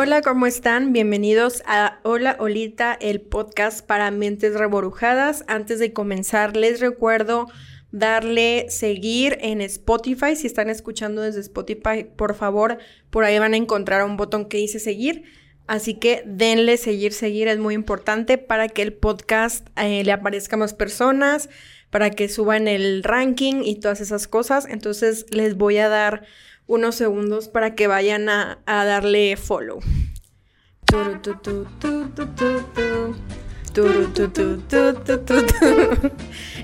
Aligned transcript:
Hola, 0.00 0.22
¿cómo 0.22 0.46
están? 0.46 0.92
Bienvenidos 0.92 1.64
a 1.66 1.98
Hola 2.04 2.36
Olita, 2.38 2.96
el 3.00 3.20
podcast 3.20 3.84
para 3.84 4.12
mentes 4.12 4.54
reborujadas. 4.54 5.42
Antes 5.48 5.80
de 5.80 5.92
comenzar, 5.92 6.56
les 6.56 6.78
recuerdo 6.78 7.48
darle 7.90 8.66
seguir 8.70 9.38
en 9.40 9.60
Spotify. 9.60 10.36
Si 10.36 10.46
están 10.46 10.70
escuchando 10.70 11.22
desde 11.22 11.40
Spotify, 11.40 12.06
por 12.14 12.36
favor, 12.36 12.78
por 13.10 13.24
ahí 13.24 13.40
van 13.40 13.54
a 13.54 13.56
encontrar 13.56 14.04
un 14.04 14.16
botón 14.16 14.48
que 14.48 14.58
dice 14.58 14.78
seguir. 14.78 15.24
Así 15.66 15.94
que 15.94 16.22
denle 16.24 16.76
seguir, 16.76 17.12
seguir, 17.12 17.48
es 17.48 17.58
muy 17.58 17.74
importante 17.74 18.38
para 18.38 18.68
que 18.68 18.82
el 18.82 18.92
podcast 18.92 19.66
eh, 19.74 20.04
le 20.04 20.12
aparezca 20.12 20.54
a 20.54 20.60
más 20.60 20.74
personas, 20.74 21.50
para 21.90 22.10
que 22.10 22.28
suban 22.28 22.68
el 22.68 23.02
ranking 23.02 23.62
y 23.64 23.80
todas 23.80 24.00
esas 24.00 24.28
cosas. 24.28 24.64
Entonces 24.70 25.26
les 25.32 25.56
voy 25.56 25.78
a 25.78 25.88
dar 25.88 26.22
unos 26.68 26.94
segundos 26.94 27.48
para 27.48 27.74
que 27.74 27.88
vayan 27.88 28.28
a, 28.28 28.60
darle 28.66 29.36
follow. 29.36 29.80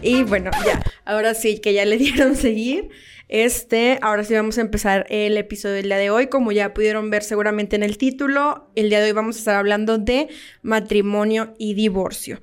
Y 0.03 0.23
bueno, 0.23 0.51
ya, 0.65 0.83
ahora 1.05 1.35
sí 1.35 1.59
que 1.59 1.73
ya 1.73 1.85
le 1.85 1.97
dieron 1.99 2.37
seguir. 2.37 2.91
Este, 3.29 3.99
ahora 4.03 4.23
sí 4.23 4.35
vamos 4.35 4.59
a 4.59 4.61
empezar 4.61 5.07
el 5.09 5.37
episodio 5.39 5.77
del 5.77 5.87
día 5.87 5.97
de 5.97 6.11
hoy. 6.11 6.27
Como 6.27 6.53
ya 6.53 6.75
pudieron 6.75 7.11
ver 7.11 7.23
seguramente 7.23 7.75
en 7.75 7.83
el 7.83 7.97
título, 7.97 8.71
el 8.77 8.91
día 8.91 9.01
de 9.01 9.07
hoy 9.07 9.13
vamos 9.13 9.37
a 9.37 9.39
estar 9.39 9.57
hablando 9.57 9.99
de 9.99 10.29
matrimonio 10.63 11.55
y 11.59 11.75
divorcio. 11.75 12.41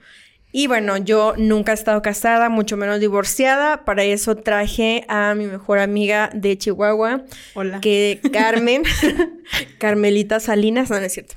Y 0.51 0.67
bueno, 0.67 0.97
yo 0.97 1.33
nunca 1.37 1.71
he 1.71 1.75
estado 1.75 2.01
casada, 2.01 2.49
mucho 2.49 2.77
menos 2.77 2.99
divorciada. 2.99 3.85
Para 3.85 4.03
eso 4.03 4.35
traje 4.35 5.05
a 5.07 5.33
mi 5.35 5.45
mejor 5.45 5.79
amiga 5.79 6.29
de 6.33 6.57
Chihuahua. 6.57 7.23
Hola. 7.53 7.79
Que 7.81 8.19
Carmen, 8.33 8.83
Carmelita 9.77 10.39
Salinas, 10.39 10.89
no, 10.89 10.99
no 10.99 11.05
es 11.05 11.13
cierto. 11.13 11.35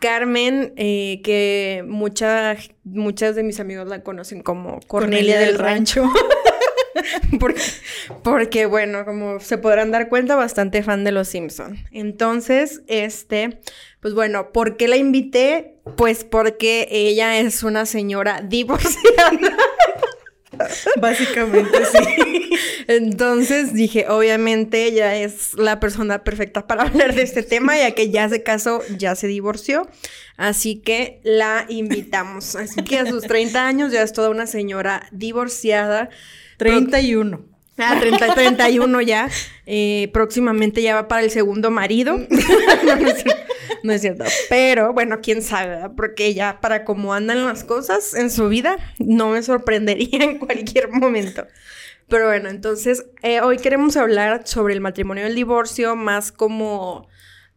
Carmen, 0.00 0.72
eh, 0.76 1.20
que 1.24 1.84
muchas 1.86 2.70
muchas 2.84 3.34
de 3.34 3.42
mis 3.42 3.58
amigos 3.58 3.88
la 3.88 4.02
conocen 4.02 4.42
como 4.42 4.80
Cornelia, 4.86 5.38
del, 5.40 5.58
Rancho. 5.58 6.04
porque, 7.40 7.62
porque, 8.22 8.66
bueno, 8.66 9.04
como 9.04 9.40
se 9.40 9.58
podrán 9.58 9.90
dar 9.90 10.08
cuenta, 10.08 10.36
bastante 10.36 10.82
fan 10.82 11.04
de 11.04 11.12
Los 11.12 11.28
Simpson. 11.28 11.78
Entonces, 11.90 12.82
este, 12.86 13.60
pues 14.00 14.14
bueno, 14.14 14.52
¿por 14.52 14.76
qué 14.76 14.88
la 14.88 14.96
invité? 14.96 15.76
Pues 15.96 16.24
porque 16.24 16.88
ella 16.90 17.38
es 17.38 17.62
una 17.62 17.86
señora 17.86 18.42
divorciada. 18.42 19.32
Básicamente 21.00 21.84
sí. 21.84 22.50
Entonces 22.86 23.74
dije, 23.74 24.06
obviamente 24.08 24.84
ella 24.84 25.16
es 25.16 25.54
la 25.54 25.78
persona 25.78 26.24
perfecta 26.24 26.66
para 26.66 26.84
hablar 26.84 27.14
de 27.14 27.22
este 27.22 27.42
tema, 27.42 27.76
ya 27.76 27.92
que 27.92 28.10
ya 28.10 28.28
se 28.28 28.42
casó, 28.42 28.82
ya 28.96 29.14
se 29.14 29.26
divorció. 29.26 29.88
Así 30.36 30.76
que 30.76 31.20
la 31.24 31.66
invitamos. 31.68 32.56
Así 32.56 32.82
que 32.82 32.98
a 32.98 33.06
sus 33.06 33.24
30 33.24 33.66
años 33.66 33.92
ya 33.92 34.02
es 34.02 34.12
toda 34.12 34.30
una 34.30 34.46
señora 34.46 35.08
divorciada. 35.12 36.08
31. 36.56 37.57
Ah, 37.78 37.96
30, 37.98 38.34
31 38.34 39.00
ya. 39.02 39.28
Eh, 39.66 40.10
próximamente 40.12 40.82
ya 40.82 40.94
va 40.94 41.08
para 41.08 41.22
el 41.22 41.30
segundo 41.30 41.70
marido. 41.70 42.18
no, 43.82 43.92
es 43.92 44.00
cierto, 44.00 44.24
Pero 44.48 44.92
bueno, 44.92 45.20
quién 45.22 45.42
sabe, 45.42 45.88
porque 45.96 46.34
ya 46.34 46.60
para 46.60 46.84
cómo 46.84 47.14
andan 47.14 47.44
las 47.44 47.64
cosas 47.64 48.14
en 48.14 48.30
su 48.30 48.48
vida, 48.48 48.78
no 48.98 49.30
me 49.30 49.42
sorprendería 49.42 50.08
en 50.24 50.38
cualquier 50.38 50.90
momento. 50.90 51.46
Pero 52.08 52.26
bueno, 52.26 52.48
entonces 52.48 53.04
eh, 53.22 53.40
hoy 53.42 53.58
queremos 53.58 53.96
hablar 53.96 54.46
sobre 54.46 54.74
el 54.74 54.80
matrimonio 54.80 55.24
y 55.24 55.28
el 55.28 55.34
divorcio, 55.34 55.94
más 55.94 56.32
como 56.32 57.06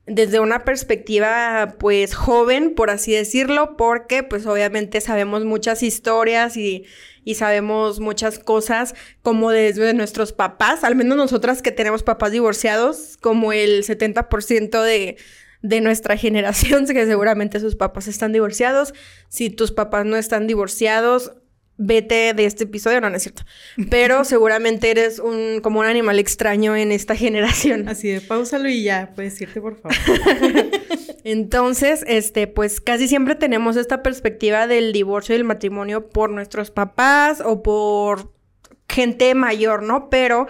desde 0.06 0.40
una 0.40 0.66
perspectiva 0.66 1.76
pues 1.80 2.16
joven, 2.16 2.76
por 2.76 2.90
así 2.90 3.14
decirlo, 3.14 3.78
porque 3.78 4.24
pues 4.24 4.46
obviamente 4.46 5.00
sabemos 5.00 5.46
muchas 5.46 5.84
historias 5.84 6.58
y, 6.58 6.86
y, 7.24 7.36
sabemos 7.36 8.00
muchas 8.00 8.40
cosas 8.40 8.96
como 9.22 9.52
desde 9.52 9.94
nuestros 9.94 10.34
papás, 10.34 10.84
al 10.84 10.96
menos 10.96 11.18
nosotras 11.18 11.62
que 11.62 11.72
tenemos 11.72 12.04
papás 12.04 12.32
divorciados, 12.32 13.18
como 13.22 13.54
el 13.54 13.84
70% 13.84 14.82
de, 14.84 15.18
de 15.62 15.82
nuestra 15.82 16.18
generación, 16.18 16.86
que 16.86 17.06
seguramente 17.06 17.60
sus 17.60 17.76
papás 17.76 18.08
están 18.08 18.32
divorciados. 18.32 18.94
Si 19.30 19.50
tus 19.50 19.72
papás 19.72 20.06
no 20.06 20.18
están 20.18 20.48
divorciados, 20.48 21.34
vete 21.82 22.34
de 22.34 22.46
este 22.46 22.66
episodio, 22.66 23.02
no, 23.02 23.10
no 23.10 23.18
es 23.18 23.24
cierto. 23.24 23.44
Pero 23.90 24.24
seguramente 24.24 24.92
eres 24.92 25.20
un 25.20 25.62
como 25.62 25.80
un 25.80 25.88
animal 25.88 26.20
extraño 26.20 26.76
en 26.76 26.92
esta 26.92 27.16
generación. 27.16 27.90
Así 27.90 28.10
de 28.10 28.22
pausalo 28.22 28.70
y 28.70 28.84
ya, 28.84 29.12
puedes 29.16 29.40
irte, 29.42 29.60
por 29.60 29.78
favor. 29.78 29.98
Entonces, 31.24 32.04
este, 32.08 32.48
pues 32.48 32.82
casi 32.82 33.08
siempre 33.08 33.36
tenemos 33.36 33.78
esta 33.78 34.02
perspectiva 34.02 34.68
del 34.68 34.94
divorcio 34.94 35.36
y 35.36 35.38
del 35.38 35.46
matrimonio 35.46 36.10
por 36.10 36.30
nuestros 36.30 36.72
papás 36.72 37.42
o 37.44 37.62
por 37.62 38.32
gente 38.88 39.34
mayor, 39.36 39.84
¿no? 39.84 40.10
Pero 40.10 40.48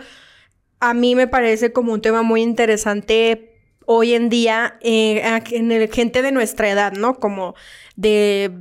a 0.80 0.94
mí 0.94 1.16
me 1.16 1.28
parece 1.28 1.72
como 1.72 1.94
un 1.94 2.02
tema 2.02 2.24
muy 2.24 2.42
interesante 2.42 3.60
hoy 3.86 4.14
en 4.14 4.30
día 4.30 4.78
eh, 4.82 5.22
en 5.52 5.72
el 5.72 5.90
gente 5.90 6.22
de 6.22 6.32
nuestra 6.32 6.70
edad, 6.70 6.94
¿no? 6.94 7.20
Como 7.20 7.56
de 7.96 8.52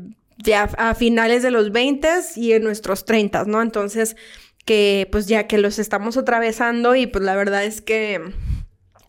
ya 0.43 0.65
a 0.79 0.95
finales 0.95 1.43
de 1.43 1.51
los 1.51 1.73
20 1.73 2.09
y 2.37 2.53
en 2.53 2.65
nuestros 2.65 3.05
30, 3.05 3.45
¿no? 3.45 3.63
Entonces, 3.63 4.17
que 4.65 5.09
pues 5.11 5.27
ya 5.27 5.47
que 5.47 5.59
los 5.59 5.79
estamos 5.79 6.17
atravesando 6.17 6.95
y 6.95 7.07
pues 7.07 7.25
la 7.25 7.35
verdad 7.35 7.65
es 7.65 7.81
que 7.81 8.21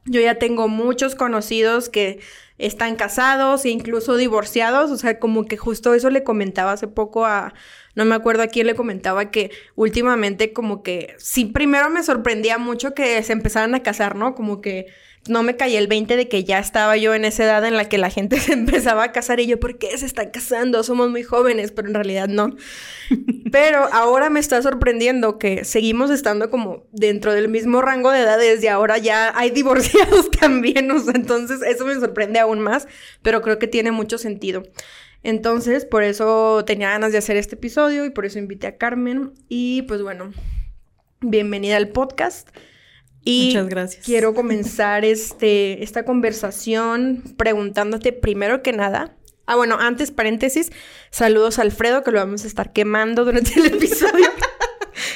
yo 0.06 0.20
ya 0.20 0.40
tengo 0.40 0.68
muchos 0.68 1.16
conocidos 1.16 1.90
que 1.90 2.20
están 2.58 2.96
casados 2.96 3.66
e 3.66 3.70
incluso 3.70 4.16
divorciados, 4.18 4.92
o 4.92 4.98
sea, 4.98 5.20
como 5.20 5.46
que 5.46 5.58
justo 5.58 5.94
eso 5.94 6.10
le 6.10 6.24
comentaba 6.24 6.74
hace 6.74 6.88
poco 6.88 7.26
a, 7.26 7.54
no 7.96 8.06
me 8.06 8.16
acuerdo 8.16 8.44
a 8.44 8.48
quién 8.48 8.68
le 8.68 8.76
comentaba 8.76 9.32
que 9.32 9.52
últimamente 9.76 10.54
como 10.54 10.84
que 10.84 11.16
sí, 11.18 11.46
primero 11.46 11.90
me 11.90 12.04
sorprendía 12.04 12.58
mucho 12.58 12.94
que 12.94 13.22
se 13.24 13.34
empezaran 13.34 13.76
a 13.76 13.84
casar, 13.84 14.16
¿no? 14.16 14.36
Como 14.36 14.62
que 14.62 14.88
no 15.28 15.44
me 15.44 15.56
caí 15.56 15.76
el 15.76 15.88
20 15.88 16.16
de 16.16 16.28
que 16.28 16.44
ya 16.44 16.58
estaba 16.58 16.98
yo 16.98 17.14
en 17.14 17.26
esa 17.26 17.44
edad 17.44 17.64
en 17.66 17.78
la 17.78 17.88
que 17.88 17.98
la 17.98 18.10
gente 18.10 18.40
se 18.40 18.54
empezaba 18.54 19.04
a 19.04 19.12
casar 19.12 19.40
y 19.40 19.48
yo, 19.48 19.60
¿por 19.60 19.78
qué 19.78 19.96
se 19.98 20.06
están 20.06 20.32
casando? 20.32 20.84
Somos 20.84 21.10
muy 21.10 21.24
jóvenes, 21.24 21.72
pero 21.72 21.88
en 21.88 21.94
realidad 21.94 22.28
no. 22.28 22.56
pero 23.52 23.88
ahora 23.92 24.30
me 24.30 24.40
está 24.40 24.62
sorprendiendo 24.62 25.38
que 25.38 25.64
seguimos 25.64 26.10
estando 26.10 26.50
como 26.50 26.88
dentro 26.92 27.34
del 27.34 27.50
mismo 27.50 27.82
rango 27.82 28.12
de 28.12 28.22
edades 28.22 28.64
y 28.64 28.68
ahora 28.68 28.98
ya 28.98 29.32
hay 29.38 29.50
divorciados 29.62 30.32
también, 30.32 30.90
o 30.92 31.00
sea, 31.00 31.14
entonces 31.16 31.62
eso 31.62 31.86
me 31.86 31.96
sorprende 31.96 32.40
aún 32.40 32.60
más, 32.60 32.88
pero 33.22 33.42
creo 33.42 33.60
que 33.60 33.68
tiene 33.68 33.92
mucho 33.92 34.18
sentido. 34.18 34.64
Entonces, 35.24 35.86
por 35.86 36.02
eso 36.02 36.66
tenía 36.66 36.90
ganas 36.90 37.12
de 37.12 37.20
hacer 37.20 37.38
este 37.38 37.54
episodio 37.54 38.06
y 38.06 38.10
por 38.10 38.26
eso 38.26 38.40
invité 38.40 38.66
a 38.66 38.78
Carmen 38.78 39.34
y 39.50 39.84
pues 39.84 40.02
bueno, 40.02 40.32
bienvenida 41.22 41.78
al 41.78 41.90
podcast. 41.90 42.50
Y 43.24 43.48
Muchas 43.48 43.70
gracias. 43.70 44.06
Quiero 44.06 44.34
comenzar 44.34 45.06
este, 45.06 45.84
esta 45.84 46.06
conversación 46.06 47.24
preguntándote 47.38 48.14
primero 48.14 48.64
que 48.64 48.74
nada. 48.74 49.16
Ah, 49.46 49.56
bueno, 49.56 49.78
antes, 49.80 50.12
paréntesis, 50.12 50.72
saludos 51.10 51.60
a 51.60 51.64
Alfredo, 51.64 52.04
que 52.04 52.12
lo 52.12 52.20
vamos 52.20 52.44
a 52.44 52.48
estar 52.48 52.72
quemando 52.74 53.26
durante 53.26 53.60
el 53.60 53.66
episodio. 53.76 54.28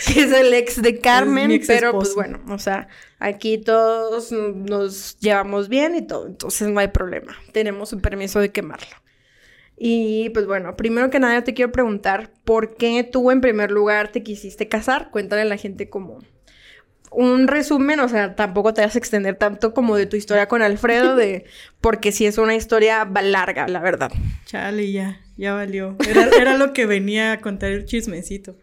que 0.07 0.21
es 0.21 0.31
el 0.31 0.53
ex 0.53 0.81
de 0.81 0.99
Carmen, 0.99 1.61
pero 1.66 1.93
pues 1.93 2.16
bueno, 2.16 2.41
o 2.49 2.59
sea, 2.59 2.88
aquí 3.19 3.57
todos 3.57 4.31
nos 4.31 5.17
llevamos 5.19 5.69
bien 5.69 5.95
y 5.95 6.05
todo, 6.05 6.27
entonces 6.27 6.67
no 6.67 6.79
hay 6.79 6.89
problema. 6.89 7.35
Tenemos 7.51 7.91
un 7.93 8.01
permiso 8.01 8.39
de 8.39 8.51
quemarlo. 8.51 8.95
Y 9.77 10.29
pues 10.29 10.45
bueno, 10.45 10.75
primero 10.75 11.09
que 11.09 11.19
nada 11.19 11.43
te 11.43 11.53
quiero 11.53 11.72
preguntar, 11.72 12.31
¿por 12.45 12.75
qué 12.75 13.03
tú 13.03 13.31
en 13.31 13.41
primer 13.41 13.72
lugar 13.72 14.11
te 14.11 14.23
quisiste 14.23 14.69
casar? 14.69 15.11
Cuéntale 15.11 15.41
a 15.41 15.46
la 15.46 15.58
gente 15.58 15.90
cómo, 15.90 16.19
un 17.16 17.47
resumen, 17.47 18.00
o 18.00 18.09
sea, 18.09 18.35
tampoco 18.35 18.73
te 18.73 18.82
vas 18.82 18.96
a 18.96 19.00
extender 19.00 19.35
tanto 19.35 19.73
como 19.73 19.96
de 19.96 20.06
tu 20.06 20.17
historia 20.17 20.47
con 20.47 20.62
Alfredo, 20.62 21.16
de 21.16 21.46
porque 21.82 22.12
sí 22.12 22.26
es 22.26 22.38
una 22.38 22.56
historia 22.56 23.06
larga, 23.06 23.67
la 23.67 23.79
verdad. 23.79 24.12
Chale, 24.46 24.91
ya, 24.91 25.22
ya 25.38 25.53
valió. 25.53 25.96
Era, 26.08 26.58
lo 26.58 26.73
que 26.73 26.85
venía 26.85 27.32
a 27.32 27.41
contar 27.41 27.72
el 27.72 27.85
chismecito. 27.85 28.56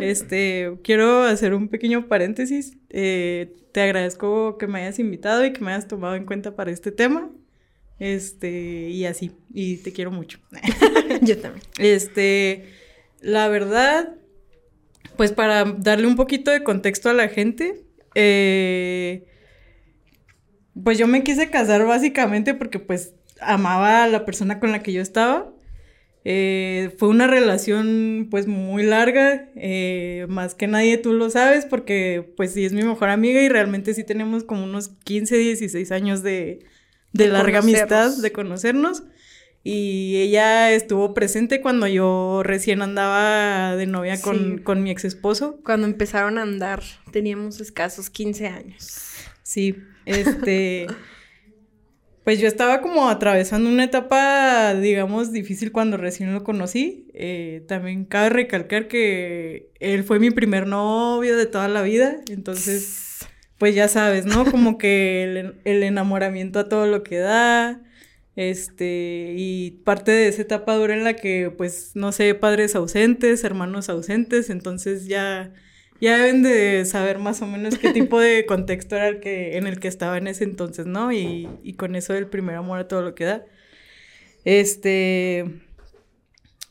Este, 0.00 0.78
quiero 0.82 1.22
hacer 1.22 1.54
un 1.54 1.68
pequeño 1.68 2.08
paréntesis. 2.08 2.76
Eh, 2.88 3.54
te 3.72 3.82
agradezco 3.82 4.58
que 4.58 4.66
me 4.66 4.80
hayas 4.80 4.98
invitado 4.98 5.44
y 5.44 5.52
que 5.52 5.60
me 5.60 5.72
hayas 5.72 5.86
tomado 5.86 6.16
en 6.16 6.24
cuenta 6.24 6.56
para 6.56 6.70
este 6.70 6.90
tema. 6.90 7.30
Este, 7.98 8.88
y 8.88 9.04
así, 9.04 9.30
y 9.52 9.76
te 9.76 9.92
quiero 9.92 10.10
mucho. 10.10 10.38
Yo 11.20 11.38
también. 11.38 11.62
Este, 11.78 12.64
la 13.20 13.48
verdad, 13.48 14.14
pues 15.16 15.32
para 15.32 15.64
darle 15.64 16.06
un 16.06 16.16
poquito 16.16 16.50
de 16.50 16.62
contexto 16.62 17.10
a 17.10 17.12
la 17.12 17.28
gente, 17.28 17.84
eh, 18.14 19.26
pues 20.82 20.98
yo 20.98 21.06
me 21.06 21.22
quise 21.22 21.50
casar 21.50 21.84
básicamente 21.86 22.54
porque 22.54 22.78
pues 22.78 23.14
amaba 23.40 24.04
a 24.04 24.08
la 24.08 24.24
persona 24.24 24.60
con 24.60 24.72
la 24.72 24.82
que 24.82 24.92
yo 24.92 25.02
estaba. 25.02 25.52
Eh, 26.24 26.94
fue 26.98 27.08
una 27.08 27.26
relación 27.26 28.28
pues 28.30 28.46
muy 28.46 28.82
larga, 28.82 29.48
eh, 29.56 30.26
más 30.28 30.54
que 30.54 30.66
nadie 30.66 30.98
tú 30.98 31.14
lo 31.14 31.30
sabes 31.30 31.64
porque 31.64 32.34
pues 32.36 32.52
sí 32.52 32.66
es 32.66 32.74
mi 32.74 32.82
mejor 32.82 33.08
amiga 33.08 33.40
y 33.40 33.48
realmente 33.48 33.94
sí 33.94 34.04
tenemos 34.04 34.44
como 34.44 34.64
unos 34.64 34.88
15, 35.04 35.38
16 35.38 35.90
años 35.92 36.22
de, 36.22 36.66
de, 37.14 37.28
larga 37.28 37.60
amistad, 37.60 38.14
de 38.14 38.32
conocernos. 38.32 39.04
Y 39.62 40.16
ella 40.16 40.72
estuvo 40.72 41.12
presente 41.12 41.60
cuando 41.60 41.86
yo 41.86 42.42
recién 42.42 42.80
andaba 42.80 43.76
de 43.76 43.86
novia 43.86 44.20
con, 44.20 44.58
con 44.58 44.82
mi 44.82 44.90
ex 44.90 45.04
esposo. 45.04 45.60
Cuando 45.64 45.86
empezaron 45.86 46.38
a 46.38 46.42
andar, 46.42 46.82
teníamos 47.12 47.60
escasos 47.60 48.10
15 48.10 48.46
años. 48.48 49.12
Sí, 49.42 49.76
este... 50.06 50.86
Pues 52.24 52.38
yo 52.38 52.46
estaba 52.46 52.82
como 52.82 53.08
atravesando 53.08 53.68
una 53.70 53.84
etapa, 53.84 54.74
digamos, 54.74 55.32
difícil 55.32 55.72
cuando 55.72 55.96
recién 55.96 56.34
lo 56.34 56.44
conocí. 56.44 57.08
Eh, 57.14 57.64
también 57.66 58.04
cabe 58.04 58.28
recalcar 58.28 58.88
que 58.88 59.70
él 59.80 60.04
fue 60.04 60.18
mi 60.20 60.30
primer 60.30 60.66
novio 60.66 61.36
de 61.36 61.46
toda 61.46 61.66
la 61.68 61.82
vida, 61.82 62.18
entonces, 62.28 63.26
pues 63.58 63.74
ya 63.74 63.88
sabes, 63.88 64.26
¿no? 64.26 64.44
Como 64.44 64.76
que 64.76 65.24
el, 65.24 65.60
el 65.64 65.82
enamoramiento 65.82 66.58
a 66.58 66.68
todo 66.68 66.86
lo 66.86 67.02
que 67.02 67.18
da, 67.18 67.82
este, 68.36 69.34
y 69.36 69.82
parte 69.84 70.12
de 70.12 70.28
esa 70.28 70.42
etapa 70.42 70.76
dura 70.76 70.94
en 70.94 71.04
la 71.04 71.14
que, 71.14 71.52
pues, 71.56 71.92
no 71.94 72.12
sé, 72.12 72.34
padres 72.34 72.74
ausentes, 72.74 73.44
hermanos 73.44 73.88
ausentes, 73.88 74.50
entonces 74.50 75.06
ya 75.06 75.52
ya 76.00 76.16
deben 76.16 76.42
de 76.42 76.84
saber 76.86 77.18
más 77.18 77.42
o 77.42 77.46
menos 77.46 77.78
qué 77.78 77.90
tipo 77.92 78.18
de 78.18 78.46
contexto 78.48 78.96
era 78.96 79.08
el 79.08 79.20
que, 79.20 79.58
en 79.58 79.66
el 79.66 79.78
que 79.78 79.88
estaba 79.88 80.16
en 80.18 80.26
ese 80.28 80.44
entonces, 80.44 80.86
¿no? 80.86 81.12
Y, 81.12 81.48
y 81.62 81.74
con 81.74 81.94
eso 81.94 82.12
del 82.14 82.26
primer 82.26 82.56
amor 82.56 82.78
a 82.78 82.88
todo 82.88 83.02
lo 83.02 83.14
que 83.14 83.24
da. 83.24 83.44
Este, 84.44 85.44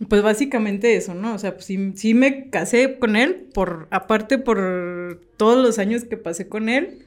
pues 0.08 0.24
básicamente 0.24 0.96
eso, 0.96 1.14
¿no? 1.14 1.36
O 1.36 1.38
sea, 1.38 1.54
pues 1.54 1.66
sí, 1.66 1.94
sí, 1.96 2.14
me 2.16 2.50
casé 2.50 2.98
con 2.98 3.16
él, 3.16 3.50
por, 3.54 3.88
aparte 3.92 4.40
por 4.40 5.22
todos 5.38 5.64
los 5.64 5.78
años 5.78 6.06
que 6.06 6.18
pasé 6.18 6.48
con 6.48 6.68
él, 6.70 7.06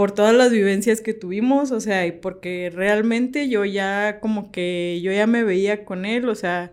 por 0.00 0.12
todas 0.12 0.34
las 0.34 0.50
vivencias 0.50 1.02
que 1.02 1.12
tuvimos, 1.12 1.72
o 1.72 1.78
sea, 1.78 2.06
y 2.06 2.12
porque 2.12 2.72
realmente 2.74 3.50
yo 3.50 3.66
ya 3.66 4.18
como 4.20 4.50
que 4.50 4.98
yo 5.02 5.12
ya 5.12 5.26
me 5.26 5.44
veía 5.44 5.84
con 5.84 6.06
él, 6.06 6.26
o 6.30 6.34
sea, 6.34 6.72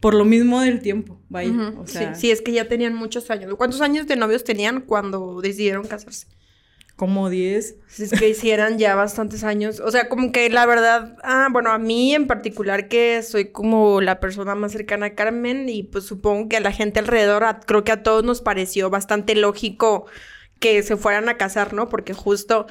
por 0.00 0.14
lo 0.14 0.24
mismo 0.24 0.60
del 0.60 0.80
tiempo, 0.80 1.20
vaya. 1.28 1.52
o 1.78 1.86
sea, 1.86 2.16
sí, 2.16 2.32
es 2.32 2.42
que 2.42 2.50
ya 2.50 2.66
tenían 2.66 2.92
muchos 2.92 3.30
años. 3.30 3.54
¿Cuántos 3.54 3.82
años 3.82 4.08
de 4.08 4.16
novios 4.16 4.42
tenían 4.42 4.80
cuando 4.80 5.40
decidieron 5.40 5.86
casarse? 5.86 6.26
Como 6.96 7.30
10. 7.30 7.76
Es 8.00 8.10
que 8.10 8.30
hicieran 8.30 8.78
ya 8.78 8.96
bastantes 8.96 9.44
años. 9.44 9.78
O 9.78 9.92
sea, 9.92 10.08
como 10.08 10.32
que 10.32 10.50
la 10.50 10.66
verdad, 10.66 11.16
ah, 11.22 11.46
bueno, 11.52 11.70
a 11.70 11.78
mí 11.78 12.16
en 12.16 12.26
particular 12.26 12.88
que 12.88 13.22
soy 13.22 13.52
como 13.52 14.00
la 14.00 14.18
persona 14.18 14.56
más 14.56 14.72
cercana 14.72 15.06
a 15.06 15.14
Carmen 15.14 15.68
y 15.68 15.84
pues 15.84 16.02
supongo 16.02 16.48
que 16.48 16.56
a 16.56 16.60
la 16.60 16.72
gente 16.72 16.98
alrededor, 16.98 17.44
creo 17.64 17.84
que 17.84 17.92
a 17.92 18.02
todos 18.02 18.24
nos 18.24 18.40
pareció 18.40 18.90
bastante 18.90 19.36
lógico 19.36 20.06
que 20.58 20.82
se 20.82 20.96
fueran 20.96 21.28
a 21.28 21.36
casar, 21.36 21.74
¿no? 21.74 21.88
Porque 21.88 22.14
justo, 22.14 22.66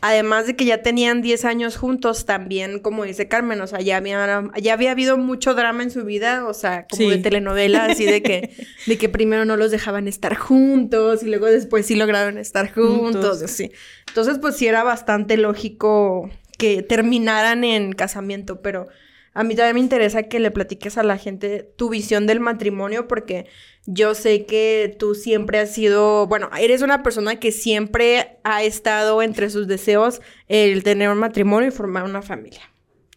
además 0.00 0.46
de 0.46 0.56
que 0.56 0.66
ya 0.66 0.82
tenían 0.82 1.22
10 1.22 1.44
años 1.46 1.76
juntos, 1.76 2.26
también, 2.26 2.80
como 2.80 3.04
dice 3.04 3.28
Carmen, 3.28 3.60
o 3.60 3.66
sea, 3.66 3.80
ya 3.80 3.96
había, 3.96 4.50
ya 4.60 4.72
había 4.74 4.90
habido 4.90 5.16
mucho 5.16 5.54
drama 5.54 5.82
en 5.82 5.90
su 5.90 6.04
vida, 6.04 6.46
o 6.46 6.52
sea, 6.52 6.86
como 6.86 7.08
de 7.08 7.18
telenovela, 7.18 7.86
así 7.86 8.04
de 8.04 8.22
que, 8.22 8.54
de 8.86 8.98
que 8.98 9.08
primero 9.08 9.44
no 9.44 9.56
los 9.56 9.70
dejaban 9.70 10.06
estar 10.06 10.36
juntos 10.36 11.22
y 11.22 11.26
luego 11.26 11.46
después 11.46 11.86
sí 11.86 11.96
lograron 11.96 12.36
estar 12.36 12.72
juntos, 12.72 13.42
así. 13.42 13.72
Entonces, 14.08 14.38
pues 14.38 14.56
sí 14.56 14.66
era 14.66 14.82
bastante 14.82 15.36
lógico 15.36 16.30
que 16.58 16.82
terminaran 16.82 17.64
en 17.64 17.94
casamiento, 17.94 18.60
pero 18.60 18.88
a 19.32 19.44
mí 19.44 19.54
también 19.54 19.74
me 19.74 19.80
interesa 19.80 20.24
que 20.24 20.40
le 20.40 20.50
platiques 20.50 20.98
a 20.98 21.02
la 21.02 21.16
gente 21.16 21.72
tu 21.76 21.88
visión 21.88 22.26
del 22.26 22.40
matrimonio 22.40 23.06
porque 23.06 23.46
yo 23.86 24.14
sé 24.14 24.44
que 24.44 24.94
tú 24.98 25.14
siempre 25.14 25.60
has 25.60 25.72
sido, 25.72 26.26
bueno, 26.26 26.50
eres 26.58 26.82
una 26.82 27.02
persona 27.02 27.38
que 27.38 27.52
siempre 27.52 28.38
ha 28.42 28.64
estado 28.64 29.22
entre 29.22 29.48
sus 29.50 29.68
deseos 29.68 30.20
el 30.48 30.82
tener 30.82 31.10
un 31.10 31.18
matrimonio 31.18 31.68
y 31.68 31.72
formar 31.72 32.04
una 32.04 32.22
familia. 32.22 32.62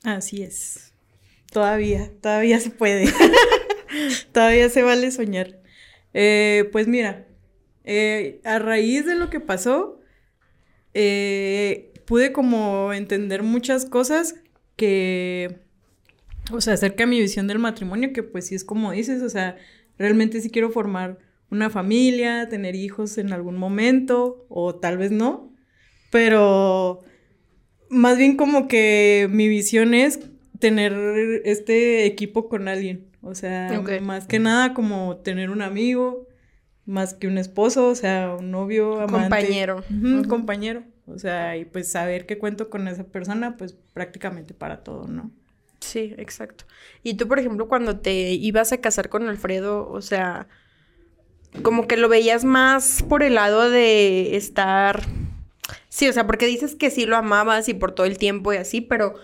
Así 0.04 0.44
es. 0.44 0.94
Todavía, 1.51 2.12
todavía 2.21 2.60
se 2.60 2.69
puede. 2.69 3.12
todavía 4.31 4.69
se 4.69 4.83
vale 4.83 5.12
soñar. 5.12 5.60
Eh, 6.13 6.69
pues 6.71 6.88
mira, 6.88 7.25
eh, 7.83 8.39
a 8.44 8.60
raíz 8.60 9.06
de 9.06 9.15
lo 9.15 9.30
que 9.30 9.39
pasó, 9.39 10.00
eh, 10.94 11.92
pude 12.06 12.31
como 12.31 12.94
entender 12.94 13.44
muchas 13.44 13.86
cosas 13.86 14.36
que 14.75 15.63
o 16.51 16.62
sea, 16.62 16.74
acerca 16.74 17.04
de 17.04 17.07
mi 17.07 17.19
visión 17.19 17.48
del 17.48 17.60
matrimonio, 17.60 18.13
que 18.13 18.24
pues 18.24 18.48
sí 18.48 18.56
es 18.56 18.63
como 18.63 18.92
dices, 18.92 19.22
o 19.22 19.30
sea, 19.30 19.57
realmente 19.98 20.42
sí 20.42 20.50
quiero 20.50 20.69
formar 20.69 21.19
una 21.50 21.69
familia, 21.69 22.50
tener 22.50 22.75
hijos 22.75 23.18
en 23.18 23.31
algún 23.31 23.57
momento, 23.57 24.45
o 24.50 24.75
tal 24.75 24.98
vez 24.98 25.12
no, 25.12 25.54
pero 26.12 27.01
más 27.90 28.18
bien 28.18 28.36
como 28.36 28.68
que 28.68 29.28
mi 29.31 29.48
visión 29.48 29.94
es 29.94 30.19
tener 30.60 30.94
este 31.45 32.06
equipo 32.06 32.50
con 32.50 32.68
alguien, 32.68 33.07
o 33.22 33.36
sea, 33.36 33.81
más 34.01 34.28
que 34.28 34.39
nada 34.39 34.74
como 34.74 35.18
tener 35.18 35.50
un 35.50 35.62
amigo, 35.62 36.28
más 36.86 37.13
que 37.13 37.28
un 37.28 37.38
esposo, 37.38 37.88
o 37.88 37.96
sea, 37.96 38.36
un 38.38 38.51
novio, 38.51 39.00
amante. 39.00 39.30
Compañero. 39.30 39.84
Un 39.89 40.24
compañero, 40.25 40.84
o 41.06 41.19
sea, 41.19 41.56
y 41.56 41.66
pues 41.66 41.88
saber 41.88 42.25
que 42.25 42.38
cuento 42.38 42.69
con 42.69 42.88
esa 42.88 43.06
persona, 43.06 43.57
pues 43.57 43.78
prácticamente 43.94 44.54
para 44.54 44.84
todo, 44.84 45.07
¿no? 45.07 45.31
Sí, 45.84 46.16
exacto. 46.18 46.64
Y 47.04 47.16
tú, 47.16 47.28
por 47.28 47.40
ejemplo, 47.40 47.68
cuando 47.68 48.00
te 48.00 48.32
ibas 48.32 48.72
a 48.72 48.80
casar 48.80 49.10
con 49.10 49.28
Alfredo, 49.28 49.90
o 49.90 50.02
sea, 50.02 50.48
como 51.62 51.88
que 51.88 51.98
lo 51.98 52.08
veías 52.08 52.46
más 52.46 53.04
por 53.04 53.22
el 53.22 53.36
lado 53.36 53.70
de 53.70 54.38
estar... 54.38 55.04
Sí, 55.90 56.08
o 56.08 56.14
sea, 56.14 56.26
porque 56.26 56.48
dices 56.48 56.76
que 56.76 56.90
sí 56.90 57.06
lo 57.06 57.18
amabas 57.18 57.68
y 57.68 57.74
por 57.74 57.92
todo 57.92 58.06
el 58.06 58.18
tiempo 58.18 58.54
y 58.54 58.58
así, 58.58 58.80
pero 58.80 59.16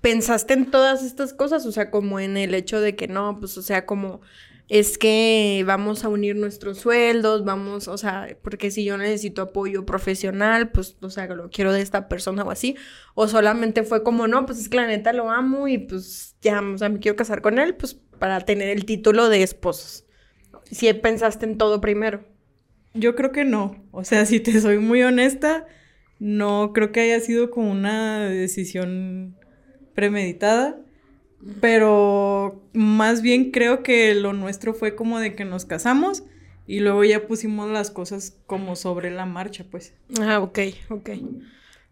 pensaste 0.00 0.54
en 0.54 0.70
todas 0.70 1.04
estas 1.04 1.34
cosas, 1.34 1.66
o 1.66 1.72
sea, 1.72 1.90
como 1.90 2.18
en 2.18 2.38
el 2.38 2.54
hecho 2.54 2.80
de 2.80 2.96
que 2.96 3.06
no, 3.06 3.38
pues, 3.38 3.58
o 3.58 3.62
sea, 3.62 3.84
como 3.84 4.22
es 4.70 4.98
que 4.98 5.64
vamos 5.66 6.04
a 6.04 6.08
unir 6.08 6.36
nuestros 6.36 6.78
sueldos, 6.78 7.44
vamos, 7.44 7.88
o 7.88 7.98
sea, 7.98 8.28
porque 8.40 8.70
si 8.70 8.84
yo 8.84 8.96
necesito 8.96 9.42
apoyo 9.42 9.84
profesional, 9.84 10.70
pues, 10.70 10.96
o 11.00 11.10
sea, 11.10 11.26
lo 11.26 11.50
quiero 11.50 11.72
de 11.72 11.82
esta 11.82 12.08
persona 12.08 12.44
o 12.44 12.52
así, 12.52 12.76
o 13.16 13.26
solamente 13.26 13.82
fue 13.82 14.04
como, 14.04 14.28
no, 14.28 14.46
pues 14.46 14.60
es 14.60 14.68
que 14.68 14.76
la 14.76 14.86
neta 14.86 15.12
lo 15.12 15.28
amo 15.28 15.66
y 15.66 15.78
pues 15.78 16.36
ya, 16.40 16.62
o 16.62 16.78
sea, 16.78 16.88
me 16.88 17.00
quiero 17.00 17.16
casar 17.16 17.42
con 17.42 17.58
él, 17.58 17.74
pues 17.74 17.94
para 18.20 18.42
tener 18.42 18.68
el 18.68 18.84
título 18.84 19.28
de 19.28 19.42
esposos. 19.42 20.06
Si 20.70 20.92
pensaste 20.94 21.46
en 21.46 21.58
todo 21.58 21.80
primero. 21.80 22.24
Yo 22.94 23.16
creo 23.16 23.32
que 23.32 23.44
no, 23.44 23.84
o 23.90 24.04
sea, 24.04 24.24
si 24.24 24.38
te 24.38 24.60
soy 24.60 24.78
muy 24.78 25.02
honesta, 25.02 25.66
no 26.20 26.72
creo 26.72 26.92
que 26.92 27.00
haya 27.00 27.18
sido 27.18 27.50
como 27.50 27.72
una 27.72 28.28
decisión 28.28 29.36
premeditada 29.96 30.78
pero 31.60 32.62
más 32.72 33.22
bien 33.22 33.50
creo 33.50 33.82
que 33.82 34.14
lo 34.14 34.32
nuestro 34.32 34.74
fue 34.74 34.94
como 34.94 35.18
de 35.18 35.34
que 35.34 35.44
nos 35.44 35.64
casamos 35.64 36.24
y 36.66 36.80
luego 36.80 37.02
ya 37.04 37.26
pusimos 37.26 37.70
las 37.70 37.90
cosas 37.90 38.36
como 38.46 38.76
sobre 38.76 39.10
la 39.10 39.26
marcha, 39.26 39.64
pues. 39.70 39.94
Ah, 40.20 40.40
ok, 40.40 40.58
ok. 40.90 41.10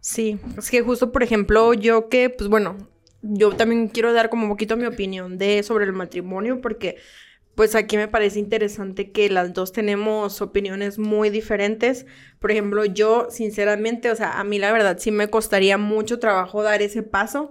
Sí, 0.00 0.38
es 0.56 0.70
que 0.70 0.82
justo, 0.82 1.10
por 1.10 1.22
ejemplo, 1.22 1.74
yo 1.74 2.08
que, 2.08 2.30
pues 2.30 2.48
bueno, 2.48 2.76
yo 3.22 3.50
también 3.52 3.88
quiero 3.88 4.12
dar 4.12 4.30
como 4.30 4.44
un 4.44 4.50
poquito 4.50 4.76
mi 4.76 4.84
opinión 4.84 5.38
de 5.38 5.62
sobre 5.62 5.84
el 5.86 5.92
matrimonio 5.92 6.60
porque 6.60 6.96
pues 7.54 7.74
aquí 7.74 7.96
me 7.96 8.06
parece 8.06 8.38
interesante 8.38 9.10
que 9.10 9.28
las 9.28 9.52
dos 9.52 9.72
tenemos 9.72 10.40
opiniones 10.40 10.96
muy 11.00 11.28
diferentes. 11.28 12.06
Por 12.38 12.52
ejemplo, 12.52 12.84
yo 12.84 13.26
sinceramente, 13.30 14.12
o 14.12 14.14
sea, 14.14 14.38
a 14.38 14.44
mí 14.44 14.60
la 14.60 14.70
verdad 14.70 14.98
sí 15.00 15.10
me 15.10 15.28
costaría 15.28 15.76
mucho 15.76 16.20
trabajo 16.20 16.62
dar 16.62 16.82
ese 16.82 17.02
paso 17.02 17.50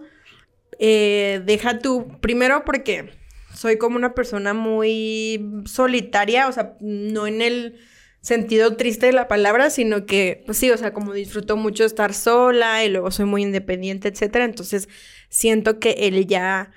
eh, 0.79 1.41
deja 1.45 1.79
tú, 1.79 2.07
primero 2.21 2.63
porque 2.65 3.11
soy 3.53 3.77
como 3.77 3.95
una 3.95 4.13
persona 4.13 4.53
muy 4.53 5.63
solitaria, 5.65 6.47
o 6.47 6.51
sea, 6.51 6.75
no 6.79 7.27
en 7.27 7.41
el 7.41 7.79
sentido 8.21 8.75
triste 8.75 9.07
de 9.07 9.13
la 9.13 9.27
palabra, 9.27 9.69
sino 9.69 10.05
que, 10.05 10.43
pues 10.45 10.57
sí, 10.57 10.69
o 10.69 10.77
sea, 10.77 10.93
como 10.93 11.13
disfruto 11.13 11.55
mucho 11.57 11.85
estar 11.85 12.13
sola 12.13 12.83
y 12.83 12.89
luego 12.89 13.09
soy 13.09 13.25
muy 13.25 13.41
independiente, 13.41 14.09
etcétera, 14.09 14.45
entonces 14.45 14.89
siento 15.29 15.79
que 15.79 15.91
el 15.91 16.27
ya 16.27 16.71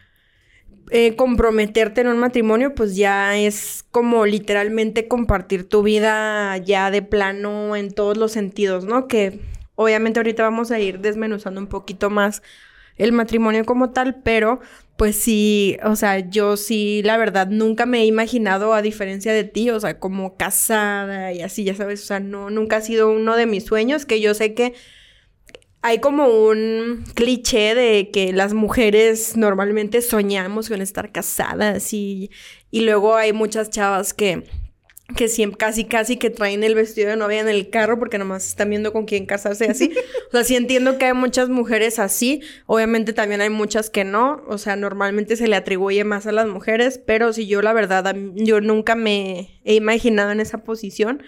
eh, 0.93 1.15
comprometerte 1.15 2.01
en 2.01 2.09
un 2.09 2.19
matrimonio, 2.19 2.75
pues 2.75 2.97
ya 2.97 3.37
es 3.39 3.85
como 3.91 4.27
literalmente 4.27 5.07
compartir 5.07 5.69
tu 5.69 5.83
vida 5.83 6.57
ya 6.57 6.91
de 6.91 7.03
plano 7.03 7.77
en 7.77 7.93
todos 7.93 8.17
los 8.17 8.33
sentidos, 8.33 8.85
¿no? 8.85 9.07
Que 9.07 9.41
obviamente 9.77 10.19
ahorita 10.19 10.43
vamos 10.43 10.73
a 10.73 10.81
ir 10.81 10.99
desmenuzando 11.01 11.61
un 11.61 11.69
poquito 11.69 12.11
más 12.11 12.43
el 13.01 13.13
matrimonio 13.13 13.65
como 13.65 13.91
tal, 13.91 14.23
pero 14.23 14.61
pues 14.97 15.17
sí, 15.17 15.79
o 15.83 15.97
sea, 15.97 16.19
yo 16.19 16.59
sí, 16.59 17.01
la 17.05 17.17
verdad, 17.17 17.49
nunca 17.49 17.87
me 17.87 18.03
he 18.03 18.05
imaginado, 18.05 18.75
a 18.75 18.83
diferencia 18.83 19.33
de 19.33 19.45
ti, 19.45 19.71
o 19.71 19.81
sea, 19.81 19.99
como 19.99 20.37
casada 20.37 21.33
y 21.33 21.41
así, 21.41 21.65
ya 21.65 21.75
sabes, 21.75 22.03
o 22.03 22.07
sea, 22.07 22.21
no, 22.21 22.51
nunca 22.51 22.77
ha 22.77 22.81
sido 22.83 23.11
uno 23.11 23.35
de 23.37 23.47
mis 23.47 23.65
sueños, 23.65 24.05
que 24.05 24.21
yo 24.21 24.35
sé 24.35 24.53
que 24.53 24.75
hay 25.81 26.01
como 26.01 26.27
un 26.27 27.05
cliché 27.15 27.75
de 27.75 28.11
que 28.11 28.35
las 28.35 28.53
mujeres 28.53 29.39
normalmente 29.39 30.03
soñamos 30.03 30.69
con 30.69 30.83
estar 30.83 31.11
casadas 31.11 31.95
y, 31.95 32.31
y 32.71 32.81
luego 32.83 33.17
hay 33.17 33.33
muchas 33.33 33.71
chavas 33.71 34.13
que 34.13 34.45
que 35.17 35.29
siempre, 35.29 35.59
casi, 35.59 35.85
casi 35.85 36.17
que 36.17 36.31
traen 36.31 36.65
el 36.65 36.75
vestido 36.75 37.11
de 37.11 37.17
novia 37.17 37.41
en 37.41 37.49
el 37.49 37.71
carro 37.71 37.99
porque 37.99 38.19
nomás 38.19 38.47
están 38.47 38.71
viendo 38.71 38.93
con 38.93 39.05
quién 39.05 39.27
casarse 39.27 39.67
y 39.67 39.69
así. 39.69 39.93
o 40.29 40.31
sea, 40.33 40.45
sí 40.45 40.57
entiendo 40.57 40.99
que 40.99 41.07
hay 41.07 41.15
muchas 41.15 41.49
mujeres 41.49 41.99
así. 41.99 42.43
Obviamente 42.67 43.13
también 43.13 43.41
hay 43.41 43.51
muchas 43.51 43.91
que 43.91 44.05
no. 44.05 44.43
O 44.49 44.59
sea, 44.59 44.77
normalmente 44.77 45.37
se 45.37 45.49
le 45.49 45.57
atribuye 45.57 46.05
más 46.05 46.27
a 46.27 46.33
las 46.33 46.47
mujeres, 46.47 46.99
pero 46.99 47.33
si 47.33 47.47
yo 47.47 47.63
la 47.63 47.73
verdad, 47.73 48.15
yo 48.35 48.61
nunca 48.61 48.95
me 48.95 49.61
he 49.65 49.75
imaginado 49.75 50.31
en 50.31 50.41
esa 50.41 50.59
posición. 50.59 51.23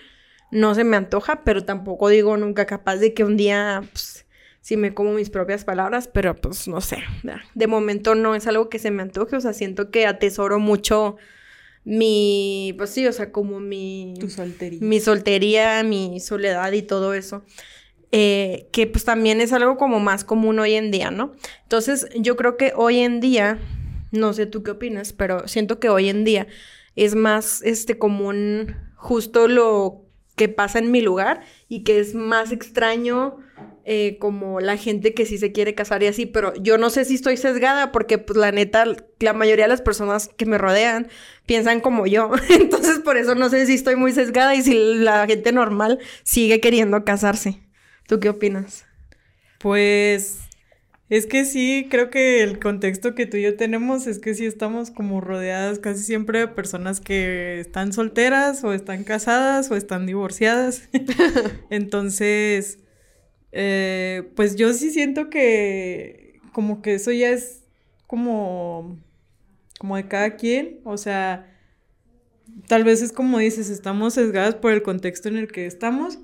No 0.50 0.74
se 0.74 0.84
me 0.84 0.96
antoja, 0.96 1.44
pero 1.44 1.64
tampoco 1.64 2.08
digo 2.08 2.36
nunca 2.36 2.66
capaz 2.66 2.96
de 2.96 3.14
que 3.14 3.24
un 3.24 3.36
día, 3.36 3.82
pues, 3.92 4.26
si 4.60 4.76
me 4.76 4.94
como 4.94 5.12
mis 5.12 5.30
propias 5.30 5.64
palabras, 5.64 6.08
pero 6.12 6.36
pues 6.36 6.68
no 6.68 6.80
sé. 6.80 6.98
De 7.54 7.66
momento 7.66 8.14
no 8.14 8.34
es 8.34 8.46
algo 8.46 8.68
que 8.68 8.78
se 8.78 8.90
me 8.90 9.02
antoje. 9.02 9.36
O 9.36 9.40
sea, 9.40 9.52
siento 9.52 9.90
que 9.90 10.06
atesoro 10.06 10.58
mucho 10.58 11.16
mi, 11.84 12.74
pues 12.78 12.90
sí, 12.90 13.06
o 13.06 13.12
sea, 13.12 13.32
como 13.32 13.60
mi... 13.60 14.14
Tu 14.20 14.28
soltería. 14.28 14.78
Mi 14.80 15.00
soltería, 15.00 15.82
mi 15.82 16.20
soledad 16.20 16.72
y 16.72 16.82
todo 16.82 17.14
eso. 17.14 17.42
Eh, 18.12 18.68
que 18.72 18.86
pues 18.86 19.04
también 19.04 19.40
es 19.40 19.52
algo 19.52 19.78
como 19.78 19.98
más 19.98 20.22
común 20.22 20.58
hoy 20.58 20.74
en 20.74 20.90
día, 20.90 21.10
¿no? 21.10 21.32
Entonces 21.62 22.08
yo 22.14 22.36
creo 22.36 22.58
que 22.58 22.72
hoy 22.76 22.98
en 22.98 23.20
día, 23.20 23.58
no 24.10 24.34
sé 24.34 24.44
tú 24.44 24.62
qué 24.62 24.72
opinas, 24.72 25.14
pero 25.14 25.48
siento 25.48 25.80
que 25.80 25.88
hoy 25.88 26.10
en 26.10 26.24
día 26.24 26.46
es 26.94 27.14
más 27.14 27.62
este 27.62 27.96
común 27.96 28.76
justo 28.96 29.48
lo 29.48 30.04
que 30.36 30.48
pasa 30.48 30.78
en 30.78 30.90
mi 30.90 31.00
lugar 31.00 31.42
y 31.68 31.84
que 31.84 32.00
es 32.00 32.14
más 32.14 32.52
extraño 32.52 33.38
eh, 33.84 34.16
como 34.18 34.60
la 34.60 34.76
gente 34.76 35.14
que 35.14 35.26
sí 35.26 35.38
se 35.38 35.52
quiere 35.52 35.74
casar 35.74 36.02
y 36.02 36.06
así, 36.06 36.26
pero 36.26 36.54
yo 36.54 36.78
no 36.78 36.90
sé 36.90 37.04
si 37.04 37.14
estoy 37.14 37.36
sesgada 37.36 37.92
porque 37.92 38.18
pues 38.18 38.38
la 38.38 38.52
neta, 38.52 38.84
la 39.18 39.32
mayoría 39.32 39.64
de 39.64 39.70
las 39.70 39.82
personas 39.82 40.28
que 40.36 40.46
me 40.46 40.58
rodean 40.58 41.08
piensan 41.46 41.80
como 41.80 42.06
yo, 42.06 42.30
entonces 42.50 43.00
por 43.00 43.16
eso 43.16 43.34
no 43.34 43.48
sé 43.50 43.66
si 43.66 43.74
estoy 43.74 43.96
muy 43.96 44.12
sesgada 44.12 44.54
y 44.54 44.62
si 44.62 44.74
la 44.74 45.26
gente 45.26 45.52
normal 45.52 45.98
sigue 46.22 46.60
queriendo 46.60 47.04
casarse. 47.04 47.60
¿Tú 48.06 48.20
qué 48.20 48.28
opinas? 48.28 48.84
Pues 49.58 50.40
es 51.12 51.26
que 51.26 51.44
sí, 51.44 51.88
creo 51.90 52.08
que 52.08 52.42
el 52.42 52.58
contexto 52.58 53.14
que 53.14 53.26
tú 53.26 53.36
y 53.36 53.42
yo 53.42 53.54
tenemos 53.54 54.06
es 54.06 54.18
que 54.18 54.34
sí 54.34 54.46
estamos 54.46 54.90
como 54.90 55.20
rodeadas 55.20 55.78
casi 55.78 56.02
siempre 56.04 56.38
de 56.38 56.48
personas 56.48 57.00
que 57.00 57.60
están 57.60 57.92
solteras 57.92 58.64
o 58.64 58.72
están 58.72 59.04
casadas 59.04 59.70
o 59.70 59.76
están 59.76 60.06
divorciadas. 60.06 60.88
Entonces, 61.70 62.78
eh, 63.52 64.30
pues 64.35 64.56
yo 64.56 64.73
sí 64.73 64.90
siento 64.90 65.28
que 65.30 66.40
como 66.52 66.82
que 66.82 66.94
eso 66.94 67.12
ya 67.12 67.30
es 67.30 67.62
como, 68.06 68.99
como 69.78 69.97
de 69.97 70.09
cada 70.09 70.37
quien, 70.37 70.80
o 70.85 70.97
sea, 70.97 71.49
tal 72.66 72.85
vez 72.85 73.02
es 73.02 73.12
como 73.12 73.38
dices, 73.38 73.71
estamos 73.71 74.14
sesgadas 74.14 74.54
por 74.54 74.73
el 74.73 74.82
contexto 74.82 75.28
en 75.28 75.37
el 75.37 75.49
que 75.50 75.66
estamos, 75.66 76.18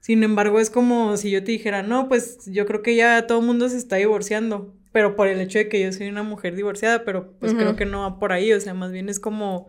sin 0.00 0.22
embargo 0.24 0.60
es 0.60 0.70
como 0.70 1.16
si 1.16 1.30
yo 1.30 1.42
te 1.44 1.52
dijera, 1.52 1.82
no, 1.82 2.08
pues 2.08 2.40
yo 2.46 2.66
creo 2.66 2.82
que 2.82 2.96
ya 2.96 3.26
todo 3.26 3.40
el 3.40 3.46
mundo 3.46 3.68
se 3.68 3.76
está 3.76 3.96
divorciando, 3.96 4.76
pero 4.92 5.16
por 5.16 5.28
el 5.28 5.40
hecho 5.40 5.58
de 5.58 5.68
que 5.68 5.82
yo 5.82 5.92
soy 5.92 6.08
una 6.08 6.22
mujer 6.22 6.54
divorciada, 6.54 7.04
pero 7.04 7.32
pues 7.38 7.54
creo 7.54 7.76
que 7.76 7.86
no 7.86 8.02
va 8.02 8.18
por 8.18 8.32
ahí, 8.32 8.52
o 8.52 8.60
sea, 8.60 8.74
más 8.74 8.92
bien 8.92 9.08
es 9.08 9.20
como 9.20 9.68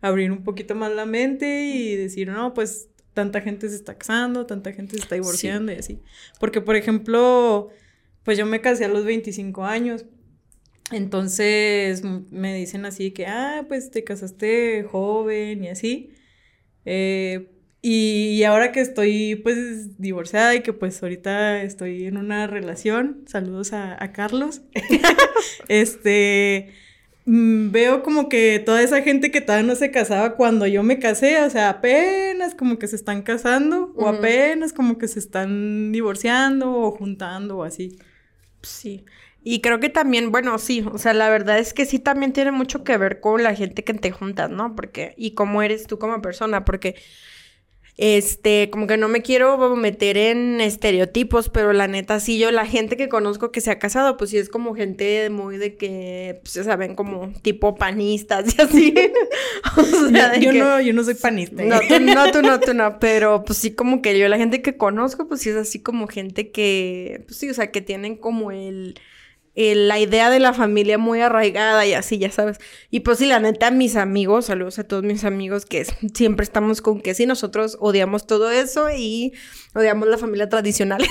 abrir 0.00 0.32
un 0.32 0.44
poquito 0.44 0.74
más 0.74 0.92
la 0.92 1.06
mente 1.06 1.64
y 1.66 1.96
decir, 1.96 2.28
no, 2.28 2.52
pues 2.54 2.90
tanta 3.14 3.40
gente 3.40 3.68
se 3.68 3.76
está 3.76 3.96
casando, 3.96 4.46
tanta 4.46 4.72
gente 4.72 4.96
se 4.96 5.02
está 5.02 5.14
divorciando 5.14 5.72
y 5.72 5.76
así. 5.76 6.02
Porque, 6.40 6.60
por 6.60 6.76
ejemplo, 6.76 7.70
pues 8.24 8.36
yo 8.36 8.46
me 8.46 8.60
casé 8.60 8.84
a 8.84 8.88
los 8.88 9.04
25 9.04 9.64
años. 9.64 10.04
Entonces 10.90 12.02
me 12.04 12.54
dicen 12.54 12.84
así 12.84 13.12
que, 13.12 13.26
ah, 13.26 13.64
pues 13.68 13.90
te 13.90 14.04
casaste 14.04 14.84
joven 14.84 15.64
y 15.64 15.68
así. 15.68 16.10
Eh, 16.84 17.50
y, 17.86 18.42
ahora 18.44 18.72
que 18.72 18.80
estoy 18.80 19.36
pues 19.36 19.98
divorciada 20.00 20.54
y 20.54 20.62
que 20.62 20.72
pues 20.72 21.02
ahorita 21.02 21.62
estoy 21.62 22.06
en 22.06 22.16
una 22.16 22.46
relación, 22.46 23.24
saludos 23.26 23.74
a, 23.74 24.02
a 24.02 24.12
Carlos, 24.12 24.62
este, 25.68 26.72
veo 27.26 28.02
como 28.02 28.28
que 28.28 28.58
toda 28.64 28.82
esa 28.82 29.02
gente 29.02 29.30
que 29.30 29.40
todavía 29.40 29.66
no 29.66 29.76
se 29.76 29.90
casaba 29.90 30.36
cuando 30.36 30.66
yo 30.66 30.82
me 30.82 30.98
casé, 30.98 31.42
o 31.42 31.50
sea, 31.50 31.70
apenas 31.70 32.54
como 32.54 32.78
que 32.78 32.86
se 32.86 32.96
están 32.96 33.22
casando 33.22 33.92
o 33.96 34.08
apenas 34.08 34.72
como 34.72 34.98
que 34.98 35.08
se 35.08 35.18
están 35.18 35.92
divorciando 35.92 36.72
o 36.72 36.90
juntando 36.90 37.58
o 37.58 37.64
así. 37.64 37.98
Sí. 38.62 39.04
Y 39.42 39.60
creo 39.60 39.78
que 39.78 39.90
también, 39.90 40.32
bueno, 40.32 40.58
sí, 40.58 40.84
o 40.90 40.96
sea, 40.98 41.12
la 41.12 41.28
verdad 41.28 41.58
es 41.58 41.74
que 41.74 41.84
sí 41.84 41.98
también 41.98 42.32
tiene 42.32 42.50
mucho 42.50 42.82
que 42.82 42.96
ver 42.96 43.20
con 43.20 43.42
la 43.42 43.54
gente 43.54 43.84
que 43.84 43.92
te 43.92 44.10
juntas, 44.10 44.50
¿no? 44.50 44.74
Porque, 44.74 45.14
y 45.18 45.32
cómo 45.34 45.62
eres 45.62 45.86
tú 45.86 45.98
como 45.98 46.22
persona, 46.22 46.64
porque 46.64 46.96
este, 47.96 48.70
como 48.70 48.88
que 48.88 48.96
no 48.96 49.08
me 49.08 49.22
quiero 49.22 49.76
meter 49.76 50.16
en 50.16 50.60
estereotipos, 50.60 51.48
pero 51.48 51.72
la 51.72 51.86
neta, 51.86 52.18
sí, 52.18 52.38
yo, 52.38 52.50
la 52.50 52.66
gente 52.66 52.96
que 52.96 53.08
conozco 53.08 53.52
que 53.52 53.60
se 53.60 53.70
ha 53.70 53.78
casado, 53.78 54.16
pues 54.16 54.30
sí 54.30 54.38
es 54.38 54.48
como 54.48 54.74
gente 54.74 55.30
muy 55.30 55.58
de 55.58 55.76
que, 55.76 56.40
pues 56.42 56.54
ya 56.54 56.64
saben, 56.64 56.96
como 56.96 57.32
tipo 57.42 57.76
panistas 57.76 58.54
y 58.58 58.62
así. 58.62 58.94
o 59.76 60.08
sea, 60.10 60.36
yo, 60.36 60.52
no, 60.52 60.80
yo 60.80 60.92
no 60.92 61.04
soy 61.04 61.14
panista. 61.14 61.62
No, 61.62 61.78
tú 61.80 62.00
no, 62.00 62.32
tú 62.32 62.42
no, 62.42 62.60
tú 62.60 62.74
no, 62.74 62.98
pero 62.98 63.44
pues 63.44 63.58
sí, 63.58 63.72
como 63.72 64.02
que 64.02 64.18
yo, 64.18 64.28
la 64.28 64.38
gente 64.38 64.60
que 64.60 64.76
conozco, 64.76 65.28
pues 65.28 65.42
sí 65.42 65.50
es 65.50 65.56
así 65.56 65.80
como 65.80 66.08
gente 66.08 66.50
que, 66.50 67.22
pues 67.26 67.38
sí, 67.38 67.48
o 67.48 67.54
sea, 67.54 67.70
que 67.70 67.80
tienen 67.80 68.16
como 68.16 68.50
el 68.50 68.98
la 69.56 70.00
idea 70.00 70.30
de 70.30 70.40
la 70.40 70.52
familia 70.52 70.98
muy 70.98 71.20
arraigada 71.20 71.86
y 71.86 71.94
así, 71.94 72.18
ya 72.18 72.30
sabes. 72.30 72.58
Y 72.90 73.00
pues 73.00 73.18
sí, 73.18 73.26
la 73.26 73.38
neta, 73.38 73.70
mis 73.70 73.94
amigos, 73.94 74.46
saludos 74.46 74.78
a 74.78 74.84
todos 74.84 75.04
mis 75.04 75.24
amigos 75.24 75.64
que 75.64 75.86
siempre 76.14 76.42
estamos 76.42 76.82
con 76.82 77.00
que 77.00 77.14
sí, 77.14 77.24
nosotros 77.26 77.76
odiamos 77.80 78.26
todo 78.26 78.50
eso 78.50 78.88
y 78.90 79.32
odiamos 79.74 80.08
la 80.08 80.18
familia 80.18 80.48
tradicional. 80.48 81.04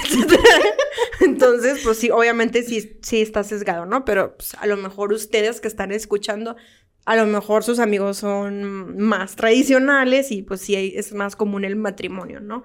Entonces, 1.21 1.79
pues 1.83 1.97
sí, 1.97 2.09
obviamente 2.09 2.63
sí, 2.63 2.99
sí 3.01 3.21
está 3.21 3.43
sesgado, 3.43 3.85
¿no? 3.85 4.03
Pero 4.03 4.35
pues, 4.35 4.55
a 4.55 4.67
lo 4.67 4.75
mejor 4.75 5.13
ustedes 5.13 5.61
que 5.61 5.69
están 5.69 5.93
escuchando, 5.93 6.57
a 7.05 7.15
lo 7.15 7.25
mejor 7.25 7.63
sus 7.63 7.79
amigos 7.79 8.17
son 8.17 8.97
más 8.97 9.35
tradicionales 9.37 10.31
y 10.31 10.41
pues 10.41 10.61
sí 10.61 10.93
es 10.95 11.13
más 11.13 11.35
común 11.35 11.63
el 11.63 11.77
matrimonio, 11.77 12.41
¿no? 12.41 12.63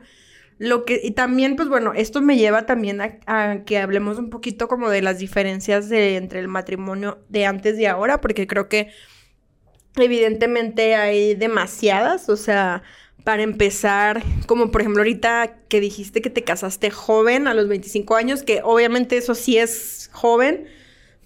Lo 0.58 0.84
que, 0.84 1.00
y 1.02 1.12
también, 1.12 1.54
pues 1.54 1.68
bueno, 1.68 1.92
esto 1.94 2.20
me 2.20 2.36
lleva 2.36 2.66
también 2.66 3.00
a, 3.00 3.64
que 3.64 3.78
hablemos 3.78 4.18
un 4.18 4.28
poquito 4.28 4.66
como 4.66 4.90
de 4.90 5.02
las 5.02 5.18
diferencias 5.18 5.88
de, 5.88 6.16
entre 6.16 6.40
el 6.40 6.48
matrimonio 6.48 7.18
de 7.28 7.46
antes 7.46 7.78
y 7.78 7.86
ahora, 7.86 8.20
porque 8.20 8.48
creo 8.48 8.68
que 8.68 8.90
evidentemente 9.96 10.96
hay 10.96 11.34
demasiadas, 11.34 12.28
o 12.28 12.36
sea, 12.36 12.82
para 13.22 13.42
empezar, 13.42 14.22
como 14.46 14.70
por 14.70 14.80
ejemplo 14.80 15.02
ahorita 15.02 15.58
que 15.68 15.80
dijiste 15.80 16.22
que 16.22 16.30
te 16.30 16.42
casaste 16.42 16.90
joven 16.90 17.46
a 17.46 17.54
los 17.54 17.68
25 17.68 18.16
años, 18.16 18.42
que 18.42 18.60
obviamente 18.64 19.16
eso 19.16 19.34
sí 19.36 19.58
es 19.58 20.10
joven, 20.12 20.66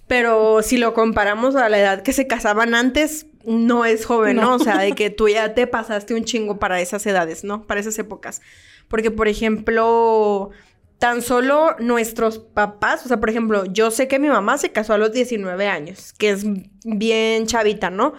pero 0.08 0.62
si 0.62 0.76
lo 0.76 0.92
comparamos 0.92 1.56
a 1.56 1.70
la 1.70 1.78
edad 1.78 2.02
que 2.02 2.12
se 2.12 2.26
casaban 2.26 2.74
antes, 2.74 3.26
no 3.44 3.84
es 3.84 4.04
joven, 4.04 4.36
¿no? 4.36 4.54
O 4.54 4.58
sea, 4.58 4.78
de 4.78 4.92
que 4.92 5.10
tú 5.10 5.28
ya 5.28 5.54
te 5.54 5.66
pasaste 5.66 6.14
un 6.14 6.24
chingo 6.24 6.58
para 6.58 6.80
esas 6.80 7.04
edades, 7.06 7.44
¿no? 7.44 7.66
Para 7.66 7.80
esas 7.80 7.98
épocas. 7.98 8.42
Porque, 8.88 9.10
por 9.10 9.28
ejemplo, 9.28 10.50
tan 10.98 11.22
solo 11.22 11.74
nuestros 11.80 12.38
papás, 12.38 13.04
o 13.04 13.08
sea, 13.08 13.18
por 13.18 13.28
ejemplo, 13.28 13.64
yo 13.64 13.90
sé 13.90 14.06
que 14.06 14.18
mi 14.18 14.28
mamá 14.28 14.58
se 14.58 14.70
casó 14.70 14.94
a 14.94 14.98
los 14.98 15.12
19 15.12 15.66
años, 15.66 16.12
que 16.12 16.30
es 16.30 16.44
bien 16.84 17.46
chavita, 17.46 17.90
¿no? 17.90 18.14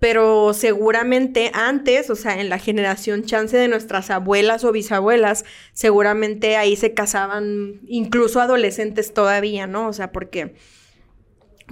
Pero 0.00 0.52
seguramente 0.52 1.50
antes, 1.54 2.10
o 2.10 2.16
sea, 2.16 2.40
en 2.40 2.48
la 2.48 2.58
generación 2.58 3.24
chance 3.24 3.56
de 3.56 3.68
nuestras 3.68 4.10
abuelas 4.10 4.64
o 4.64 4.72
bisabuelas, 4.72 5.44
seguramente 5.72 6.56
ahí 6.56 6.74
se 6.74 6.92
casaban 6.92 7.80
incluso 7.86 8.40
adolescentes 8.40 9.14
todavía, 9.14 9.66
¿no? 9.66 9.88
O 9.88 9.92
sea, 9.92 10.10
porque 10.10 10.56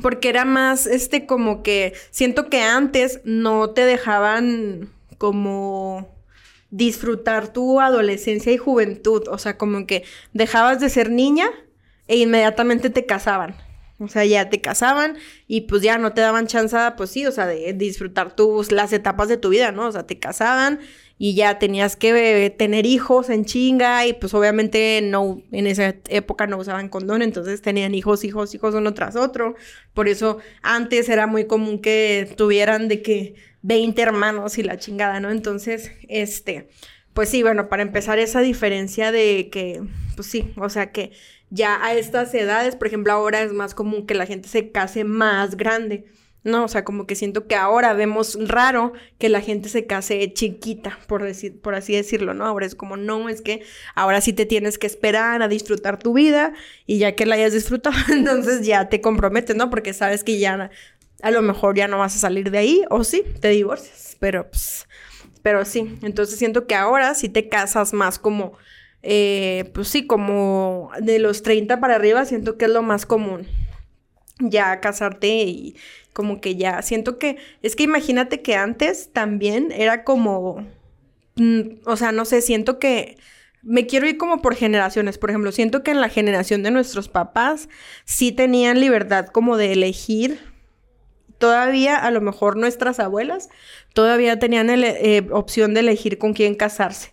porque 0.01 0.29
era 0.29 0.45
más 0.45 0.87
este 0.87 1.27
como 1.27 1.63
que 1.63 1.93
siento 2.11 2.49
que 2.49 2.63
antes 2.63 3.21
no 3.25 3.71
te 3.71 3.85
dejaban 3.85 4.89
como 5.19 6.09
disfrutar 6.71 7.53
tu 7.53 7.81
adolescencia 7.81 8.53
y 8.53 8.57
juventud. 8.57 9.29
O 9.29 9.39
sea, 9.39 9.59
como 9.59 9.87
que 9.87 10.05
dejabas 10.33 10.81
de 10.81 10.89
ser 10.89 11.11
niña 11.11 11.47
e 12.09 12.17
inmediatamente 12.17 12.91
te 12.91 13.07
casaban. 13.07 13.55
O 13.99 14.09
sea, 14.09 14.25
ya 14.25 14.51
te 14.51 14.61
casaban 14.61 15.17
y 15.47 15.63
pues 15.63 15.83
ya 15.83 15.99
no 15.99 16.13
te 16.13 16.21
daban 16.21 16.47
chance, 16.47 16.77
pues 16.97 17.11
sí, 17.11 17.27
o 17.27 17.33
sea, 17.33 17.47
de 17.47 17.73
disfrutar 17.73 18.35
tus, 18.35 18.73
las 18.73 18.93
etapas 18.93 19.29
de 19.29 19.37
tu 19.37 19.51
vida, 19.51 19.71
¿no? 19.71 19.87
O 19.87 19.93
sea, 19.93 20.07
te 20.07 20.19
casaban 20.19 20.81
y 21.19 21.35
ya 21.35 21.61
tenías 21.61 21.95
que 21.95 22.53
tener 22.59 22.85
hijos 22.85 23.31
en 23.31 23.45
chinga 23.45 24.07
y 24.07 24.13
pues 24.13 24.35
obviamente 24.35 25.01
no, 25.05 25.41
en 25.53 25.69
esa 25.69 25.95
época 26.09 26.49
no 26.49 26.57
usaban 26.57 26.89
condón, 26.89 27.23
entonces 27.23 27.63
tenían 27.63 27.95
hijos, 27.95 28.25
hijos, 28.25 28.55
hijos 28.57 28.75
uno 28.75 28.93
tras 28.93 29.15
otro. 29.15 29.55
Por 29.95 30.09
eso 30.09 30.39
antes 30.63 31.09
era 31.09 31.29
muy 31.29 31.47
común 31.47 31.81
que 31.81 32.35
tuvieran 32.37 32.89
de 32.89 33.03
que 33.03 33.35
20 33.63 34.03
hermanos 34.03 34.59
y 34.59 34.65
la 34.65 34.79
chingada, 34.79 35.21
¿no? 35.21 35.31
Entonces, 35.31 35.93
este, 36.09 36.69
pues 37.15 37.29
sí, 37.29 37.43
bueno, 37.43 37.69
para 37.69 37.83
empezar 37.83 38.19
esa 38.19 38.41
diferencia 38.41 39.13
de 39.13 39.49
que, 39.53 39.83
pues 40.17 40.27
sí, 40.27 40.53
o 40.57 40.69
sea 40.69 40.91
que 40.91 41.13
ya 41.53 41.85
a 41.85 41.93
estas 41.93 42.33
edades, 42.33 42.77
por 42.77 42.87
ejemplo, 42.87 43.13
ahora 43.13 43.43
es 43.43 43.53
más 43.53 43.75
común 43.75 44.07
que 44.07 44.15
la 44.15 44.25
gente 44.25 44.49
se 44.49 44.73
case 44.73 45.05
más 45.05 45.57
grande. 45.57 46.07
No, 46.45 46.65
o 46.65 46.69
sea, 46.69 46.83
como 46.83 47.07
que 47.07 47.15
siento 47.15 47.47
que 47.47 47.55
ahora 47.55 47.93
vemos 47.93 48.37
raro 48.49 48.95
que 49.19 49.29
la 49.29 49.43
gente 49.43 49.69
se 49.69 49.87
case 49.87 50.33
chiquita, 50.33 50.99
por 51.07 51.23
decir, 51.23 51.61
por 51.61 51.75
así 51.75 51.95
decirlo, 51.95 52.33
¿no? 52.35 52.47
Ahora 52.47 52.67
es 52.67 52.75
como, 52.75 52.97
no, 52.97 53.29
es 53.29 53.43
que 53.43 53.63
ahora 53.95 54.21
sí 54.23 54.33
te 54.33 54.47
tienes 54.47 54.79
que 54.79 54.87
esperar 54.89 55.43
a 55.43 55.47
disfrutar 55.47 55.99
tu 55.99 56.15
vida 56.15 56.55
y 56.87 56.99
ya 56.99 57.15
que 57.15 57.27
la 57.27 57.37
hayas 57.37 57.53
disfrutado, 57.53 57.97
entonces 58.11 58.67
ya 58.67 58.89
te 58.89 59.01
comprometes, 59.03 59.55
¿no? 59.55 59.69
Porque 59.71 59.93
sabes 59.93 60.25
que 60.25 60.39
ya 60.39 60.71
a 61.23 61.31
lo 61.31 61.43
mejor 61.43 61.77
ya 61.77 61.87
no 61.87 61.99
vas 61.99 62.17
a 62.17 62.19
salir 62.19 62.51
de 62.51 62.59
ahí, 62.59 62.83
o 62.89 63.05
sí, 63.05 63.23
te 63.41 63.49
divorcias, 63.49 64.17
pero 64.19 64.51
pues, 64.51 64.89
pero 65.43 65.65
sí, 65.65 65.99
entonces 66.03 66.39
siento 66.39 66.67
que 66.67 66.75
ahora 66.75 67.15
sí 67.15 67.29
te 67.29 67.49
casas 67.49 67.93
más 67.93 68.19
como, 68.19 68.55
eh, 69.03 69.71
pues 69.75 69.89
sí, 69.89 70.07
como 70.07 70.91
de 71.01 71.19
los 71.19 71.43
30 71.43 71.81
para 71.81 71.97
arriba, 71.97 72.25
siento 72.25 72.57
que 72.57 72.67
es 72.67 72.71
lo 72.71 72.83
más 72.83 73.07
común. 73.07 73.47
Ya 74.39 74.81
casarte 74.81 75.29
y 75.29 75.77
como 76.13 76.41
que 76.41 76.57
ya 76.57 76.83
siento 76.83 77.19
que 77.19 77.37
es 77.63 77.77
que 77.77 77.85
imagínate 77.85 78.43
que 78.43 78.57
antes 78.57 79.11
también 79.13 79.73
era 79.73 80.05
como 80.05 80.67
mm, 81.37 81.61
o 81.87 81.97
sea, 81.97 82.13
no 82.13 82.25
sé, 82.25 82.41
siento 82.43 82.79
que 82.79 83.17
me 83.63 83.87
quiero 83.87 84.09
ir 84.09 84.19
como 84.19 84.43
por 84.43 84.57
generaciones, 84.57 85.19
por 85.19 85.31
ejemplo, 85.31 85.53
siento 85.53 85.83
que 85.83 85.93
en 85.93 86.01
la 86.01 86.09
generación 86.09 86.63
de 86.63 86.73
nuestros 86.73 87.09
papás 87.09 87.69
sí 88.05 88.33
tenían 88.33 88.81
libertad 88.81 89.27
como 89.27 89.57
de 89.57 89.73
elegir. 89.73 90.41
Todavía 91.39 91.97
a 91.97 92.11
lo 92.11 92.21
mejor 92.21 92.57
nuestras 92.57 93.01
abuelas 93.01 93.49
todavía 93.95 94.39
tenían 94.39 94.69
eh, 94.71 95.27
opción 95.31 95.75
de 95.75 95.81
elegir 95.81 96.19
con 96.19 96.35
quién 96.35 96.55
casarse. 96.55 97.13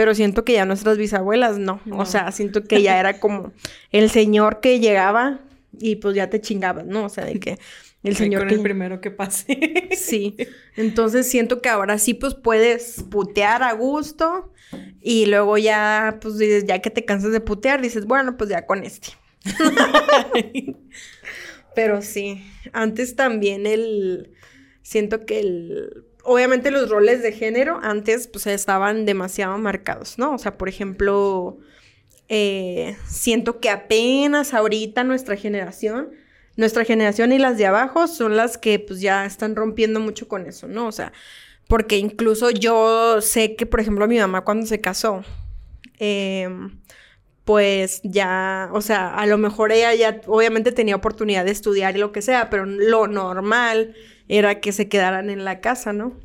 Pero 0.00 0.14
siento 0.14 0.46
que 0.46 0.54
ya 0.54 0.64
nuestras 0.64 0.96
bisabuelas 0.96 1.58
no. 1.58 1.78
O 1.90 2.06
sea, 2.06 2.32
siento 2.32 2.64
que 2.64 2.80
ya 2.80 2.98
era 2.98 3.20
como 3.20 3.52
el 3.92 4.08
señor 4.08 4.60
que 4.60 4.80
llegaba 4.80 5.40
y 5.78 5.96
pues 5.96 6.14
ya 6.14 6.30
te 6.30 6.40
chingabas, 6.40 6.86
¿no? 6.86 7.04
O 7.04 7.10
sea, 7.10 7.26
de 7.26 7.38
que 7.38 7.58
el 8.02 8.16
señor... 8.16 8.44
Con 8.44 8.50
el 8.50 8.62
primero 8.62 9.02
que 9.02 9.10
pase. 9.10 9.90
sí. 9.94 10.38
Entonces 10.74 11.28
siento 11.28 11.60
que 11.60 11.68
ahora 11.68 11.98
sí 11.98 12.14
pues 12.14 12.34
puedes 12.34 13.04
putear 13.10 13.62
a 13.62 13.74
gusto 13.74 14.50
y 15.02 15.26
luego 15.26 15.58
ya 15.58 16.16
pues 16.22 16.38
dices, 16.38 16.64
ya 16.64 16.78
que 16.78 16.88
te 16.88 17.04
cansas 17.04 17.32
de 17.32 17.40
putear, 17.42 17.82
dices, 17.82 18.06
bueno, 18.06 18.38
pues 18.38 18.48
ya 18.48 18.64
con 18.64 18.82
este. 18.82 19.08
Pero 21.74 22.00
sí, 22.00 22.42
antes 22.72 23.16
también 23.16 23.66
el... 23.66 24.30
Siento 24.80 25.26
que 25.26 25.40
el... 25.40 26.06
Obviamente 26.24 26.70
los 26.70 26.90
roles 26.90 27.22
de 27.22 27.32
género 27.32 27.80
antes 27.82 28.26
pues 28.26 28.46
estaban 28.46 29.06
demasiado 29.06 29.56
marcados, 29.58 30.18
¿no? 30.18 30.34
O 30.34 30.38
sea, 30.38 30.58
por 30.58 30.68
ejemplo, 30.68 31.58
eh, 32.28 32.96
siento 33.06 33.58
que 33.58 33.70
apenas 33.70 34.54
ahorita 34.54 35.02
nuestra 35.02 35.36
generación, 35.36 36.10
nuestra 36.56 36.84
generación 36.84 37.32
y 37.32 37.38
las 37.38 37.58
de 37.58 37.66
abajo 37.66 38.06
son 38.06 38.36
las 38.36 38.58
que 38.58 38.78
pues 38.78 39.00
ya 39.00 39.24
están 39.24 39.56
rompiendo 39.56 39.98
mucho 39.98 40.28
con 40.28 40.46
eso, 40.46 40.68
¿no? 40.68 40.86
O 40.86 40.92
sea, 40.92 41.12
porque 41.68 41.98
incluso 41.98 42.50
yo 42.50 43.20
sé 43.20 43.56
que, 43.56 43.66
por 43.66 43.80
ejemplo, 43.80 44.06
mi 44.08 44.18
mamá 44.18 44.42
cuando 44.42 44.66
se 44.66 44.80
casó, 44.80 45.24
em, 45.98 46.80
pues 47.44 48.00
ya, 48.04 48.70
o 48.72 48.80
sea, 48.80 49.14
a 49.14 49.26
lo 49.26 49.38
mejor 49.38 49.72
ella 49.72 49.94
ya 49.94 50.20
obviamente 50.26 50.72
tenía 50.72 50.96
oportunidad 50.96 51.44
de 51.44 51.52
estudiar 51.52 51.96
y 51.96 52.00
lo 52.00 52.12
que 52.12 52.22
sea, 52.22 52.50
pero 52.50 52.66
lo 52.66 53.06
normal 53.08 53.94
era 54.30 54.60
que 54.60 54.70
se 54.70 54.88
quedaran 54.88 55.28
en 55.28 55.44
la 55.44 55.60
casa, 55.60 55.92
¿no? 55.92 56.16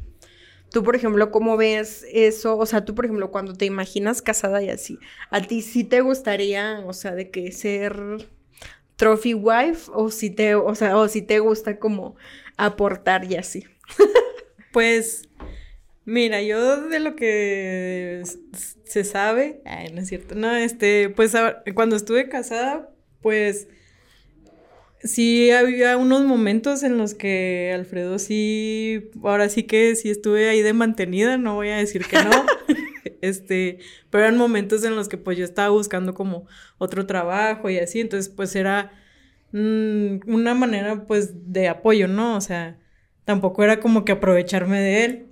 Tú, 0.71 0.83
por 0.83 0.95
ejemplo, 0.95 1.31
¿cómo 1.31 1.57
ves 1.57 2.05
eso? 2.11 2.57
O 2.57 2.65
sea, 2.67 2.85
tú, 2.85 2.93
por 2.93 3.05
ejemplo, 3.05 3.31
cuando 3.31 3.53
te 3.53 3.65
imaginas 3.65 4.21
casada 4.21 4.61
y 4.61 4.69
así, 4.69 4.99
¿a 5.31 5.41
ti 5.41 5.61
sí 5.61 5.83
te 5.83 6.01
gustaría, 6.01 6.83
o 6.85 6.93
sea, 6.93 7.15
de 7.15 7.31
que 7.31 7.51
ser 7.51 8.29
trophy 8.95 9.33
wife 9.33 9.89
o 9.91 10.11
si 10.11 10.29
te, 10.29 10.53
o 10.53 10.75
sea, 10.75 10.97
o 10.97 11.07
si 11.07 11.23
te 11.23 11.39
gusta 11.39 11.79
como 11.79 12.15
aportar 12.57 13.25
y 13.25 13.37
así? 13.37 13.65
pues, 14.71 15.23
mira, 16.05 16.43
yo 16.43 16.87
de 16.87 16.99
lo 16.99 17.15
que 17.15 18.21
se 18.83 19.03
sabe, 19.03 19.61
ay, 19.65 19.91
no 19.93 20.01
es 20.01 20.09
cierto, 20.09 20.35
no, 20.35 20.55
este, 20.55 21.09
pues 21.09 21.33
cuando 21.73 21.95
estuve 21.95 22.29
casada, 22.29 22.91
pues 23.21 23.67
sí 25.05 25.51
había 25.51 25.97
unos 25.97 26.25
momentos 26.25 26.83
en 26.83 26.97
los 26.97 27.13
que 27.13 27.71
Alfredo 27.73 28.19
sí, 28.19 29.09
ahora 29.23 29.49
sí 29.49 29.63
que 29.63 29.95
sí 29.95 30.09
estuve 30.09 30.49
ahí 30.49 30.61
de 30.61 30.73
mantenida, 30.73 31.37
no 31.37 31.55
voy 31.55 31.69
a 31.69 31.77
decir 31.77 32.05
que 32.05 32.17
no. 32.17 32.31
este, 33.21 33.79
pero 34.09 34.25
eran 34.25 34.37
momentos 34.37 34.83
en 34.83 34.95
los 34.95 35.07
que 35.07 35.17
pues 35.17 35.37
yo 35.37 35.45
estaba 35.45 35.69
buscando 35.69 36.13
como 36.13 36.47
otro 36.77 37.05
trabajo 37.05 37.69
y 37.69 37.77
así, 37.79 38.01
entonces 38.01 38.29
pues 38.29 38.55
era 38.55 38.91
mm, 39.51 40.19
una 40.27 40.53
manera 40.53 41.05
pues 41.07 41.51
de 41.51 41.67
apoyo, 41.69 42.07
¿no? 42.07 42.35
O 42.35 42.41
sea, 42.41 42.77
tampoco 43.23 43.63
era 43.63 43.79
como 43.79 44.05
que 44.05 44.13
aprovecharme 44.13 44.79
de 44.79 45.05
él. 45.05 45.25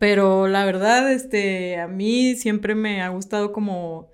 Pero 0.00 0.48
la 0.48 0.64
verdad, 0.64 1.12
este, 1.12 1.78
a 1.78 1.86
mí 1.86 2.34
siempre 2.34 2.74
me 2.74 3.02
ha 3.02 3.08
gustado 3.10 3.52
como 3.52 4.10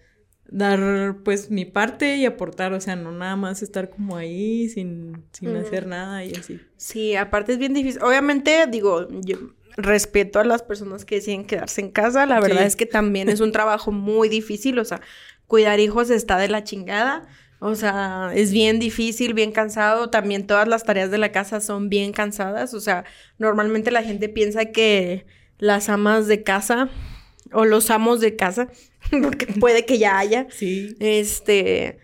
dar 0.54 1.16
pues 1.24 1.50
mi 1.50 1.64
parte 1.64 2.16
y 2.16 2.26
aportar, 2.26 2.72
o 2.74 2.80
sea, 2.80 2.94
no 2.94 3.10
nada 3.10 3.34
más 3.34 3.60
estar 3.60 3.90
como 3.90 4.16
ahí 4.16 4.68
sin, 4.68 5.24
sin 5.32 5.56
hacer 5.56 5.88
nada 5.88 6.24
y 6.24 6.32
así. 6.32 6.60
Sí, 6.76 7.16
aparte 7.16 7.54
es 7.54 7.58
bien 7.58 7.74
difícil. 7.74 8.00
Obviamente, 8.04 8.64
digo, 8.70 9.08
yo 9.22 9.36
respeto 9.76 10.38
a 10.38 10.44
las 10.44 10.62
personas 10.62 11.04
que 11.04 11.16
deciden 11.16 11.44
quedarse 11.44 11.80
en 11.80 11.90
casa, 11.90 12.24
la 12.24 12.38
verdad 12.38 12.62
es 12.62 12.76
que 12.76 12.86
también 12.86 13.28
es 13.28 13.40
un 13.40 13.50
trabajo 13.52 13.90
muy 13.90 14.28
difícil, 14.28 14.78
o 14.78 14.84
sea, 14.84 15.00
cuidar 15.48 15.80
hijos 15.80 16.08
está 16.10 16.38
de 16.38 16.48
la 16.48 16.62
chingada. 16.62 17.26
O 17.58 17.74
sea, 17.74 18.30
es 18.34 18.52
bien 18.52 18.78
difícil, 18.78 19.32
bien 19.32 19.50
cansado. 19.50 20.10
También 20.10 20.46
todas 20.46 20.68
las 20.68 20.84
tareas 20.84 21.10
de 21.10 21.16
la 21.16 21.32
casa 21.32 21.60
son 21.60 21.88
bien 21.88 22.12
cansadas. 22.12 22.74
O 22.74 22.80
sea, 22.80 23.04
normalmente 23.38 23.90
la 23.90 24.02
gente 24.02 24.28
piensa 24.28 24.66
que 24.66 25.24
las 25.58 25.88
amas 25.88 26.26
de 26.26 26.42
casa 26.42 26.90
o 27.52 27.64
los 27.64 27.90
amos 27.90 28.20
de 28.20 28.36
casa 28.36 28.68
porque 29.22 29.46
puede 29.46 29.84
que 29.84 29.98
ya 29.98 30.18
haya. 30.18 30.46
Sí. 30.50 30.96
Este, 31.00 31.98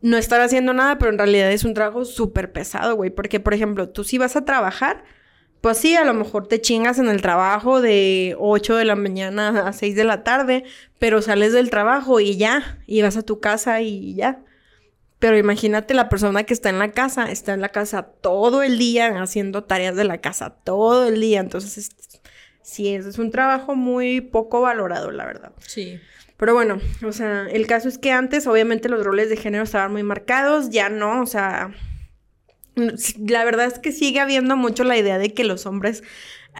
no 0.00 0.16
estar 0.16 0.40
haciendo 0.40 0.74
nada, 0.74 0.98
pero 0.98 1.10
en 1.10 1.18
realidad 1.18 1.50
es 1.52 1.64
un 1.64 1.74
trabajo 1.74 2.04
súper 2.04 2.52
pesado, 2.52 2.96
güey. 2.96 3.10
Porque, 3.10 3.40
por 3.40 3.54
ejemplo, 3.54 3.88
tú 3.88 4.04
si 4.04 4.18
vas 4.18 4.36
a 4.36 4.44
trabajar, 4.44 5.04
pues 5.60 5.78
sí, 5.78 5.94
a 5.94 6.04
lo 6.04 6.12
mejor 6.12 6.48
te 6.48 6.60
chingas 6.60 6.98
en 6.98 7.08
el 7.08 7.22
trabajo 7.22 7.80
de 7.80 8.34
8 8.38 8.76
de 8.76 8.84
la 8.84 8.96
mañana 8.96 9.68
a 9.68 9.72
6 9.72 9.94
de 9.94 10.04
la 10.04 10.24
tarde, 10.24 10.64
pero 10.98 11.22
sales 11.22 11.52
del 11.52 11.70
trabajo 11.70 12.18
y 12.18 12.36
ya, 12.36 12.80
y 12.86 13.00
vas 13.02 13.16
a 13.16 13.22
tu 13.22 13.38
casa 13.38 13.80
y 13.80 14.14
ya. 14.14 14.42
Pero 15.20 15.38
imagínate 15.38 15.94
la 15.94 16.08
persona 16.08 16.42
que 16.42 16.52
está 16.52 16.68
en 16.68 16.80
la 16.80 16.90
casa, 16.90 17.30
está 17.30 17.54
en 17.54 17.60
la 17.60 17.68
casa 17.68 18.02
todo 18.02 18.64
el 18.64 18.76
día 18.76 19.22
haciendo 19.22 19.62
tareas 19.62 19.94
de 19.94 20.02
la 20.02 20.18
casa 20.18 20.56
todo 20.64 21.06
el 21.06 21.20
día. 21.20 21.38
Entonces, 21.38 21.90
sí, 22.62 22.92
es 22.92 23.16
un 23.20 23.30
trabajo 23.30 23.76
muy 23.76 24.20
poco 24.20 24.62
valorado, 24.62 25.12
la 25.12 25.24
verdad. 25.24 25.52
Sí. 25.60 26.00
Pero 26.42 26.54
bueno, 26.54 26.80
o 27.06 27.12
sea, 27.12 27.46
el 27.48 27.68
caso 27.68 27.88
es 27.88 27.98
que 27.98 28.10
antes 28.10 28.48
obviamente 28.48 28.88
los 28.88 29.04
roles 29.04 29.28
de 29.28 29.36
género 29.36 29.62
estaban 29.62 29.92
muy 29.92 30.02
marcados, 30.02 30.70
ya 30.70 30.88
no, 30.88 31.22
o 31.22 31.26
sea, 31.26 31.72
la 32.74 33.44
verdad 33.44 33.66
es 33.66 33.78
que 33.78 33.92
sigue 33.92 34.18
habiendo 34.18 34.56
mucho 34.56 34.82
la 34.82 34.98
idea 34.98 35.18
de 35.18 35.32
que 35.34 35.44
los 35.44 35.66
hombres 35.66 36.02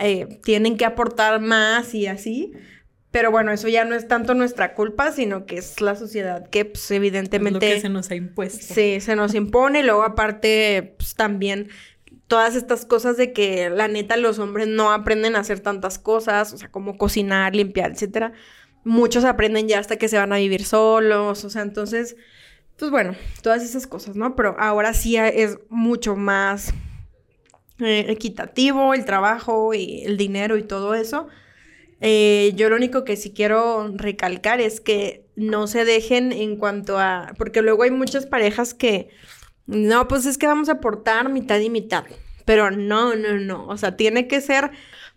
eh, 0.01 0.39
tienen 0.45 0.77
que 0.77 0.85
aportar 0.85 1.41
más 1.41 1.95
y 1.95 2.07
así. 2.07 2.53
Pero 3.11 3.33
bueno, 3.33 3.51
eso 3.51 3.67
ya 3.67 3.85
no 3.85 3.97
es 3.97 4.07
tanto 4.07 4.35
nuestra 4.35 4.75
culpa, 4.75 5.11
sino 5.11 5.47
que 5.47 5.57
es 5.57 5.81
la 5.81 5.97
sociedad 5.97 6.49
que, 6.49 6.65
pues, 6.65 6.89
evidentemente. 6.93 7.55
lo 7.69 7.75
que 7.75 7.81
se 7.81 7.89
nos 7.89 8.09
ha 8.13 8.15
impuesto. 8.15 8.75
Sí, 8.75 9.01
se 9.01 9.17
nos 9.17 9.35
impone. 9.35 9.81
Y 9.81 9.83
luego, 9.83 10.05
aparte, 10.05 10.95
pues 10.97 11.17
también 11.17 11.71
todas 12.29 12.55
estas 12.55 12.87
cosas 12.87 13.17
de 13.17 13.33
que 13.33 13.69
la 13.69 13.89
neta 13.89 14.17
los 14.17 14.39
hombres 14.39 14.69
no 14.69 14.93
aprenden 14.93 15.35
a 15.35 15.41
hacer 15.41 15.59
tantas 15.59 15.99
cosas, 15.99 16.53
o 16.53 16.57
sea, 16.57 16.71
como 16.71 16.97
cocinar, 16.97 17.57
limpiar, 17.57 17.91
etcétera 17.91 18.33
muchos 18.85 19.25
aprenden 19.25 19.69
ya 19.69 19.79
hasta 19.79 19.97
que 19.97 20.09
se 20.09 20.19
van 20.19 20.33
a 20.33 20.39
vivir 20.39 20.65
solos, 20.65 21.45
o 21.45 21.51
sea, 21.51 21.63
entonces, 21.63 22.17
pues 22.79 22.91
bueno, 22.91 23.15
todas 23.43 23.63
esas 23.63 23.87
cosas, 23.87 24.17
¿no? 24.17 24.35
Pero 24.37 24.57
ahora 24.59 24.95
sí 24.95 25.17
es 25.17 25.59
mucho 25.69 26.17
más 26.17 26.75
eh, 27.79 28.07
equitativo 28.09 28.95
el 28.95 29.05
trabajo 29.05 29.75
y 29.75 30.03
el 30.05 30.17
dinero 30.17 30.57
y 30.57 30.63
todo 30.63 30.95
eso. 30.95 31.29
Eh, 32.01 32.53
yo 32.57 32.69
lo 32.69 32.77
único 32.77 33.05
que 33.05 33.17
sí 33.17 33.33
quiero 33.33 33.93
recalcar 33.97 34.61
es 34.61 34.81
que 34.81 35.25
no 35.37 35.67
se 35.69 35.85
dejen 35.85 36.33
en 36.33 36.57
cuanto 36.57 36.99
a, 36.99 37.33
porque 37.39 37.63
luego 37.63 37.85
hay 37.85 37.91
muchas 37.93 38.27
parejas 38.27 38.75
que, 38.75 39.11
no, 39.67 40.09
pues 40.09 40.27
es 40.27 40.37
que 40.37 40.47
vamos 40.49 40.69
a 40.69 40.73
aportar 40.73 41.29
mitad 41.29 41.61
y 41.61 41.71
mitad, 41.71 42.05
pero 42.45 42.71
no, 42.71 43.15
no, 43.15 43.39
no, 43.39 43.67
o 43.69 43.77
sea, 43.77 43.97
tiene 43.97 44.27
que 44.27 44.41
ser 44.41 44.73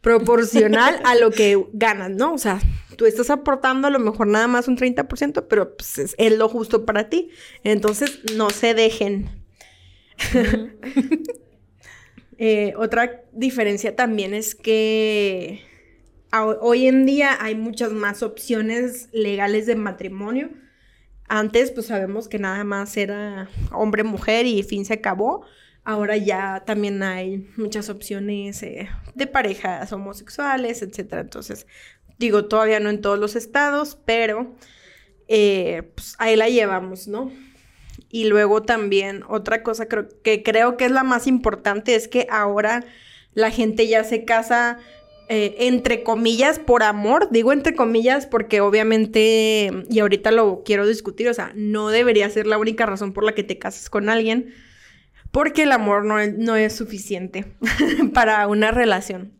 proporcional 0.06 1.02
a 1.04 1.16
lo 1.16 1.32
que 1.32 1.66
ganas, 1.74 2.12
¿no? 2.12 2.32
O 2.32 2.38
sea, 2.38 2.62
tú 2.96 3.08
estás 3.08 3.32
aportando 3.32 3.88
a 3.88 3.92
lo 3.92 3.98
mejor 3.98 4.28
nada 4.28 4.48
más 4.48 4.68
un 4.68 4.78
30%, 4.78 5.48
pero 5.50 5.76
pues, 5.76 5.98
es, 5.98 6.38
lo 6.38 6.48
justo 6.48 6.86
para 6.86 7.10
ti. 7.10 7.32
Entonces, 7.64 8.20
no 8.36 8.52
se 8.52 8.74
dejen. 8.76 9.30
Eh, 12.38 12.74
otra 12.76 13.24
diferencia 13.32 13.96
también 13.96 14.34
es 14.34 14.56
que 14.56 15.62
hoy 16.34 16.86
en 16.86 17.06
día 17.06 17.38
hay 17.40 17.56
muchas 17.56 17.94
más 17.94 18.24
opciones 18.24 19.08
legales 19.14 19.68
de 19.68 19.78
matrimonio. 19.78 20.50
Antes, 21.30 21.72
pues 21.72 21.86
sabemos 21.86 22.28
que 22.28 22.38
nada 22.38 22.66
más 22.66 22.98
era 22.98 23.50
hombre-mujer 23.72 24.48
y 24.48 24.64
fin 24.64 24.84
se 24.84 24.96
acabó. 24.96 25.46
Ahora 25.86 26.18
ya 26.18 26.64
también 26.66 27.02
hay 27.04 27.48
muchas 27.56 27.90
opciones 27.90 28.62
eh, 28.64 28.90
de 29.14 29.28
parejas 29.28 29.94
homosexuales, 29.94 30.82
etcétera. 30.82 31.22
Entonces, 31.22 31.68
digo, 32.18 32.46
todavía 32.46 32.80
no 32.80 32.90
en 32.90 33.02
todos 33.02 33.20
los 33.20 33.36
estados, 33.36 33.98
pero 34.06 34.56
eh, 35.28 35.92
pues 35.96 36.16
ahí 36.18 36.36
la 36.36 36.50
llevamos, 36.50 37.08
¿no? 37.08 37.32
Y 38.10 38.26
luego 38.26 38.64
también 38.64 39.24
otra 39.28 39.64
cosa 39.64 39.88
que 39.88 40.44
creo 40.44 40.78
que 40.78 40.86
es 40.86 40.92
la 40.92 41.04
más 41.04 41.28
importante 41.28 41.96
es 41.96 42.08
que 42.08 42.28
ahora 42.30 42.84
la 43.34 43.52
gente 43.52 43.88
ya 43.88 44.04
se 44.04 44.26
casa 44.26 44.80
eh, 45.28 45.56
entre 45.60 46.04
comillas 46.04 46.60
por 46.60 46.84
amor, 46.84 47.30
digo 47.32 47.52
entre 47.52 47.76
comillas 47.76 48.28
porque 48.28 48.62
obviamente, 48.62 49.72
y 49.90 50.00
ahorita 50.00 50.32
lo 50.32 50.64
quiero 50.64 50.88
discutir, 50.88 51.28
o 51.30 51.34
sea, 51.34 51.52
no 51.56 51.90
debería 51.90 52.30
ser 52.30 52.48
la 52.48 52.58
única 52.58 52.86
razón 52.86 53.12
por 53.12 53.24
la 53.24 53.34
que 53.34 53.44
te 53.44 53.58
casas 53.58 53.90
con 53.90 54.10
alguien, 54.10 54.54
porque 55.36 55.64
el 55.64 55.74
amor 55.74 56.06
no 56.06 56.18
es, 56.18 56.34
no 56.38 56.56
es 56.56 56.74
suficiente 56.74 57.44
para 58.14 58.48
una 58.48 58.72
relación. 58.72 59.34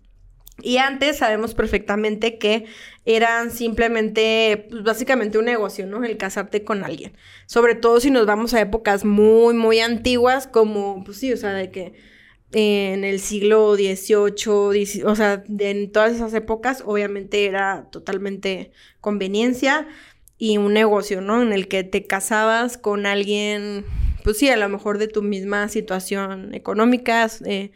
Y 0.62 0.76
antes 0.76 1.20
sabemos 1.20 1.54
perfectamente 1.54 2.38
que 2.38 2.66
eran 3.06 3.50
simplemente, 3.50 4.68
pues 4.70 4.84
básicamente 4.84 5.38
un 5.38 5.46
negocio, 5.46 5.86
¿no? 5.86 6.04
El 6.04 6.18
casarte 6.18 6.66
con 6.66 6.84
alguien. 6.84 7.14
Sobre 7.46 7.76
todo 7.76 8.02
si 8.02 8.12
nos 8.12 8.26
vamos 8.26 8.54
a 8.54 8.60
épocas 8.60 9.06
muy, 9.06 9.54
muy 9.54 9.80
antiguas, 9.80 10.48
como, 10.48 11.02
pues 11.06 11.20
sí, 11.20 11.32
o 11.32 11.38
sea, 11.38 11.54
de 11.54 11.72
que 11.72 11.94
en 12.52 13.06
el 13.06 13.22
siglo 13.22 13.76
XVIII, 13.76 15.04
o 15.06 15.16
sea, 15.16 15.46
en 15.48 15.94
todas 15.94 16.12
esas 16.12 16.34
épocas, 16.34 16.84
obviamente 16.86 17.46
era 17.46 17.88
totalmente 17.90 18.74
conveniencia 19.00 19.88
y 20.38 20.58
un 20.58 20.74
negocio, 20.74 21.22
¿no? 21.22 21.42
En 21.42 21.54
el 21.54 21.70
que 21.70 21.86
te 21.86 22.06
casabas 22.06 22.78
con 22.78 23.06
alguien, 23.06 23.86
pues 24.26 24.40
sí, 24.40 24.50
a 24.50 24.58
lo 24.58 24.68
mejor 24.70 24.98
de 24.98 25.08
tu 25.08 25.22
misma 25.22 25.70
situación 25.70 26.56
económica, 26.56 27.30
eh, 27.46 27.70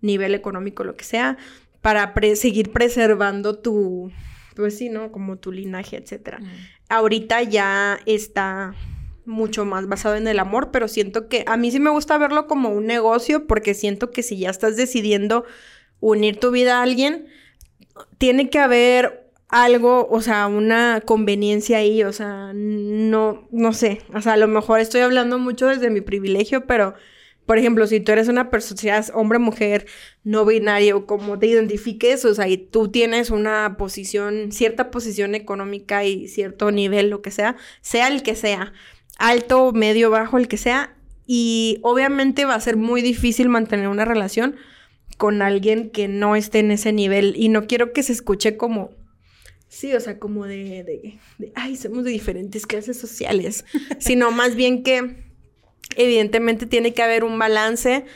nivel 0.00 0.36
económico, 0.36 0.84
lo 0.84 0.94
que 0.94 1.02
sea 1.02 1.36
para 1.80 2.14
seguir 2.36 2.70
preservando 2.70 3.58
tu, 3.58 4.12
pues 4.54 4.78
sí, 4.78 4.88
¿no? 4.88 5.10
Como 5.10 5.38
tu 5.38 5.50
linaje, 5.50 5.96
etcétera. 5.96 6.38
Mm. 6.38 6.46
Ahorita 6.90 7.42
ya 7.42 7.98
está 8.06 8.76
mucho 9.24 9.64
más 9.64 9.88
basado 9.88 10.14
en 10.14 10.28
el 10.28 10.38
amor, 10.38 10.70
pero 10.70 10.86
siento 10.86 11.28
que 11.28 11.42
a 11.48 11.56
mí 11.56 11.72
sí 11.72 11.80
me 11.80 11.90
gusta 11.90 12.18
verlo 12.18 12.46
como 12.46 12.68
un 12.68 12.86
negocio 12.86 13.48
porque 13.48 13.74
siento 13.74 14.12
que 14.12 14.22
si 14.22 14.38
ya 14.38 14.50
estás 14.50 14.76
decidiendo 14.76 15.44
unir 15.98 16.38
tu 16.38 16.52
vida 16.52 16.78
a 16.78 16.82
alguien, 16.84 17.26
tiene 18.18 18.48
que 18.48 18.60
haber 18.60 19.25
algo, 19.48 20.08
o 20.10 20.20
sea, 20.20 20.46
una 20.46 21.02
conveniencia 21.04 21.78
ahí, 21.78 22.02
o 22.02 22.12
sea, 22.12 22.52
no, 22.54 23.46
no 23.50 23.72
sé, 23.72 24.02
o 24.14 24.20
sea, 24.20 24.34
a 24.34 24.36
lo 24.36 24.48
mejor 24.48 24.80
estoy 24.80 25.02
hablando 25.02 25.38
mucho 25.38 25.68
desde 25.68 25.90
mi 25.90 26.00
privilegio, 26.00 26.66
pero 26.66 26.94
por 27.46 27.58
ejemplo, 27.58 27.86
si 27.86 28.00
tú 28.00 28.10
eres 28.10 28.28
una 28.28 28.50
persona, 28.50 28.80
seas 28.80 29.12
hombre, 29.14 29.38
mujer, 29.38 29.86
no 30.24 30.44
binario, 30.44 31.06
como 31.06 31.38
te 31.38 31.46
identifiques, 31.46 32.24
o 32.24 32.34
sea, 32.34 32.48
y 32.48 32.56
tú 32.58 32.88
tienes 32.90 33.30
una 33.30 33.76
posición, 33.78 34.50
cierta 34.50 34.90
posición 34.90 35.36
económica 35.36 36.04
y 36.04 36.26
cierto 36.26 36.72
nivel, 36.72 37.08
lo 37.08 37.22
que 37.22 37.30
sea, 37.30 37.56
sea 37.82 38.08
el 38.08 38.24
que 38.24 38.34
sea, 38.34 38.72
alto, 39.16 39.72
medio, 39.72 40.10
bajo, 40.10 40.38
el 40.38 40.48
que 40.48 40.56
sea, 40.56 40.96
y 41.26 41.78
obviamente 41.82 42.44
va 42.44 42.54
a 42.54 42.60
ser 42.60 42.76
muy 42.76 43.00
difícil 43.00 43.48
mantener 43.48 43.88
una 43.88 44.04
relación 44.04 44.56
con 45.16 45.40
alguien 45.42 45.90
que 45.90 46.08
no 46.08 46.36
esté 46.36 46.60
en 46.60 46.70
ese 46.70 46.92
nivel. 46.92 47.34
Y 47.36 47.48
no 47.48 47.66
quiero 47.66 47.92
que 47.92 48.02
se 48.02 48.12
escuche 48.12 48.56
como, 48.56 48.90
sí, 49.76 49.92
o 49.94 50.00
sea, 50.00 50.18
como 50.18 50.46
de, 50.46 50.82
de, 50.84 51.18
de 51.38 51.52
ay, 51.54 51.76
somos 51.76 52.04
de 52.04 52.10
diferentes 52.10 52.66
clases 52.66 52.98
sociales, 52.98 53.64
sino 53.98 54.30
más 54.30 54.54
bien 54.54 54.82
que 54.82 55.24
evidentemente 55.96 56.66
tiene 56.66 56.94
que 56.94 57.02
haber 57.02 57.24
un 57.24 57.38
balance. 57.38 58.06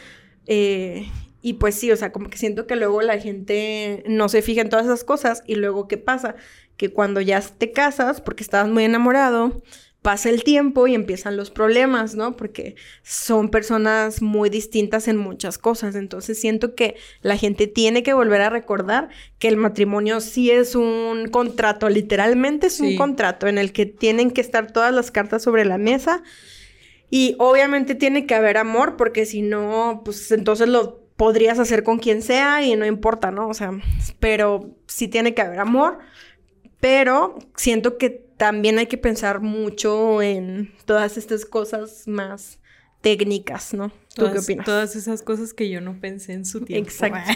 Eh, 0.46 1.07
y 1.42 1.55
pues 1.55 1.75
sí, 1.75 1.92
o 1.92 1.96
sea, 1.96 2.12
como 2.12 2.31
que 2.31 2.38
siento 2.38 2.66
que 2.66 2.77
luego 2.77 3.03
la 3.03 3.18
gente 3.18 4.05
no 4.07 4.29
se 4.29 4.42
fija 4.42 4.62
en 4.62 4.70
todas 4.70 4.87
esas 4.87 5.05
cosas. 5.05 5.42
Y 5.46 5.55
luego, 5.57 5.87
¿qué 5.87 5.99
pasa? 5.99 6.35
Que 6.77 6.90
cuando 6.90 7.20
ya 7.20 7.40
te 7.40 7.73
casas, 7.73 8.20
porque 8.20 8.42
estabas 8.42 8.70
muy 8.70 8.85
enamorado, 8.85 9.62
pasa 10.03 10.31
el 10.31 10.45
tiempo 10.45 10.87
y 10.87 10.95
empiezan 10.95 11.37
los 11.37 11.51
problemas, 11.51 12.15
¿no? 12.15 12.37
Porque 12.37 12.75
son 13.03 13.51
personas 13.51 14.23
muy 14.23 14.49
distintas 14.49 15.09
en 15.09 15.19
muchas 15.19 15.59
cosas. 15.59 15.95
Entonces 15.95 16.41
siento 16.41 16.75
que 16.75 16.97
la 17.21 17.37
gente 17.37 17.67
tiene 17.67 18.03
que 18.03 18.15
volver 18.15 18.41
a 18.41 18.51
recordar 18.51 19.11
que 19.39 19.49
el 19.49 19.57
matrimonio 19.57 20.21
sí 20.21 20.51
es 20.51 20.75
un 20.75 21.29
contrato, 21.31 21.89
literalmente 21.89 22.69
es 22.69 22.81
un 22.81 22.97
contrato 22.97 23.47
en 23.47 23.59
el 23.59 23.73
que 23.73 23.85
tienen 23.87 24.31
que 24.31 24.41
estar 24.41 24.73
todas 24.73 24.95
las 24.95 25.11
cartas 25.11 25.43
sobre 25.43 25.65
la 25.65 25.77
mesa 25.77 26.23
y 27.11 27.35
obviamente 27.39 27.95
tiene 27.95 28.25
que 28.25 28.35
haber 28.35 28.57
amor, 28.57 28.97
porque 28.97 29.27
si 29.27 29.43
no, 29.43 30.03
pues 30.05 30.31
entonces 30.31 30.69
lo 30.69 31.01
podrías 31.17 31.59
hacer 31.59 31.83
con 31.83 31.99
quien 31.99 32.23
sea 32.23 32.63
y 32.63 32.75
no 32.77 32.87
importa, 32.87 33.31
¿no? 33.31 33.49
O 33.49 33.55
sea, 33.55 33.73
pero 34.19 34.71
sí 34.87 35.09
tiene 35.09 35.35
que 35.35 35.43
haber 35.43 35.59
amor, 35.59 35.99
pero 36.81 37.37
siento 37.57 37.99
que 37.99 38.30
también 38.40 38.79
hay 38.79 38.87
que 38.87 38.96
pensar 38.96 39.42
mucho 39.42 40.22
en 40.22 40.72
todas 40.87 41.18
estas 41.18 41.44
cosas 41.44 42.09
más 42.09 42.59
técnicas, 43.03 43.74
¿no? 43.74 43.92
¿Tú 44.14 44.33
qué 44.33 44.38
opinas? 44.38 44.64
Todas 44.64 44.96
esas 44.96 45.20
cosas 45.20 45.53
que 45.53 45.68
yo 45.68 45.83
no 45.83 46.00
pensé 46.00 46.33
en 46.33 46.46
su 46.46 46.62
tiempo. 46.62 46.88
Exacto. 46.88 47.31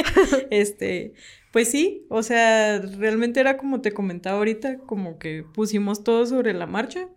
este, 0.50 1.14
pues 1.52 1.70
sí, 1.70 2.06
o 2.08 2.24
sea, 2.24 2.80
realmente 2.80 3.38
era 3.38 3.56
como 3.56 3.80
te 3.82 3.92
comentaba 3.92 4.38
ahorita, 4.38 4.78
como 4.78 5.20
que 5.20 5.44
pusimos 5.54 6.02
todo 6.02 6.26
sobre 6.26 6.52
la 6.54 6.66
marcha 6.66 7.08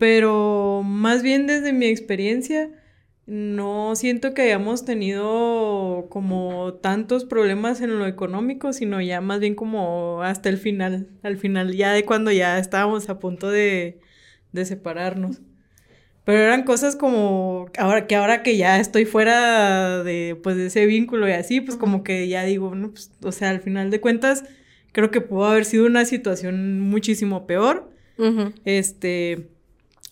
pero 0.00 0.82
más 0.82 1.22
bien 1.22 1.46
desde 1.46 1.74
mi 1.74 1.84
experiencia, 1.84 2.70
no 3.26 3.94
siento 3.96 4.34
que 4.34 4.42
hayamos 4.42 4.84
tenido 4.84 6.06
como 6.10 6.74
tantos 6.82 7.24
problemas 7.24 7.80
en 7.80 7.98
lo 7.98 8.06
económico, 8.06 8.72
sino 8.72 9.00
ya 9.00 9.20
más 9.20 9.40
bien 9.40 9.54
como 9.54 10.22
hasta 10.22 10.48
el 10.48 10.58
final, 10.58 11.08
al 11.22 11.36
final 11.36 11.74
ya 11.74 11.92
de 11.92 12.04
cuando 12.04 12.32
ya 12.32 12.58
estábamos 12.58 13.08
a 13.08 13.18
punto 13.18 13.50
de, 13.50 14.00
de 14.52 14.64
separarnos. 14.64 15.40
Pero 16.24 16.38
eran 16.38 16.64
cosas 16.64 16.96
como 16.96 17.66
ahora 17.78 18.06
que 18.06 18.14
ahora 18.14 18.42
que 18.42 18.56
ya 18.56 18.78
estoy 18.78 19.04
fuera 19.04 20.02
de 20.04 20.38
pues 20.42 20.56
de 20.56 20.66
ese 20.66 20.86
vínculo 20.86 21.28
y 21.28 21.32
así, 21.32 21.60
pues 21.60 21.76
como 21.76 22.04
que 22.04 22.28
ya 22.28 22.44
digo, 22.44 22.74
no, 22.74 22.90
pues, 22.90 23.10
o 23.22 23.32
sea, 23.32 23.50
al 23.50 23.60
final 23.60 23.90
de 23.90 24.00
cuentas 24.00 24.44
creo 24.92 25.10
que 25.10 25.20
pudo 25.20 25.46
haber 25.46 25.64
sido 25.64 25.86
una 25.86 26.04
situación 26.04 26.80
muchísimo 26.80 27.46
peor. 27.46 27.90
Este, 28.66 29.48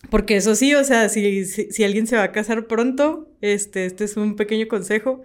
porque 0.09 0.37
eso 0.37 0.55
sí, 0.55 0.73
o 0.75 0.83
sea, 0.83 1.09
si, 1.09 1.45
si, 1.45 1.83
alguien 1.83 2.07
se 2.07 2.15
va 2.15 2.23
a 2.23 2.31
casar 2.31 2.67
pronto, 2.67 3.29
este, 3.41 3.85
este 3.85 4.05
es 4.05 4.17
un 4.17 4.35
pequeño 4.35 4.67
consejo. 4.67 5.21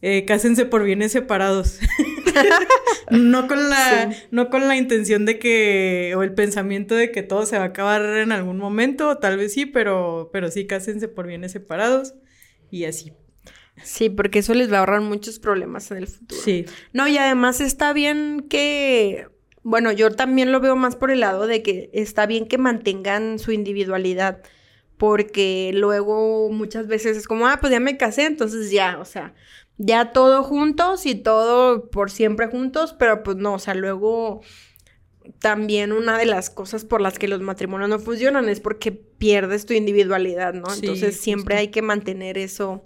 Eh, 0.00 0.24
cásense 0.24 0.64
por 0.66 0.82
bienes 0.82 1.12
separados. 1.12 1.78
no 3.10 3.46
con 3.46 3.70
la, 3.70 4.10
no 4.30 4.50
con 4.50 4.66
la 4.66 4.76
intención 4.76 5.26
de 5.26 5.38
que, 5.38 6.14
o 6.16 6.22
el 6.22 6.34
pensamiento 6.34 6.94
de 6.94 7.12
que 7.12 7.22
todo 7.22 7.46
se 7.46 7.56
va 7.56 7.64
a 7.64 7.68
acabar 7.68 8.02
en 8.18 8.32
algún 8.32 8.58
momento, 8.58 9.18
tal 9.18 9.36
vez 9.36 9.52
sí, 9.52 9.66
pero, 9.66 10.30
pero 10.32 10.50
sí, 10.50 10.66
cásense 10.66 11.08
por 11.08 11.26
bienes 11.26 11.52
separados 11.52 12.14
y 12.70 12.84
así. 12.84 13.12
Sí, 13.82 14.10
porque 14.10 14.40
eso 14.40 14.54
les 14.54 14.72
va 14.72 14.76
a 14.76 14.80
ahorrar 14.80 15.00
muchos 15.00 15.38
problemas 15.38 15.90
en 15.90 15.98
el 15.98 16.08
futuro. 16.08 16.40
Sí. 16.40 16.66
No, 16.92 17.08
y 17.08 17.16
además 17.18 17.60
está 17.60 17.92
bien 17.92 18.46
que 18.48 19.28
bueno, 19.62 19.92
yo 19.92 20.10
también 20.10 20.52
lo 20.52 20.60
veo 20.60 20.76
más 20.76 20.96
por 20.96 21.10
el 21.10 21.20
lado 21.20 21.46
de 21.46 21.62
que 21.62 21.90
está 21.92 22.26
bien 22.26 22.46
que 22.46 22.58
mantengan 22.58 23.38
su 23.38 23.52
individualidad, 23.52 24.42
porque 24.96 25.70
luego 25.74 26.48
muchas 26.50 26.86
veces 26.86 27.16
es 27.16 27.26
como, 27.26 27.46
ah, 27.46 27.58
pues 27.60 27.72
ya 27.72 27.80
me 27.80 27.96
casé, 27.96 28.26
entonces 28.26 28.70
ya, 28.70 28.98
o 28.98 29.04
sea, 29.04 29.34
ya 29.78 30.12
todo 30.12 30.42
juntos 30.42 31.06
y 31.06 31.14
todo 31.14 31.90
por 31.90 32.10
siempre 32.10 32.48
juntos, 32.48 32.94
pero 32.98 33.22
pues 33.22 33.36
no, 33.36 33.54
o 33.54 33.58
sea, 33.58 33.74
luego 33.74 34.42
también 35.38 35.92
una 35.92 36.18
de 36.18 36.26
las 36.26 36.50
cosas 36.50 36.84
por 36.84 37.00
las 37.00 37.18
que 37.18 37.28
los 37.28 37.40
matrimonios 37.40 37.88
no 37.88 38.00
funcionan 38.00 38.48
es 38.48 38.58
porque 38.58 38.90
pierdes 38.90 39.66
tu 39.66 39.74
individualidad, 39.74 40.54
¿no? 40.54 40.72
entonces 40.74 41.20
siempre 41.20 41.56
hay 41.56 41.68
que 41.68 41.82
mantener 41.82 42.36
eso, 42.38 42.84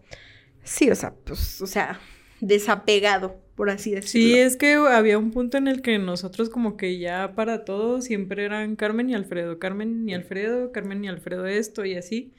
sí, 0.63 0.91
o 0.91 0.95
sea, 0.95 1.15
pues, 1.25 1.63
o 1.63 1.67
sea, 1.67 2.01
desapegado 2.41 3.46
por 3.57 3.71
así 3.71 3.93
decirlo. 3.93 4.29
Sí, 4.29 4.39
es 4.39 4.57
que 4.57 4.75
había 4.75 5.19
un 5.19 5.33
punto 5.33 5.57
en 5.57 5.67
el 5.67 5.83
que 5.83 5.99
nosotros 5.99 6.51
como 6.51 6.77
que 6.77 6.99
ya 6.99 7.35
para 7.35 7.65
todo 7.65 8.03
siempre 8.03 8.45
eran 8.45 8.77
Carmen 8.77 9.11
y 9.11 9.15
Alfredo, 9.15 9.59
Carmen 9.59 10.09
y 10.09 10.15
Alfredo, 10.15 10.71
Carmen 10.73 11.03
y 11.03 11.09
Alfredo 11.09 11.47
esto 11.47 11.85
y 11.85 11.95
así. 11.95 12.35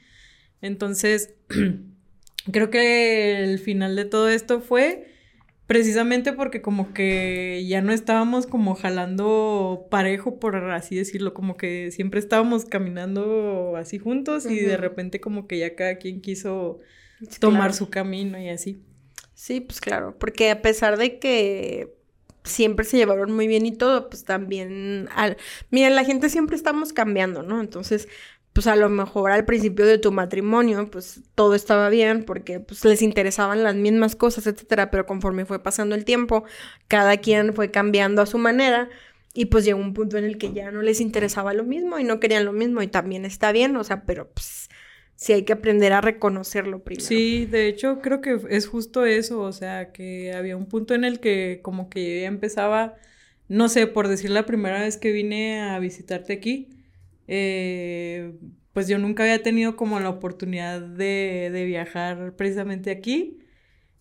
Entonces, 0.62 1.34
creo 2.52 2.70
que 2.70 3.42
el 3.42 3.58
final 3.58 3.96
de 3.96 4.04
todo 4.04 4.28
esto 4.28 4.60
fue 4.60 5.08
precisamente 5.66 6.32
porque 6.32 6.62
como 6.62 6.94
que 6.94 7.64
ya 7.68 7.82
no 7.82 7.92
estábamos 7.92 8.46
como 8.46 8.74
jalando 8.74 9.86
parejo, 9.90 10.38
por 10.38 10.56
así 10.70 10.96
decirlo, 10.96 11.34
como 11.34 11.56
que 11.56 11.90
siempre 11.90 12.20
estábamos 12.20 12.64
caminando 12.64 13.74
así 13.76 13.98
juntos 13.98 14.46
y 14.46 14.60
de 14.60 14.76
repente 14.76 15.20
como 15.20 15.46
que 15.46 15.58
ya 15.58 15.74
cada 15.74 15.96
quien 15.96 16.20
quiso 16.22 16.78
tomar 17.40 17.74
su 17.74 17.90
camino 17.90 18.40
y 18.40 18.48
así. 18.48 18.82
Sí, 19.48 19.62
pues 19.62 19.80
claro, 19.80 20.14
porque 20.18 20.50
a 20.50 20.60
pesar 20.60 20.98
de 20.98 21.18
que 21.18 21.96
siempre 22.44 22.84
se 22.84 22.98
llevaron 22.98 23.32
muy 23.32 23.46
bien 23.48 23.64
y 23.64 23.72
todo, 23.72 24.10
pues 24.10 24.24
también, 24.24 25.08
al... 25.14 25.38
mira, 25.70 25.88
la 25.88 26.04
gente 26.04 26.28
siempre 26.28 26.54
estamos 26.54 26.92
cambiando, 26.92 27.42
¿no? 27.42 27.58
Entonces, 27.62 28.08
pues 28.52 28.66
a 28.66 28.76
lo 28.76 28.90
mejor 28.90 29.30
al 29.30 29.46
principio 29.46 29.86
de 29.86 29.96
tu 29.96 30.12
matrimonio, 30.12 30.90
pues 30.90 31.22
todo 31.34 31.54
estaba 31.54 31.88
bien 31.88 32.24
porque 32.24 32.60
pues 32.60 32.84
les 32.84 33.00
interesaban 33.00 33.62
las 33.64 33.74
mismas 33.74 34.16
cosas, 34.16 34.46
etcétera, 34.46 34.90
pero 34.90 35.06
conforme 35.06 35.46
fue 35.46 35.62
pasando 35.62 35.94
el 35.94 36.04
tiempo, 36.04 36.44
cada 36.86 37.16
quien 37.16 37.54
fue 37.54 37.70
cambiando 37.70 38.20
a 38.20 38.26
su 38.26 38.36
manera 38.36 38.90
y 39.32 39.46
pues 39.46 39.64
llegó 39.64 39.80
un 39.80 39.94
punto 39.94 40.18
en 40.18 40.24
el 40.24 40.36
que 40.36 40.52
ya 40.52 40.70
no 40.72 40.82
les 40.82 41.00
interesaba 41.00 41.54
lo 41.54 41.64
mismo 41.64 41.98
y 41.98 42.04
no 42.04 42.20
querían 42.20 42.44
lo 42.44 42.52
mismo 42.52 42.82
y 42.82 42.88
también 42.88 43.24
está 43.24 43.50
bien, 43.52 43.76
o 43.78 43.84
sea, 43.84 44.02
pero 44.04 44.28
pues 44.30 44.67
sí 45.18 45.32
hay 45.32 45.44
que 45.44 45.52
aprender 45.52 45.92
a 45.92 46.00
reconocerlo 46.00 46.82
primero. 46.84 47.06
Sí, 47.06 47.46
de 47.46 47.66
hecho 47.68 48.00
creo 48.00 48.20
que 48.20 48.38
es 48.50 48.68
justo 48.68 49.04
eso, 49.04 49.40
o 49.40 49.52
sea, 49.52 49.92
que 49.92 50.32
había 50.32 50.56
un 50.56 50.66
punto 50.66 50.94
en 50.94 51.04
el 51.04 51.18
que 51.20 51.60
como 51.62 51.90
que 51.90 52.22
ya 52.22 52.28
empezaba, 52.28 52.94
no 53.48 53.68
sé, 53.68 53.88
por 53.88 54.06
decir 54.08 54.30
la 54.30 54.46
primera 54.46 54.80
vez 54.80 54.96
que 54.96 55.10
vine 55.12 55.60
a 55.60 55.78
visitarte 55.80 56.32
aquí, 56.32 56.68
eh, 57.26 58.32
pues 58.72 58.86
yo 58.88 58.98
nunca 58.98 59.24
había 59.24 59.42
tenido 59.42 59.76
como 59.76 59.98
la 60.00 60.08
oportunidad 60.08 60.80
de, 60.80 61.50
de 61.52 61.64
viajar 61.64 62.36
precisamente 62.36 62.90
aquí 62.92 63.40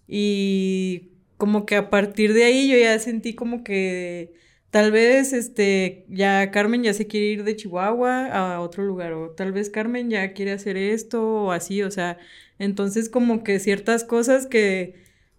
y 0.07 1.11
como 1.37 1.65
que 1.65 1.75
a 1.75 1.89
partir 1.89 2.33
de 2.33 2.45
ahí 2.45 2.69
yo 2.69 2.77
ya 2.77 2.97
sentí 2.99 3.35
como 3.35 3.63
que 3.63 4.33
tal 4.77 4.91
vez 4.91 5.33
este 5.33 6.05
ya 6.07 6.51
Carmen 6.51 6.83
ya 6.83 6.93
se 6.93 7.07
quiere 7.07 7.25
ir 7.25 7.43
de 7.43 7.55
Chihuahua 7.55 8.27
a 8.27 8.61
otro 8.61 8.85
lugar 8.85 9.11
o 9.13 9.31
tal 9.31 9.51
vez 9.51 9.71
Carmen 9.71 10.11
ya 10.11 10.33
quiere 10.33 10.51
hacer 10.51 10.77
esto 10.77 11.45
o 11.45 11.51
así, 11.51 11.81
o 11.81 11.89
sea, 11.89 12.19
entonces 12.59 13.09
como 13.09 13.43
que 13.43 13.57
ciertas 13.57 14.03
cosas 14.03 14.45
que 14.45 14.93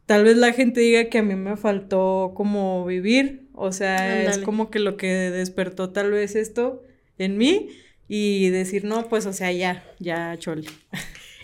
tal 0.07 0.25
vez 0.25 0.37
la 0.39 0.53
gente 0.53 0.81
diga 0.81 1.05
que 1.05 1.19
a 1.19 1.23
mí 1.23 1.37
me 1.37 1.57
faltó 1.57 2.33
como 2.35 2.85
vivir, 2.85 3.47
o 3.55 3.71
sea, 3.71 4.25
es 4.25 4.39
como 4.39 4.73
que 4.73 4.81
lo 4.81 4.97
que 4.97 5.07
despertó 5.07 5.91
tal 5.91 6.11
vez 6.11 6.35
esto 6.35 6.83
en 7.17 7.39
mí 7.39 7.69
y 8.09 8.49
decir, 8.49 8.83
no, 8.83 9.09
pues, 9.09 9.25
o 9.27 9.33
sea, 9.33 9.53
ya, 9.53 9.85
ya, 10.01 10.37
chole. 10.39 10.67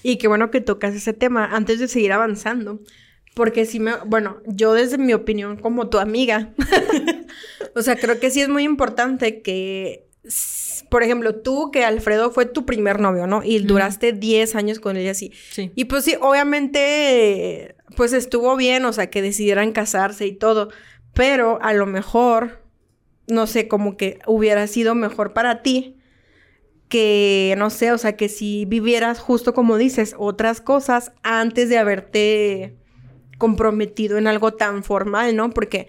Y 0.03 0.19
qué 0.19 0.27
bueno 0.27 0.51
que 0.51 0.61
tocas 0.61 0.97
ese 0.97 1.13
tema 1.13 1.47
antes 1.47 1.79
de 1.79 1.87
seguir 1.87 2.13
avanzando. 2.13 2.81
Porque 3.35 3.67
sí 3.67 3.81
me, 3.81 3.93
bueno, 4.07 4.39
yo 4.47 4.73
desde 4.73 4.97
mi 4.97 5.13
opinión 5.13 5.57
como 5.57 5.89
tu 5.89 5.99
amiga, 5.99 6.55
o 7.75 7.83
sea, 7.83 7.97
creo 7.97 8.21
que 8.21 8.31
sí 8.31 8.41
es 8.41 8.49
muy 8.49 8.63
importante 8.63 9.43
que, 9.43 10.09
por 10.89 11.03
ejemplo, 11.03 11.35
tú 11.35 11.71
que 11.73 11.85
Alfredo 11.85 12.31
fue 12.31 12.47
tu 12.47 12.65
primer 12.65 13.01
novio, 13.01 13.27
¿no? 13.27 13.43
Y 13.43 13.59
duraste 13.59 14.13
10 14.13 14.55
años 14.55 14.79
con 14.79 14.97
él 14.97 15.05
y 15.05 15.09
así. 15.09 15.33
Sí. 15.51 15.73
Y 15.75 15.87
pues 15.87 16.05
sí, 16.05 16.15
obviamente, 16.21 17.75
pues 17.97 18.13
estuvo 18.13 18.57
bien, 18.57 18.85
o 18.85 18.93
sea, 18.93 19.11
que 19.11 19.21
decidieran 19.21 19.73
casarse 19.73 20.27
y 20.27 20.33
todo, 20.33 20.71
pero 21.13 21.59
a 21.61 21.73
lo 21.73 21.87
mejor, 21.87 22.63
no 23.27 23.49
sé, 23.49 23.67
como 23.67 23.97
que 23.97 24.21
hubiera 24.27 24.67
sido 24.69 24.95
mejor 24.95 25.33
para 25.33 25.63
ti 25.63 25.97
que, 26.89 27.55
no 27.59 27.71
sé, 27.71 27.91
o 27.91 27.99
sea, 27.99 28.17
que 28.17 28.29
si 28.29 28.67
vivieras 28.67 29.19
justo 29.19 29.55
como 29.55 29.79
dices, 29.79 30.15
otras 30.19 30.61
cosas 30.61 31.13
antes 31.23 31.69
de 31.69 31.79
haberte 31.79 32.77
comprometido 33.39 34.19
en 34.19 34.27
algo 34.27 34.55
tan 34.55 34.85
formal, 34.85 35.35
¿no? 35.37 35.51
Porque 35.51 35.89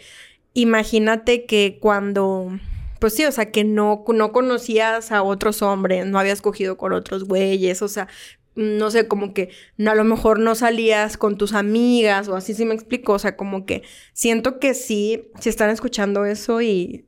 imagínate 0.54 1.46
que 1.46 1.78
cuando, 1.80 2.60
pues 3.00 3.14
sí, 3.14 3.26
o 3.26 3.32
sea, 3.32 3.52
que 3.52 3.64
no, 3.64 4.04
no 4.08 4.32
conocías 4.32 5.12
a 5.12 5.24
otros 5.24 5.62
hombres, 5.62 6.06
no 6.06 6.20
habías 6.20 6.42
cogido 6.42 6.78
con 6.78 6.94
otros 6.94 7.26
güeyes, 7.26 7.82
o 7.82 7.88
sea, 7.88 8.08
no 8.56 8.90
sé, 8.90 9.08
como 9.08 9.34
que 9.34 9.50
a 9.86 9.96
lo 9.96 10.04
mejor 10.06 10.40
no 10.40 10.56
salías 10.56 11.18
con 11.18 11.38
tus 11.38 11.54
amigas 11.54 12.28
o 12.30 12.36
así, 12.36 12.54
sí 12.54 12.66
me 12.66 12.74
explico, 12.74 13.14
o 13.14 13.20
sea, 13.20 13.36
como 13.36 13.66
que 13.66 13.84
siento 14.14 14.60
que 14.60 14.74
sí, 14.74 15.30
si 15.40 15.50
están 15.50 15.70
escuchando 15.70 16.26
eso 16.26 16.62
y 16.62 17.06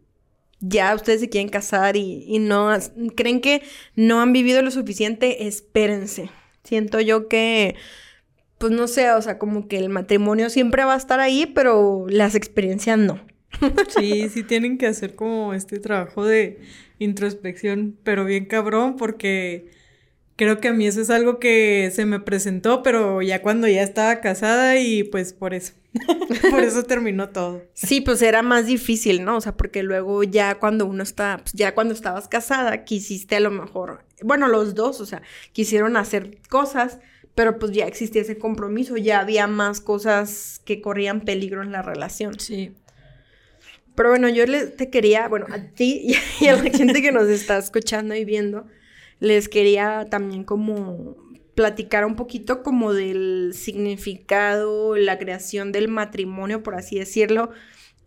ya 0.59 0.93
ustedes 0.93 1.21
se 1.21 1.29
quieren 1.29 1.49
casar 1.49 1.95
y, 1.95 2.25
y 2.27 2.39
no 2.39 2.71
creen 3.15 3.41
que 3.41 3.61
no 3.95 4.21
han 4.21 4.33
vivido 4.33 4.61
lo 4.61 4.71
suficiente, 4.71 5.47
espérense. 5.47 6.29
Siento 6.63 6.99
yo 6.99 7.29
que, 7.29 7.75
pues 8.57 8.71
no 8.71 8.87
sé, 8.87 9.11
o 9.11 9.21
sea, 9.21 9.37
como 9.37 9.67
que 9.67 9.77
el 9.77 9.89
matrimonio 9.89 10.49
siempre 10.49 10.83
va 10.83 10.93
a 10.95 10.97
estar 10.97 11.19
ahí, 11.19 11.45
pero 11.45 12.05
las 12.09 12.35
experiencias 12.35 12.97
no. 12.97 13.19
Sí, 13.97 14.29
sí 14.29 14.43
tienen 14.43 14.77
que 14.77 14.87
hacer 14.87 15.15
como 15.15 15.53
este 15.53 15.79
trabajo 15.79 16.25
de 16.25 16.59
introspección, 16.99 17.97
pero 18.03 18.25
bien 18.25 18.45
cabrón, 18.45 18.95
porque 18.95 19.69
creo 20.35 20.59
que 20.59 20.69
a 20.69 20.73
mí 20.73 20.87
eso 20.87 21.01
es 21.01 21.09
algo 21.09 21.39
que 21.39 21.91
se 21.93 22.05
me 22.05 22.19
presentó, 22.19 22.83
pero 22.83 23.21
ya 23.21 23.41
cuando 23.41 23.67
ya 23.67 23.83
estaba 23.83 24.21
casada 24.21 24.77
y 24.79 25.03
pues 25.03 25.33
por 25.33 25.53
eso. 25.53 25.73
por 26.51 26.61
eso 26.61 26.83
terminó 26.83 27.29
todo. 27.29 27.63
Sí, 27.73 28.01
pues 28.01 28.21
era 28.21 28.43
más 28.43 28.67
difícil, 28.67 29.25
¿no? 29.25 29.37
O 29.37 29.41
sea, 29.41 29.57
porque 29.57 29.81
luego 29.83 30.23
ya 30.23 30.55
cuando 30.55 30.85
uno 30.85 31.03
está, 31.03 31.39
pues 31.41 31.53
ya 31.53 31.73
cuando 31.73 31.93
estabas 31.93 32.27
casada, 32.27 32.85
quisiste 32.85 33.35
a 33.35 33.39
lo 33.39 33.51
mejor, 33.51 34.05
bueno, 34.23 34.47
los 34.47 34.75
dos, 34.75 35.01
o 35.01 35.05
sea, 35.05 35.23
quisieron 35.53 35.97
hacer 35.97 36.37
cosas, 36.49 36.99
pero 37.37 37.59
pues 37.59 37.71
ya 37.71 37.85
existía 37.85 38.23
ese 38.23 38.39
compromiso, 38.39 38.97
ya 38.97 39.19
había 39.19 39.45
más 39.45 39.79
cosas 39.79 40.59
que 40.65 40.81
corrían 40.81 41.21
peligro 41.21 41.61
en 41.61 41.71
la 41.71 41.83
relación. 41.83 42.39
Sí. 42.39 42.71
Pero 43.93 44.09
bueno, 44.09 44.27
yo 44.27 44.45
te 44.75 44.89
quería, 44.89 45.27
bueno, 45.27 45.45
a 45.51 45.59
ti 45.59 46.15
y 46.41 46.47
a 46.47 46.55
la 46.55 46.63
gente 46.63 46.99
que 46.99 47.11
nos 47.11 47.27
está 47.27 47.59
escuchando 47.59 48.15
y 48.15 48.25
viendo, 48.25 48.65
les 49.19 49.49
quería 49.49 50.07
también 50.09 50.45
como 50.45 51.15
platicar 51.53 52.05
un 52.05 52.15
poquito 52.15 52.63
como 52.63 52.91
del 52.91 53.51
significado, 53.53 54.95
la 54.95 55.19
creación 55.19 55.71
del 55.71 55.89
matrimonio, 55.89 56.63
por 56.63 56.73
así 56.73 56.97
decirlo. 56.97 57.51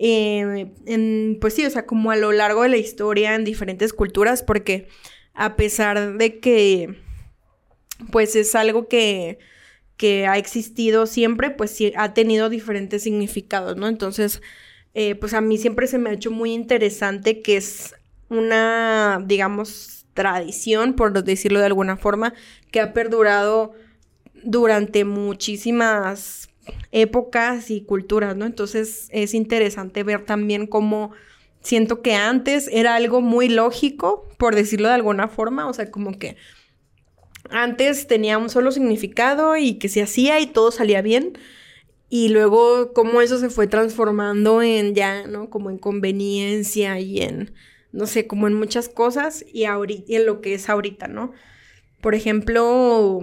Eh, 0.00 0.72
en, 0.86 1.38
pues 1.40 1.54
sí, 1.54 1.64
o 1.64 1.70
sea, 1.70 1.86
como 1.86 2.10
a 2.10 2.16
lo 2.16 2.32
largo 2.32 2.64
de 2.64 2.70
la 2.70 2.78
historia 2.78 3.36
en 3.36 3.44
diferentes 3.44 3.92
culturas, 3.92 4.42
porque 4.42 4.88
a 5.34 5.54
pesar 5.54 6.18
de 6.18 6.40
que, 6.40 6.96
pues 8.10 8.36
es 8.36 8.54
algo 8.54 8.88
que, 8.88 9.38
que 9.96 10.26
ha 10.26 10.38
existido 10.38 11.06
siempre, 11.06 11.50
pues 11.50 11.70
sí 11.70 11.92
ha 11.96 12.14
tenido 12.14 12.48
diferentes 12.48 13.02
significados, 13.02 13.76
¿no? 13.76 13.88
Entonces, 13.88 14.40
eh, 14.94 15.14
pues 15.14 15.34
a 15.34 15.40
mí 15.40 15.58
siempre 15.58 15.86
se 15.86 15.98
me 15.98 16.10
ha 16.10 16.14
hecho 16.14 16.30
muy 16.30 16.52
interesante 16.52 17.42
que 17.42 17.56
es 17.56 17.94
una, 18.28 19.22
digamos, 19.24 20.06
tradición, 20.14 20.94
por 20.94 21.22
decirlo 21.22 21.60
de 21.60 21.66
alguna 21.66 21.96
forma, 21.96 22.34
que 22.70 22.80
ha 22.80 22.92
perdurado 22.92 23.72
durante 24.42 25.04
muchísimas 25.04 26.48
épocas 26.92 27.70
y 27.70 27.82
culturas, 27.82 28.36
¿no? 28.36 28.46
Entonces 28.46 29.08
es 29.10 29.34
interesante 29.34 30.02
ver 30.02 30.24
también 30.24 30.66
cómo 30.66 31.12
siento 31.60 32.02
que 32.02 32.14
antes 32.14 32.68
era 32.72 32.94
algo 32.94 33.20
muy 33.20 33.48
lógico, 33.48 34.28
por 34.38 34.54
decirlo 34.54 34.88
de 34.88 34.94
alguna 34.94 35.28
forma, 35.28 35.68
o 35.68 35.72
sea, 35.72 35.90
como 35.90 36.18
que 36.18 36.36
antes 37.50 38.06
tenía 38.06 38.38
un 38.38 38.50
solo 38.50 38.72
significado 38.72 39.56
y 39.56 39.74
que 39.74 39.88
se 39.88 40.02
hacía 40.02 40.40
y 40.40 40.46
todo 40.46 40.70
salía 40.70 41.02
bien. 41.02 41.38
Y 42.08 42.28
luego 42.30 42.92
cómo 42.92 43.20
eso 43.20 43.38
se 43.38 43.50
fue 43.50 43.66
transformando 43.66 44.62
en 44.62 44.94
ya, 44.94 45.26
¿no? 45.26 45.48
Como 45.50 45.70
en 45.70 45.78
conveniencia 45.78 46.98
y 46.98 47.22
en 47.22 47.52
no 47.92 48.06
sé, 48.06 48.26
como 48.26 48.46
en 48.46 48.54
muchas 48.54 48.88
cosas 48.88 49.44
y, 49.52 49.64
en 49.64 50.26
lo 50.26 50.40
que 50.40 50.54
es 50.54 50.68
ahorita, 50.68 51.08
¿no? 51.08 51.32
Por 52.00 52.14
ejemplo, 52.14 53.20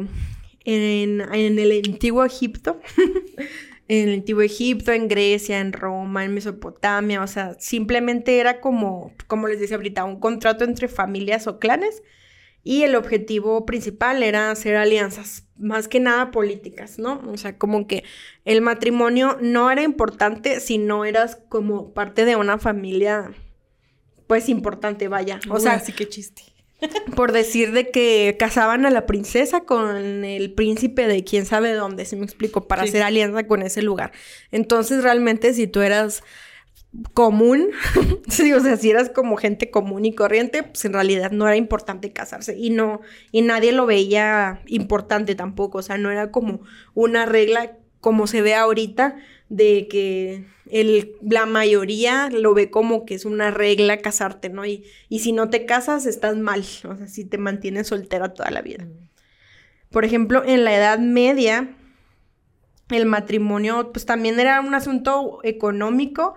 en, 0.66 1.22
el 1.22 1.82
antiguo 1.86 2.26
Egipto, 2.26 2.80
en 3.88 4.10
el 4.10 4.16
antiguo 4.16 4.42
Egipto, 4.42 4.92
en 4.92 5.08
Grecia, 5.08 5.60
en 5.60 5.74
Roma, 5.74 6.26
en 6.26 6.34
Mesopotamia, 6.34 7.24
o 7.24 7.28
sea, 7.28 7.56
simplemente 7.60 8.40
era 8.40 8.60
como, 8.60 9.14
como 9.28 9.48
les 9.48 9.60
decía 9.60 9.78
ahorita, 9.78 10.04
un 10.04 10.20
contrato 10.20 10.64
entre 10.64 10.88
familias 10.88 11.48
o 11.48 11.60
clanes 11.60 12.04
y 12.68 12.84
el 12.84 12.96
objetivo 12.96 13.66
principal 13.66 14.24
era 14.24 14.52
hacer 14.52 14.76
alianzas, 14.76 15.46
más 15.58 15.88
que 15.88 16.02
nada 16.02 16.32
políticas, 16.32 17.00
¿no? 17.00 17.22
O 17.32 17.38
sea, 17.38 17.58
como 17.58 17.88
que 17.88 18.04
el 18.44 18.60
matrimonio 18.60 19.38
no 19.40 19.72
era 19.72 19.84
importante 19.84 20.60
si 20.60 20.78
no 20.78 21.06
eras 21.06 21.38
como 21.48 21.94
parte 21.94 22.26
de 22.26 22.36
una 22.36 22.58
familia 22.58 23.32
pues 24.28 24.50
importante, 24.50 25.08
vaya. 25.08 25.40
O 25.50 25.62
sea, 25.62 25.80
sí 25.80 25.94
que 25.94 26.10
chiste. 26.10 26.44
por 27.16 27.32
decir 27.32 27.72
de 27.72 27.90
que 27.90 28.36
casaban 28.38 28.86
a 28.86 28.92
la 28.92 29.06
princesa 29.06 29.62
con 29.62 30.26
el 30.26 30.54
príncipe 30.54 31.08
de 31.08 31.24
quién 31.24 31.46
sabe 31.46 31.72
dónde, 31.72 32.04
si 32.04 32.18
me 32.18 32.26
explico, 32.26 32.68
para 32.68 32.84
hacer 32.84 33.02
alianza 33.02 33.48
con 33.48 33.62
ese 33.62 33.82
lugar. 33.82 34.12
Entonces, 34.52 35.04
realmente, 35.04 35.54
si 35.54 35.68
tú 35.68 35.80
eras 35.80 36.22
común, 37.14 37.70
sí, 38.28 38.54
o 38.54 38.60
sea, 38.60 38.78
si 38.78 38.90
eras 38.90 39.10
como 39.10 39.38
gente 39.38 39.70
común 39.70 40.06
y 40.06 40.16
corriente, 40.16 40.64
pues 40.64 40.86
en 40.86 40.94
realidad 40.94 41.32
no 41.32 41.48
era 41.48 41.56
importante 41.56 42.12
casarse 42.12 42.58
y 42.58 42.70
no, 42.70 43.02
y 43.32 43.42
nadie 43.42 43.72
lo 43.72 43.86
veía 43.86 44.62
importante 44.68 45.36
tampoco, 45.36 45.80
o 45.80 45.82
sea, 45.82 45.98
no 45.98 46.12
era 46.12 46.32
como 46.32 46.62
una 46.94 47.26
regla 47.26 47.78
como 48.00 48.28
se 48.28 48.42
ve 48.42 48.56
ahorita 48.56 49.18
de 49.50 49.88
que 49.90 50.46
el, 50.70 51.16
la 51.22 51.46
mayoría 51.46 52.30
lo 52.30 52.54
ve 52.54 52.70
como 52.70 53.06
que 53.06 53.16
es 53.16 53.26
una 53.26 53.52
regla 53.52 53.98
casarte, 53.98 54.50
¿no? 54.50 54.66
Y, 54.66 54.86
y 55.10 55.20
si 55.20 55.32
no 55.32 55.50
te 55.50 55.66
casas, 55.66 56.06
estás 56.06 56.36
mal, 56.38 56.62
o 56.62 56.96
sea, 56.96 57.08
si 57.08 57.26
te 57.26 57.38
mantienes 57.38 57.88
soltera 57.88 58.34
toda 58.34 58.52
la 58.52 58.62
vida. 58.62 58.88
Por 59.90 60.04
ejemplo, 60.04 60.44
en 60.46 60.66
la 60.66 60.76
Edad 60.76 61.00
Media, 61.00 61.76
el 62.90 63.06
matrimonio, 63.06 63.92
pues 63.92 64.06
también 64.06 64.40
era 64.40 64.62
un 64.62 64.76
asunto 64.76 65.40
económico, 65.44 66.36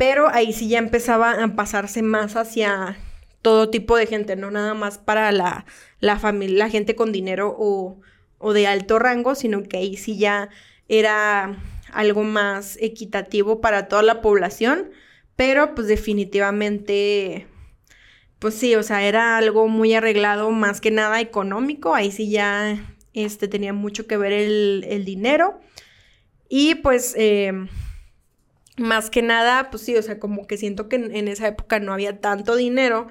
pero 0.00 0.30
ahí 0.30 0.54
sí 0.54 0.66
ya 0.66 0.78
empezaba 0.78 1.44
a 1.44 1.54
pasarse 1.54 2.00
más 2.00 2.34
hacia 2.34 2.96
todo 3.42 3.68
tipo 3.68 3.98
de 3.98 4.06
gente, 4.06 4.34
no 4.34 4.50
nada 4.50 4.72
más 4.72 4.96
para 4.96 5.30
la, 5.30 5.66
la 5.98 6.18
familia, 6.18 6.64
la 6.64 6.70
gente 6.70 6.96
con 6.96 7.12
dinero 7.12 7.54
o, 7.58 8.00
o 8.38 8.52
de 8.54 8.66
alto 8.66 8.98
rango, 8.98 9.34
sino 9.34 9.62
que 9.62 9.76
ahí 9.76 9.98
sí 9.98 10.16
ya 10.16 10.48
era 10.88 11.62
algo 11.92 12.22
más 12.22 12.78
equitativo 12.80 13.60
para 13.60 13.88
toda 13.88 14.00
la 14.00 14.22
población, 14.22 14.88
pero 15.36 15.74
pues 15.74 15.86
definitivamente, 15.86 17.46
pues 18.38 18.54
sí, 18.54 18.76
o 18.76 18.82
sea, 18.82 19.02
era 19.02 19.36
algo 19.36 19.68
muy 19.68 19.92
arreglado, 19.92 20.50
más 20.50 20.80
que 20.80 20.90
nada 20.90 21.20
económico, 21.20 21.94
ahí 21.94 22.10
sí 22.10 22.30
ya 22.30 22.82
este, 23.12 23.48
tenía 23.48 23.74
mucho 23.74 24.06
que 24.06 24.16
ver 24.16 24.32
el, 24.32 25.04
dinero. 25.04 25.60
Y 26.48 26.76
pues, 26.76 27.12
em, 27.18 27.68
más 28.80 29.10
que 29.10 29.22
nada, 29.22 29.70
pues 29.70 29.82
sí, 29.84 29.96
o 29.96 30.02
sea, 30.02 30.18
como 30.18 30.46
que 30.46 30.56
siento 30.56 30.88
que 30.88 30.96
en, 30.96 31.28
esa 31.28 31.48
época 31.48 31.78
no 31.80 31.92
había 31.92 32.20
tanto 32.20 32.56
dinero, 32.56 33.08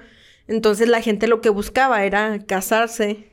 entonces 0.48 0.88
la 0.88 1.00
gente 1.00 1.28
lo 1.28 1.40
que 1.40 1.48
buscaba 1.48 2.04
era 2.04 2.38
casarse 2.46 3.30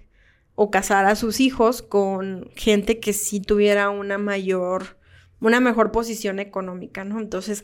o 0.55 0.71
casar 0.71 1.05
a 1.05 1.15
sus 1.15 1.39
hijos 1.39 1.81
con 1.81 2.49
gente 2.55 2.99
que 2.99 3.13
sí 3.13 3.41
tuviera 3.41 3.89
una 3.89 4.17
mayor, 4.17 4.97
una 5.39 5.59
mejor 5.59 5.91
posición 5.91 6.39
económica, 6.39 7.03
¿no? 7.03 7.19
Entonces, 7.19 7.63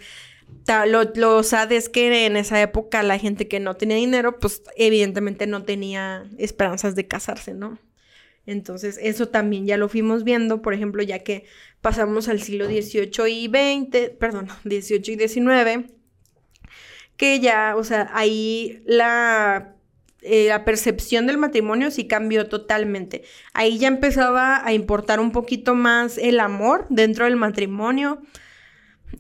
lo, 0.87 1.03
lo 1.15 1.43
sad 1.43 1.71
es 1.71 1.89
que 1.89 2.25
en 2.25 2.37
esa 2.37 2.61
época 2.61 3.03
la 3.03 3.17
gente 3.17 3.47
que 3.47 3.59
no 3.59 3.75
tenía 3.75 3.97
dinero, 3.97 4.39
pues 4.39 4.61
evidentemente 4.75 5.47
no 5.47 5.63
tenía 5.63 6.29
esperanzas 6.37 6.95
de 6.95 7.07
casarse, 7.07 7.53
¿no? 7.53 7.79
Entonces, 8.45 8.99
eso 9.01 9.29
también 9.29 9.65
ya 9.65 9.77
lo 9.77 9.87
fuimos 9.87 10.23
viendo, 10.23 10.61
por 10.61 10.73
ejemplo, 10.73 11.01
ya 11.01 11.19
que 11.19 11.45
pasamos 11.81 12.27
al 12.27 12.41
siglo 12.41 12.65
XVIII 12.65 13.29
y 13.29 13.47
XX, 13.47 14.09
perdón, 14.19 14.47
XVIII 14.63 15.13
y 15.13 15.27
XIX, 15.27 15.91
que 17.15 17.39
ya, 17.39 17.75
o 17.77 17.83
sea, 17.83 18.09
ahí 18.13 18.81
la, 18.85 19.75
eh, 20.21 20.47
la 20.49 20.65
percepción 20.65 21.25
del 21.25 21.37
matrimonio 21.37 21.91
sí 21.91 22.05
cambió 22.07 22.47
totalmente. 22.49 23.23
Ahí 23.53 23.77
ya 23.77 23.87
empezaba 23.87 24.65
a 24.65 24.73
importar 24.73 25.19
un 25.19 25.31
poquito 25.31 25.75
más 25.75 26.17
el 26.17 26.39
amor 26.39 26.85
dentro 26.89 27.25
del 27.25 27.37
matrimonio. 27.37 28.21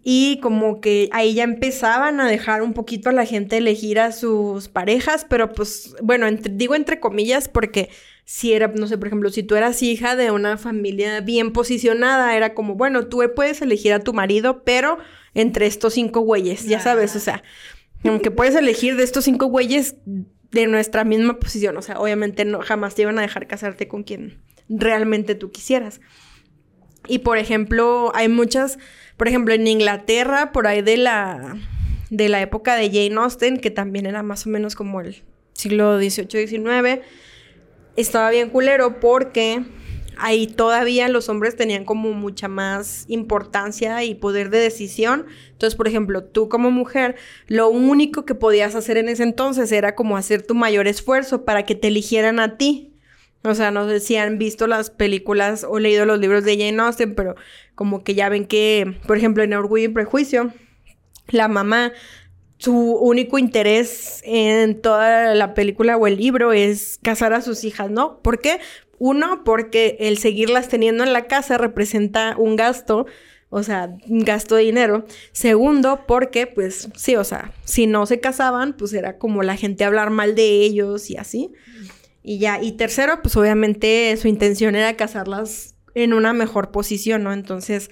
Y 0.03 0.39
como 0.41 0.81
que 0.81 1.07
ahí 1.11 1.35
ya 1.35 1.43
empezaban 1.43 2.19
a 2.19 2.27
dejar 2.27 2.63
un 2.63 2.73
poquito 2.73 3.09
a 3.09 3.13
la 3.13 3.25
gente 3.25 3.57
elegir 3.57 3.99
a 3.99 4.11
sus 4.11 4.67
parejas, 4.67 5.25
pero 5.29 5.53
pues, 5.53 5.95
bueno, 6.01 6.25
digo 6.31 6.73
entre 6.73 6.99
comillas 6.99 7.47
porque 7.47 7.89
si 8.25 8.53
era, 8.53 8.67
no 8.67 8.87
sé, 8.87 8.97
por 8.97 9.07
ejemplo, 9.07 9.29
si 9.29 9.43
tú 9.43 9.55
eras 9.55 9.81
hija 9.81 10.15
de 10.15 10.31
una 10.31 10.57
familia 10.57 11.19
bien 11.21 11.51
posicionada, 11.51 12.35
era 12.35 12.53
como, 12.53 12.75
bueno, 12.75 13.07
tú 13.07 13.21
puedes 13.35 13.61
elegir 13.61 13.93
a 13.93 13.99
tu 13.99 14.13
marido, 14.13 14.63
pero 14.63 14.97
entre 15.33 15.65
estos 15.65 15.93
cinco 15.93 16.21
güeyes, 16.21 16.65
ya 16.65 16.79
sabes, 16.79 17.15
o 17.15 17.19
sea, 17.19 17.43
aunque 18.03 18.31
puedes 18.31 18.55
elegir 18.55 18.95
de 18.95 19.03
estos 19.03 19.25
cinco 19.25 19.47
güeyes 19.47 19.95
de 20.51 20.67
nuestra 20.67 21.03
misma 21.03 21.39
posición, 21.39 21.75
o 21.77 21.81
sea, 21.81 21.99
obviamente 21.99 22.45
no, 22.45 22.61
jamás 22.61 22.95
te 22.95 23.01
iban 23.01 23.17
a 23.19 23.23
dejar 23.23 23.47
casarte 23.47 23.87
con 23.87 24.03
quien 24.03 24.41
realmente 24.69 25.35
tú 25.35 25.51
quisieras. 25.51 25.99
Y 27.07 27.19
por 27.19 27.37
ejemplo, 27.37 28.11
hay 28.15 28.29
muchas, 28.29 28.79
por 29.17 29.27
ejemplo, 29.27 29.53
en 29.53 29.67
Inglaterra, 29.67 30.53
por 30.53 30.67
ahí 30.67 30.81
de 30.81 30.95
la, 30.95 31.57
de 32.09 32.29
la 32.29 32.41
época 32.41 32.75
de 32.75 32.87
Jane 32.87 33.21
Austen, 33.21 33.57
que 33.57 33.71
también 33.71 34.05
era 34.05 34.23
más 34.23 34.45
o 34.45 34.49
menos 34.49 34.75
como 34.75 35.01
el 35.01 35.23
siglo 35.53 35.97
XVIII, 35.97 36.47
XIX, 36.47 37.01
estaba 37.95 38.29
bien 38.31 38.49
culero 38.49 38.99
porque 38.99 39.63
ahí 40.17 40.47
todavía 40.47 41.09
los 41.09 41.29
hombres 41.29 41.55
tenían 41.55 41.85
como 41.85 42.11
mucha 42.13 42.47
más 42.47 43.05
importancia 43.07 44.03
y 44.03 44.15
poder 44.15 44.49
de 44.49 44.59
decisión. 44.59 45.25
Entonces, 45.51 45.75
por 45.75 45.87
ejemplo, 45.87 46.23
tú 46.23 46.49
como 46.49 46.71
mujer, 46.71 47.15
lo 47.47 47.69
único 47.69 48.25
que 48.25 48.35
podías 48.35 48.75
hacer 48.75 48.97
en 48.97 49.09
ese 49.09 49.23
entonces 49.23 49.71
era 49.71 49.95
como 49.95 50.17
hacer 50.17 50.45
tu 50.45 50.55
mayor 50.55 50.87
esfuerzo 50.87 51.45
para 51.45 51.65
que 51.65 51.75
te 51.75 51.87
eligieran 51.87 52.39
a 52.39 52.57
ti. 52.57 52.93
O 53.43 53.55
sea, 53.55 53.71
no 53.71 53.87
sé 53.89 53.99
si 53.99 54.15
han 54.15 54.37
visto 54.37 54.67
las 54.67 54.89
películas 54.89 55.65
o 55.67 55.77
leído 55.77 56.05
los 56.05 56.19
libros 56.19 56.45
de 56.45 56.57
Jane 56.57 56.81
Austen, 56.81 57.13
pero 57.13 57.35
como 57.75 58.03
que 58.03 58.15
ya 58.15 58.29
ven 58.29 58.45
que, 58.45 58.99
por 59.05 59.17
ejemplo, 59.17 59.43
en 59.43 59.53
Orgullo 59.53 59.85
y 59.85 59.89
Prejuicio, 59.89 60.53
la 61.27 61.49
mamá 61.49 61.91
su 62.63 62.95
único 62.95 63.37
interés 63.37 64.21
en 64.23 64.81
toda 64.81 65.35
la 65.35 65.53
película 65.53 65.97
o 65.97 66.07
el 66.07 66.15
libro 66.15 66.53
es 66.53 66.97
casar 67.03 67.33
a 67.33 67.41
sus 67.41 67.65
hijas, 67.65 67.91
¿no? 67.91 68.21
¿Por 68.21 68.39
qué? 68.39 68.61
Uno, 68.99 69.43
porque 69.43 69.97
el 69.99 70.17
seguirlas 70.17 70.69
teniendo 70.69 71.03
en 71.03 71.11
la 71.11 71.27
casa 71.27 71.57
representa 71.57 72.37
un 72.37 72.55
gasto, 72.55 73.05
o 73.49 73.63
sea, 73.63 73.93
un 74.07 74.23
gasto 74.23 74.55
de 74.55 74.63
dinero. 74.63 75.03
Segundo, 75.33 76.05
porque, 76.07 76.47
pues, 76.47 76.87
sí, 76.95 77.17
o 77.17 77.25
sea, 77.25 77.51
si 77.65 77.85
no 77.85 78.05
se 78.05 78.21
casaban, 78.21 78.77
pues 78.77 78.93
era 78.93 79.17
como 79.17 79.43
la 79.43 79.57
gente 79.57 79.83
hablar 79.83 80.09
mal 80.09 80.33
de 80.33 80.61
ellos 80.61 81.09
y 81.09 81.17
así. 81.17 81.51
Y 82.21 82.37
ya, 82.39 82.63
y 82.63 82.71
tercero, 82.71 83.21
pues 83.21 83.35
obviamente 83.35 84.15
su 84.15 84.29
intención 84.29 84.75
era 84.75 84.95
casarlas 84.95 85.75
en 85.95 86.13
una 86.13 86.31
mejor 86.31 86.71
posición, 86.71 87.23
¿no? 87.23 87.33
Entonces, 87.33 87.91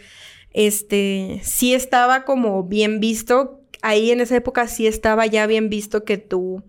este, 0.54 1.42
sí 1.44 1.74
estaba 1.74 2.24
como 2.24 2.64
bien 2.64 3.02
visto 3.02 3.61
ahí 3.82 4.12
en 4.12 4.22
esa 4.22 4.36
época 4.36 4.68
sí 4.68 4.88
estaba 4.88 5.26
ya 5.26 5.48
bien 5.48 5.70
visto 5.70 6.04
que 6.04 6.18
tú 6.18 6.64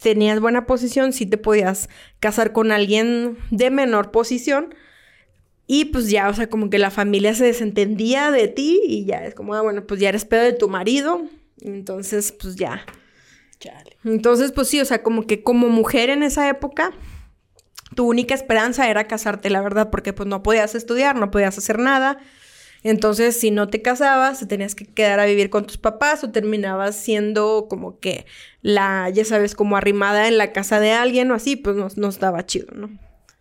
tenías 0.00 0.40
buena 0.40 0.66
posición, 0.66 1.12
sí 1.12 1.26
te 1.26 1.38
podías 1.38 1.88
casar 2.20 2.52
con 2.52 2.72
alguien 2.72 3.38
de 3.50 3.70
menor 3.70 4.10
posición. 4.10 4.74
Y 5.66 5.86
pues 5.86 6.08
ya, 6.10 6.28
o 6.28 6.34
sea, 6.34 6.48
como 6.48 6.70
que 6.70 6.78
la 6.78 6.90
familia 6.90 7.34
se 7.34 7.44
desentendía 7.44 8.30
de 8.30 8.46
ti 8.46 8.80
y 8.86 9.04
ya 9.04 9.24
es 9.24 9.34
como, 9.34 9.54
ah, 9.54 9.62
bueno, 9.62 9.84
pues 9.86 9.98
ya 9.98 10.08
eres 10.10 10.24
pedo 10.24 10.42
de 10.42 10.52
tu 10.52 10.68
marido. 10.68 11.22
Entonces, 11.60 12.30
pues 12.32 12.54
ya. 12.54 12.84
Chale. 13.58 13.96
Entonces, 14.04 14.52
pues 14.52 14.68
sí, 14.68 14.80
o 14.80 14.84
sea, 14.84 15.02
como 15.02 15.26
que 15.26 15.42
como 15.42 15.68
mujer 15.68 16.10
en 16.10 16.22
esa 16.22 16.48
época, 16.48 16.92
tu 17.96 18.06
única 18.06 18.34
esperanza 18.34 18.88
era 18.88 19.08
casarte, 19.08 19.50
la 19.50 19.60
verdad, 19.60 19.90
porque 19.90 20.12
pues 20.12 20.28
no 20.28 20.42
podías 20.42 20.74
estudiar, 20.74 21.16
no 21.16 21.30
podías 21.32 21.58
hacer 21.58 21.78
nada. 21.78 22.18
Entonces, 22.88 23.36
si 23.36 23.50
no 23.50 23.68
te 23.68 23.82
casabas, 23.82 24.38
te 24.38 24.46
tenías 24.46 24.76
que 24.76 24.86
quedar 24.86 25.18
a 25.18 25.26
vivir 25.26 25.50
con 25.50 25.66
tus 25.66 25.76
papás 25.76 26.22
o 26.22 26.30
terminabas 26.30 26.94
siendo 26.94 27.66
como 27.68 27.98
que 27.98 28.26
la, 28.62 29.10
ya 29.10 29.24
sabes, 29.24 29.56
como 29.56 29.76
arrimada 29.76 30.28
en 30.28 30.38
la 30.38 30.52
casa 30.52 30.78
de 30.78 30.92
alguien 30.92 31.28
o 31.32 31.34
así, 31.34 31.56
pues 31.56 31.74
no, 31.74 31.88
no 31.96 32.08
estaba 32.08 32.46
chido, 32.46 32.68
¿no? 32.76 32.96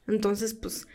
Entonces, 0.08 0.56
pues, 0.56 0.88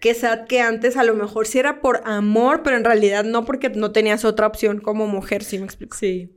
qué 0.00 0.14
sad 0.14 0.48
que 0.48 0.60
antes 0.60 0.96
a 0.96 1.04
lo 1.04 1.14
mejor 1.14 1.46
sí 1.46 1.60
era 1.60 1.80
por 1.80 2.02
amor, 2.04 2.64
pero 2.64 2.76
en 2.76 2.82
realidad 2.82 3.22
no 3.22 3.44
porque 3.44 3.70
no 3.70 3.92
tenías 3.92 4.24
otra 4.24 4.48
opción 4.48 4.80
como 4.80 5.06
mujer, 5.06 5.44
¿sí 5.44 5.60
me 5.60 5.64
explico? 5.64 5.96
Sí. 5.96 6.28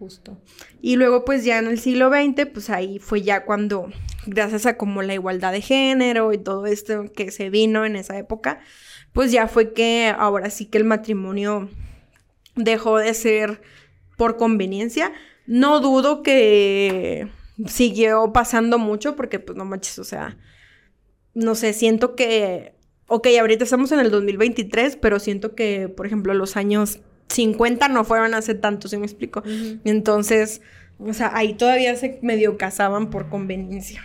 Justo. 0.00 0.42
Y 0.80 0.96
luego, 0.96 1.24
pues 1.24 1.44
ya 1.44 1.60
en 1.60 1.68
el 1.68 1.78
siglo 1.78 2.10
XX, 2.10 2.46
pues 2.46 2.70
ahí 2.70 2.98
fue 2.98 3.22
ya 3.22 3.44
cuando, 3.44 3.88
gracias 4.26 4.66
a 4.66 4.76
como 4.76 5.02
la 5.02 5.14
igualdad 5.14 5.52
de 5.52 5.60
género 5.60 6.32
y 6.32 6.38
todo 6.38 6.66
esto 6.66 7.04
que 7.14 7.30
se 7.30 7.50
vino 7.50 7.84
en 7.84 7.94
esa 7.94 8.18
época, 8.18 8.58
pues 9.12 9.32
ya 9.32 9.48
fue 9.48 9.72
que 9.72 10.12
ahora 10.16 10.50
sí 10.50 10.66
que 10.66 10.78
el 10.78 10.84
matrimonio 10.84 11.68
dejó 12.56 12.98
de 12.98 13.14
ser 13.14 13.62
por 14.16 14.36
conveniencia. 14.36 15.12
No 15.46 15.80
dudo 15.80 16.22
que 16.22 17.28
siguió 17.66 18.32
pasando 18.32 18.78
mucho 18.78 19.16
porque 19.16 19.38
pues 19.40 19.56
no 19.56 19.64
manches, 19.64 19.98
o 19.98 20.04
sea, 20.04 20.36
no 21.34 21.54
sé, 21.54 21.72
siento 21.72 22.14
que, 22.14 22.74
ok, 23.06 23.28
ahorita 23.40 23.64
estamos 23.64 23.92
en 23.92 24.00
el 24.00 24.10
2023, 24.10 24.96
pero 24.96 25.18
siento 25.18 25.54
que, 25.54 25.88
por 25.88 26.06
ejemplo, 26.06 26.34
los 26.34 26.56
años 26.56 27.00
50 27.28 27.88
no 27.88 28.04
fueron 28.04 28.34
hace 28.34 28.54
tanto, 28.54 28.88
¿sí 28.88 28.96
me 28.96 29.06
explico? 29.06 29.42
Entonces, 29.84 30.60
o 30.98 31.12
sea, 31.12 31.30
ahí 31.34 31.54
todavía 31.54 31.96
se 31.96 32.18
medio 32.22 32.56
casaban 32.56 33.10
por 33.10 33.28
conveniencia. 33.28 34.04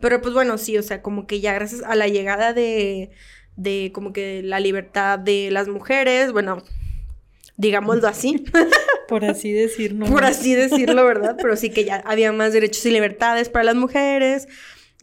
Pero 0.00 0.20
pues 0.20 0.34
bueno, 0.34 0.58
sí, 0.58 0.76
o 0.78 0.82
sea, 0.82 1.02
como 1.02 1.26
que 1.26 1.40
ya 1.40 1.52
gracias 1.52 1.82
a 1.82 1.94
la 1.94 2.08
llegada 2.08 2.52
de 2.52 3.10
de 3.56 3.90
como 3.94 4.12
que 4.12 4.42
la 4.42 4.60
libertad 4.60 5.18
de 5.18 5.50
las 5.50 5.68
mujeres, 5.68 6.32
bueno, 6.32 6.62
digámoslo 7.56 8.08
así. 8.08 8.44
Por 9.08 9.24
así 9.24 9.52
decirlo. 9.52 10.06
Por 10.06 10.24
así 10.24 10.54
decirlo, 10.54 11.04
¿verdad? 11.04 11.36
Pero 11.40 11.56
sí 11.56 11.70
que 11.70 11.84
ya 11.84 11.96
había 12.06 12.32
más 12.32 12.52
derechos 12.52 12.84
y 12.86 12.90
libertades 12.90 13.48
para 13.48 13.64
las 13.64 13.74
mujeres, 13.74 14.48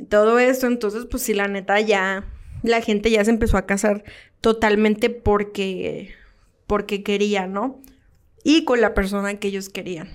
todo 0.07 0.39
esto, 0.39 0.67
entonces 0.67 1.05
pues 1.05 1.23
sí, 1.23 1.33
la 1.33 1.47
neta 1.47 1.79
ya, 1.81 2.25
la 2.63 2.81
gente 2.81 3.11
ya 3.11 3.23
se 3.23 3.31
empezó 3.31 3.57
a 3.57 3.65
casar 3.65 4.03
totalmente 4.41 5.09
porque, 5.09 6.13
porque 6.65 7.03
quería, 7.03 7.47
¿no? 7.47 7.81
Y 8.43 8.63
con 8.63 8.81
la 8.81 8.93
persona 8.93 9.39
que 9.39 9.49
ellos 9.49 9.69
querían. 9.69 10.09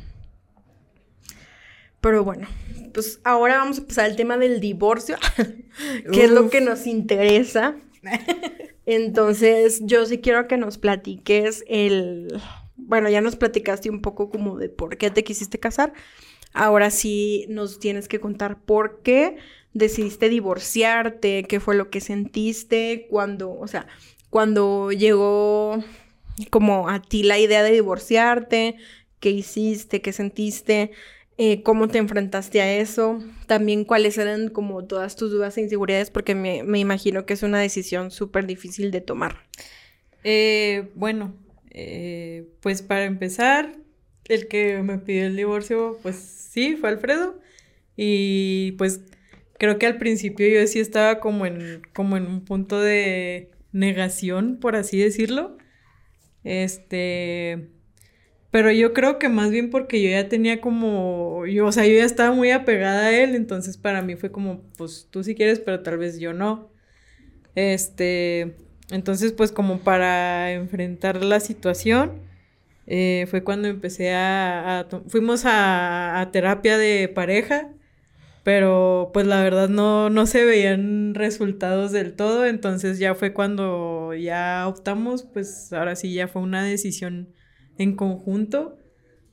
Pero 2.00 2.24
bueno, 2.24 2.48
pues 2.92 3.20
ahora 3.24 3.58
vamos 3.58 3.78
a 3.78 3.86
pasar 3.86 4.06
al 4.06 4.16
tema 4.16 4.36
del 4.38 4.60
divorcio, 4.60 5.16
que 6.12 6.24
es 6.24 6.30
lo 6.30 6.50
que 6.50 6.60
nos 6.60 6.86
interesa. 6.86 7.76
Entonces, 8.86 9.80
yo 9.84 10.04
sí 10.06 10.18
quiero 10.18 10.46
que 10.48 10.56
nos 10.56 10.78
platiques 10.78 11.64
el... 11.68 12.28
Bueno, 12.76 13.08
ya 13.08 13.20
nos 13.20 13.36
platicaste 13.36 13.88
un 13.88 14.02
poco 14.02 14.30
como 14.30 14.58
de 14.58 14.68
por 14.68 14.98
qué 14.98 15.10
te 15.10 15.24
quisiste 15.24 15.58
casar. 15.58 15.92
Ahora 16.52 16.90
sí 16.90 17.46
nos 17.48 17.78
tienes 17.78 18.08
que 18.08 18.20
contar 18.20 18.60
por 18.60 19.00
qué 19.02 19.36
decidiste 19.72 20.28
divorciarte, 20.28 21.44
qué 21.44 21.60
fue 21.60 21.74
lo 21.74 21.90
que 21.90 22.00
sentiste 22.00 23.06
cuando, 23.10 23.52
o 23.52 23.66
sea, 23.66 23.86
cuando 24.30 24.92
llegó 24.92 25.82
como 26.50 26.88
a 26.88 27.02
ti 27.02 27.22
la 27.22 27.38
idea 27.38 27.62
de 27.62 27.72
divorciarte, 27.72 28.76
qué 29.20 29.30
hiciste, 29.30 30.00
qué 30.00 30.12
sentiste, 30.12 30.92
eh, 31.36 31.62
cómo 31.62 31.88
te 31.88 31.98
enfrentaste 31.98 32.60
a 32.60 32.74
eso, 32.76 33.22
también 33.46 33.84
cuáles 33.84 34.18
eran 34.18 34.48
como 34.48 34.84
todas 34.84 35.16
tus 35.16 35.30
dudas 35.30 35.56
e 35.58 35.62
inseguridades, 35.62 36.10
porque 36.10 36.34
me, 36.34 36.62
me 36.62 36.78
imagino 36.78 37.26
que 37.26 37.34
es 37.34 37.42
una 37.42 37.58
decisión 37.58 38.10
súper 38.10 38.46
difícil 38.46 38.90
de 38.90 39.00
tomar. 39.00 39.36
Eh, 40.24 40.90
bueno, 40.94 41.34
eh, 41.70 42.46
pues 42.60 42.82
para 42.82 43.04
empezar, 43.04 43.76
el 44.26 44.48
que 44.48 44.82
me 44.82 44.98
pidió 44.98 45.26
el 45.26 45.36
divorcio, 45.36 45.98
pues 46.02 46.16
sí, 46.16 46.76
fue 46.76 46.88
Alfredo. 46.88 47.38
Y 47.96 48.72
pues 48.72 49.02
creo 49.58 49.78
que 49.78 49.86
al 49.86 49.98
principio 49.98 50.48
yo 50.48 50.66
sí 50.66 50.80
estaba 50.80 51.20
como 51.20 51.46
en, 51.46 51.82
como 51.92 52.16
en 52.16 52.26
un 52.26 52.44
punto 52.44 52.80
de 52.80 53.50
negación, 53.72 54.58
por 54.60 54.76
así 54.76 54.98
decirlo. 54.98 55.58
Este, 56.44 57.70
pero 58.54 58.70
yo 58.70 58.92
creo 58.92 59.18
que 59.18 59.28
más 59.28 59.50
bien 59.50 59.68
porque 59.68 60.00
yo 60.00 60.10
ya 60.10 60.28
tenía 60.28 60.60
como, 60.60 61.44
yo, 61.44 61.66
o 61.66 61.72
sea, 61.72 61.86
yo 61.86 61.94
ya 61.94 62.04
estaba 62.04 62.32
muy 62.32 62.52
apegada 62.52 63.06
a 63.06 63.12
él, 63.20 63.34
entonces 63.34 63.76
para 63.76 64.00
mí 64.00 64.14
fue 64.14 64.30
como, 64.30 64.60
pues 64.78 65.08
tú 65.10 65.24
sí 65.24 65.34
quieres, 65.34 65.58
pero 65.58 65.80
tal 65.80 65.98
vez 65.98 66.20
yo 66.20 66.34
no. 66.34 66.70
Este, 67.56 68.54
entonces 68.92 69.32
pues 69.32 69.50
como 69.50 69.80
para 69.80 70.52
enfrentar 70.52 71.24
la 71.24 71.40
situación, 71.40 72.12
eh, 72.86 73.26
fue 73.28 73.42
cuando 73.42 73.66
empecé 73.66 74.14
a, 74.14 74.86
fuimos 75.08 75.46
a, 75.46 76.20
a, 76.20 76.30
terapia 76.30 76.78
de 76.78 77.08
pareja, 77.08 77.72
pero 78.44 79.10
pues 79.12 79.26
la 79.26 79.42
verdad 79.42 79.68
no, 79.68 80.10
no 80.10 80.26
se 80.26 80.44
veían 80.44 81.14
resultados 81.16 81.90
del 81.90 82.14
todo, 82.14 82.46
entonces 82.46 83.00
ya 83.00 83.16
fue 83.16 83.32
cuando 83.32 84.14
ya 84.14 84.68
optamos, 84.68 85.24
pues 85.24 85.72
ahora 85.72 85.96
sí 85.96 86.14
ya 86.14 86.28
fue 86.28 86.40
una 86.42 86.62
decisión 86.62 87.34
en 87.78 87.96
conjunto 87.96 88.78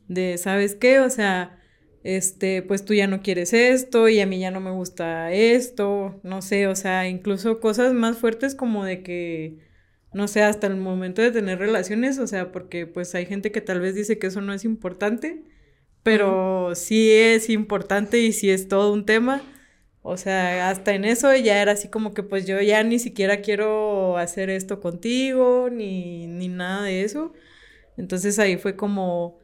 de, 0.08 0.38
¿sabes 0.38 0.76
qué? 0.76 1.00
O 1.00 1.10
sea, 1.10 1.62
este, 2.04 2.62
pues 2.64 2.84
tú 2.86 2.94
ya 2.94 3.08
no 3.08 3.22
quieres 3.22 3.54
esto 3.54 4.10
y 4.10 4.20
a 4.20 4.26
mí 4.26 4.40
ya 4.40 4.52
no 4.52 4.60
me 4.60 4.72
gusta 4.72 5.32
esto, 5.32 6.20
no 6.24 6.42
sé, 6.42 6.68
o 6.68 6.76
sea, 6.76 7.08
incluso 7.08 7.60
cosas 7.60 7.94
más 7.94 8.18
fuertes 8.18 8.56
como 8.56 8.86
de 8.86 9.04
que, 9.04 9.60
no 10.14 10.28
sé, 10.28 10.42
hasta 10.44 10.68
el 10.68 10.78
momento 10.78 11.22
de 11.22 11.32
tener 11.32 11.60
relaciones, 11.60 12.20
o 12.20 12.28
sea, 12.28 12.52
porque 12.52 12.88
pues 12.88 13.14
hay 13.16 13.26
gente 13.26 13.52
que 13.52 13.62
tal 13.62 13.80
vez 13.80 13.96
dice 13.96 14.20
que 14.20 14.28
eso 14.28 14.42
no 14.42 14.54
es 14.54 14.66
importante, 14.66 15.44
pero 16.04 16.74
sí 16.76 17.12
es 17.12 17.50
importante 17.50 18.20
y 18.20 18.34
sí 18.34 18.50
es 18.50 18.68
todo 18.68 18.92
un 18.94 19.06
tema. 19.06 19.44
O 20.04 20.18
sea, 20.18 20.70
hasta 20.70 20.94
en 20.96 21.06
eso 21.06 21.34
ya 21.36 21.62
era 21.62 21.74
así 21.74 21.88
como 21.90 22.14
que 22.14 22.24
pues 22.24 22.48
yo 22.48 22.60
ya 22.62 22.84
ni 22.84 22.98
siquiera 23.00 23.42
quiero 23.42 24.18
hacer 24.18 24.50
esto 24.50 24.80
contigo, 24.82 25.70
ni, 25.72 26.26
ni 26.28 26.48
nada 26.48 26.84
de 26.84 27.04
eso. 27.04 27.34
Entonces 27.98 28.40
ahí 28.40 28.58
fue 28.58 28.76
como, 28.76 29.40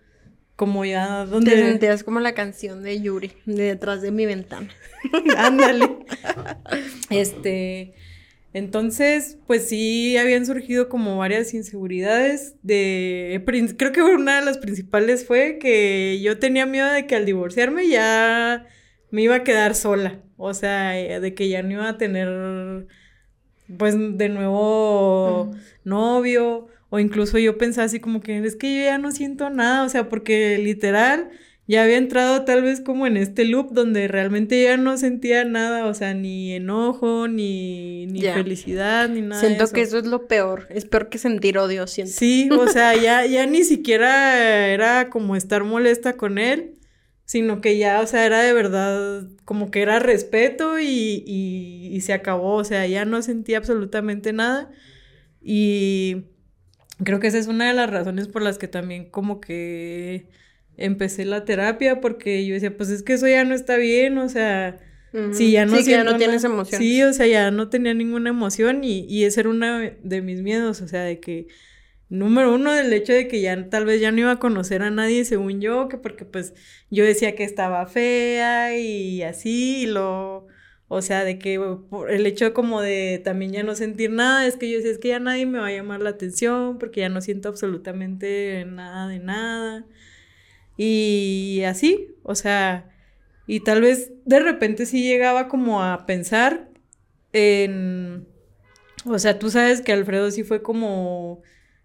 como 0.56 0.86
ya 0.86 1.26
donde... 1.26 1.52
Te 1.52 1.58
sentías 1.58 2.04
como 2.04 2.20
la 2.20 2.34
canción 2.34 2.84
de 2.84 3.02
Yuri, 3.02 3.32
de 3.46 3.64
detrás 3.64 4.02
de 4.02 4.12
mi 4.12 4.26
ventana. 4.26 4.70
Ándale. 5.38 5.88
este, 7.10 7.94
entonces, 8.54 9.38
pues 9.46 9.68
sí 9.70 10.18
habían 10.18 10.46
surgido 10.46 10.90
como 10.90 11.18
varias 11.18 11.54
inseguridades 11.54 12.56
de... 12.64 13.44
Creo 13.78 13.92
que 13.92 14.02
una 14.02 14.40
de 14.40 14.46
las 14.46 14.58
principales 14.58 15.28
fue 15.28 15.60
que 15.60 16.20
yo 16.22 16.40
tenía 16.40 16.66
miedo 16.66 16.92
de 16.92 17.06
que 17.06 17.16
al 17.16 17.26
divorciarme 17.26 17.88
ya 17.88 18.66
me 19.12 19.22
iba 19.22 19.36
a 19.36 19.44
quedar 19.44 19.76
sola. 19.76 20.24
O 20.38 20.54
sea, 20.54 20.92
de 20.92 21.34
que 21.36 21.50
ya 21.50 21.62
no 21.62 21.74
iba 21.74 21.90
a 21.90 21.98
tener, 21.98 22.88
pues, 23.78 23.96
de 23.96 24.30
nuevo 24.30 25.52
novio 25.84 26.68
o 26.98 27.00
incluso 27.00 27.38
yo 27.38 27.60
pensaba 27.60 27.86
así 27.86 28.00
como 28.00 28.22
que 28.22 28.40
es 28.40 28.56
que 28.56 28.76
yo 28.76 28.84
ya 28.86 28.98
no 28.98 29.12
siento 29.12 29.52
nada, 29.52 29.84
o 29.84 29.90
sea, 29.90 30.10
porque 30.10 30.58
literal 30.58 31.30
ya 31.68 31.84
había 31.84 31.98
entrado 31.98 32.44
tal 32.44 32.64
vez 32.64 32.82
como 32.82 33.06
en 33.06 33.18
este 33.18 33.46
loop 33.46 33.72
donde 33.72 34.08
realmente 34.08 34.64
ya 34.64 34.78
no 34.78 34.98
sentía 34.98 35.46
nada, 35.46 35.86
o 35.86 35.94
sea, 35.94 36.16
ni 36.16 36.54
enojo, 36.54 37.28
ni, 37.28 38.08
ni 38.08 38.22
felicidad, 38.22 39.10
ni 39.10 39.22
nada. 39.22 39.42
Siento 39.42 39.68
que 39.68 39.82
eso 39.82 40.00
es 40.00 40.08
lo 40.08 40.28
peor, 40.28 40.66
es 40.72 40.86
peor 40.86 41.10
que 41.10 41.20
sentir 41.20 41.60
odio, 41.60 41.86
siento. 41.86 42.14
Sí, 42.14 42.50
o 42.52 42.68
sea, 42.68 42.96
ya, 42.96 43.26
ya 43.28 43.46
ni 43.46 43.64
siquiera 43.64 44.68
era 44.70 45.12
como 45.12 45.36
estar 45.36 45.64
molesta 45.66 46.14
con 46.14 46.40
él, 46.40 46.80
sino 47.26 47.62
que 47.62 47.78
ya, 47.78 48.02
o 48.02 48.08
sea, 48.08 48.26
era 48.26 48.42
de 48.42 48.54
verdad 48.54 49.28
como 49.46 49.70
que 49.70 49.84
era 49.84 50.00
respeto 50.00 50.80
y, 50.80 51.24
y, 51.28 51.90
y 51.92 52.02
se 52.02 52.14
acabó, 52.14 52.56
o 52.56 52.64
sea, 52.64 52.88
ya 52.88 53.06
no 53.06 53.22
sentía 53.22 53.60
absolutamente 53.60 54.34
nada. 54.34 54.72
Y 55.42 56.24
Creo 57.04 57.20
que 57.20 57.28
esa 57.28 57.38
es 57.38 57.48
una 57.48 57.68
de 57.68 57.74
las 57.74 57.90
razones 57.90 58.28
por 58.28 58.42
las 58.42 58.58
que 58.58 58.68
también 58.68 59.10
como 59.10 59.40
que 59.40 60.28
empecé 60.78 61.26
la 61.26 61.46
terapia, 61.46 62.02
porque 62.02 62.46
yo 62.46 62.54
decía, 62.54 62.76
pues 62.76 62.90
es 62.90 63.04
que 63.04 63.14
eso 63.14 63.28
ya 63.28 63.44
no 63.44 63.54
está 63.56 63.78
bien, 63.78 64.18
o 64.18 64.30
sea, 64.30 64.80
si 65.32 65.52
ya 65.52 65.66
no, 65.66 65.78
sí, 65.78 65.92
ya 65.92 66.04
no 66.04 66.18
tienes 66.18 66.44
emoción. 66.44 66.82
Sí, 66.82 67.02
o 67.04 67.14
sea, 67.14 67.28
ya 67.28 67.52
no 67.52 67.70
tenía 67.70 67.94
ninguna 67.94 68.30
emoción 68.30 68.84
y, 68.84 69.06
y 69.08 69.26
ese 69.26 69.42
era 69.42 69.50
uno 69.50 69.80
de 70.02 70.22
mis 70.22 70.42
miedos, 70.42 70.82
o 70.82 70.88
sea, 70.88 71.04
de 71.04 71.20
que, 71.20 71.48
número 72.10 72.54
uno, 72.54 72.72
del 72.74 72.94
hecho 72.94 73.14
de 73.14 73.28
que 73.28 73.42
ya 73.42 73.70
tal 73.70 73.86
vez 73.86 74.02
ya 74.02 74.12
no 74.12 74.20
iba 74.20 74.32
a 74.32 74.40
conocer 74.40 74.82
a 74.84 74.92
nadie 74.92 75.26
según 75.26 75.62
yo, 75.62 75.88
que 75.90 75.98
porque 75.98 76.26
pues 76.26 76.54
yo 76.90 77.04
decía 77.04 77.36
que 77.36 77.44
estaba 77.44 77.86
fea 77.88 78.78
y 78.78 79.24
así, 79.24 79.84
y 79.84 79.86
lo 79.88 80.48
o 80.90 81.02
sea, 81.02 81.24
de 81.24 81.38
que 81.38 81.60
por 81.90 82.12
el 82.12 82.26
hecho 82.26 82.54
como 82.54 82.82
de 82.82 83.22
también 83.24 83.52
ya 83.52 83.64
no 83.64 83.76
sentir 83.76 84.12
nada, 84.12 84.48
es 84.48 84.56
que 84.56 84.70
yo 84.70 84.78
decía, 84.78 84.92
es 84.92 85.00
que 85.00 85.10
ya 85.10 85.20
nadie 85.20 85.46
me 85.46 85.60
va 85.60 85.68
a 85.68 85.72
llamar 85.72 86.02
la 86.02 86.12
atención 86.12 86.78
porque 86.80 87.02
ya 87.02 87.10
no 87.10 87.22
siento 87.22 87.50
absolutamente 87.50 88.66
nada 88.66 89.08
de 89.08 89.20
nada. 89.20 89.86
Y 90.78 91.64
así, 91.66 92.16
o 92.24 92.36
sea, 92.36 92.90
y 93.48 93.62
tal 93.62 93.82
vez 93.82 94.14
de 94.26 94.40
repente 94.40 94.86
sí 94.86 95.04
llegaba 95.04 95.48
como 95.50 95.84
a 95.84 96.06
pensar 96.06 96.70
en, 97.34 98.28
o 99.06 99.20
sea, 99.20 99.40
tú 99.40 99.50
sabes 99.50 99.82
que 99.82 99.92
Alfredo 99.92 100.32
sí 100.32 100.44
fue 100.44 100.62
como, 100.62 101.42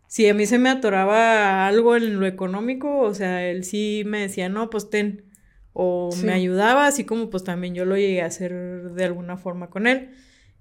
si 0.06 0.28
a 0.28 0.34
mí 0.34 0.46
se 0.46 0.58
me 0.58 0.68
atoraba 0.68 1.66
algo 1.66 1.96
en 1.96 2.20
lo 2.20 2.26
económico, 2.26 2.98
o 3.00 3.14
sea, 3.14 3.48
él 3.48 3.64
sí 3.64 4.02
me 4.06 4.20
decía, 4.20 4.48
no, 4.48 4.70
pues 4.70 4.90
ten 4.90 5.24
o 5.72 6.10
me 6.22 6.32
ayudaba, 6.32 6.86
así 6.86 7.04
como 7.04 7.30
pues 7.30 7.44
también 7.44 7.74
yo 7.74 7.84
lo 7.84 7.96
llegué 7.96 8.22
a 8.22 8.26
hacer 8.26 8.52
de 8.92 9.04
alguna 9.04 9.36
forma 9.36 9.70
con 9.70 9.86
él. 9.86 10.10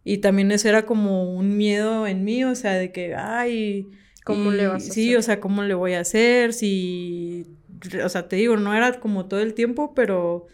Y 0.03 0.17
también 0.17 0.51
eso 0.51 0.67
era 0.67 0.85
como 0.85 1.35
un 1.35 1.57
miedo 1.57 2.07
en 2.07 2.23
mí, 2.23 2.43
o 2.43 2.55
sea, 2.55 2.73
de 2.73 2.91
que, 2.91 3.13
ay, 3.15 3.91
¿cómo 4.25 4.51
le 4.51 4.67
vas 4.67 4.89
a 4.89 4.93
Sí, 4.93 5.15
o 5.15 5.21
sea, 5.21 5.39
¿cómo 5.39 5.63
le 5.63 5.75
voy 5.75 5.93
a 5.93 5.99
hacer? 5.99 6.53
Si, 6.53 7.55
o 8.03 8.09
sea, 8.09 8.27
te 8.27 8.37
digo, 8.37 8.57
no 8.57 8.73
era 8.73 8.99
como 8.99 9.27
todo 9.27 9.41
el 9.41 9.53
tiempo, 9.53 9.93
pero 9.93 10.47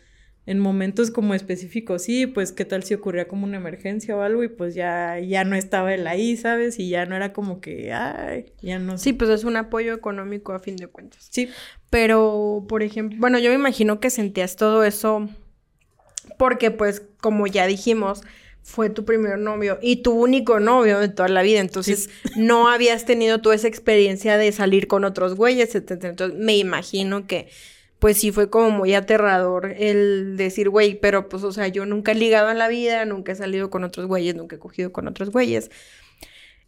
en 0.48 0.60
momentos 0.60 1.12
como 1.12 1.34
específicos, 1.34 2.04
sí, 2.04 2.26
pues 2.26 2.54
qué 2.54 2.64
tal 2.64 2.82
si 2.84 2.94
ocurría 2.94 3.28
como 3.28 3.46
una 3.46 3.58
emergencia 3.58 4.16
o 4.16 4.22
algo 4.22 4.44
y 4.44 4.48
pues 4.48 4.74
ya, 4.76 5.20
ya 5.20 5.44
no 5.44 5.58
estaba 5.58 5.94
él 5.94 6.08
ahí, 6.08 6.38
¿sabes? 6.38 6.80
Y 6.80 6.88
ya 6.88 7.06
no 7.06 7.18
era 7.18 7.34
como 7.34 7.60
que, 7.60 7.92
ay, 7.92 8.46
ya 8.62 8.80
no 8.80 8.98
sé. 8.98 9.04
Sí, 9.04 9.14
pues 9.14 9.30
es 9.30 9.44
un 9.44 9.58
apoyo 9.58 9.94
económico 9.94 10.54
a 10.54 10.60
fin 10.60 10.78
de 10.78 10.88
cuentas. 10.88 11.28
Sí. 11.30 11.50
Pero, 11.90 12.66
por 12.70 12.82
ejemplo, 12.82 13.18
bueno, 13.20 13.40
yo 13.40 13.50
me 13.50 13.56
imagino 13.56 14.00
que 14.00 14.10
sentías 14.10 14.56
todo 14.56 14.86
eso 14.86 15.28
porque 16.38 16.72
pues, 16.72 17.04
como 17.20 17.46
ya 17.48 17.68
dijimos, 17.68 18.22
fue 18.62 18.90
tu 18.90 19.04
primer 19.04 19.40
novio 19.40 19.80
y 19.82 19.98
tu 19.98 20.14
único 20.14 20.62
novio 20.62 21.00
de 21.00 21.10
toda 21.10 21.28
la 21.28 21.42
vida. 21.42 21.60
Entonces, 21.60 22.10
no 22.38 22.70
habías 22.70 23.04
tenido 23.04 23.42
tú 23.42 23.52
esa 23.52 23.68
experiencia 23.68 24.38
de 24.38 24.54
salir 24.54 24.88
con 24.88 25.04
otros 25.04 25.36
güeyes, 25.36 25.76
etc. 25.76 26.06
Entonces, 26.06 26.40
me 26.40 26.56
imagino 26.56 27.28
que 27.28 27.50
pues 28.00 28.18
sí 28.18 28.32
fue 28.32 28.50
como 28.50 28.72
muy 28.72 28.94
aterrador 28.94 29.74
el 29.78 30.38
decir, 30.38 30.70
güey, 30.70 31.00
pero 31.00 31.30
pues, 31.30 31.44
o 31.44 31.52
sea, 31.52 31.68
yo 31.68 31.86
nunca 31.86 32.12
he 32.12 32.16
ligado 32.16 32.52
en 32.52 32.60
la 32.60 32.68
vida, 32.68 33.06
nunca 33.06 33.32
he 33.32 33.36
salido 33.36 33.70
con 33.70 33.84
otros 33.84 34.06
güeyes, 34.06 34.36
nunca 34.36 34.56
he 34.56 34.60
cogido 34.60 34.92
con 34.92 35.08
otros 35.08 35.32
güeyes. 35.32 35.72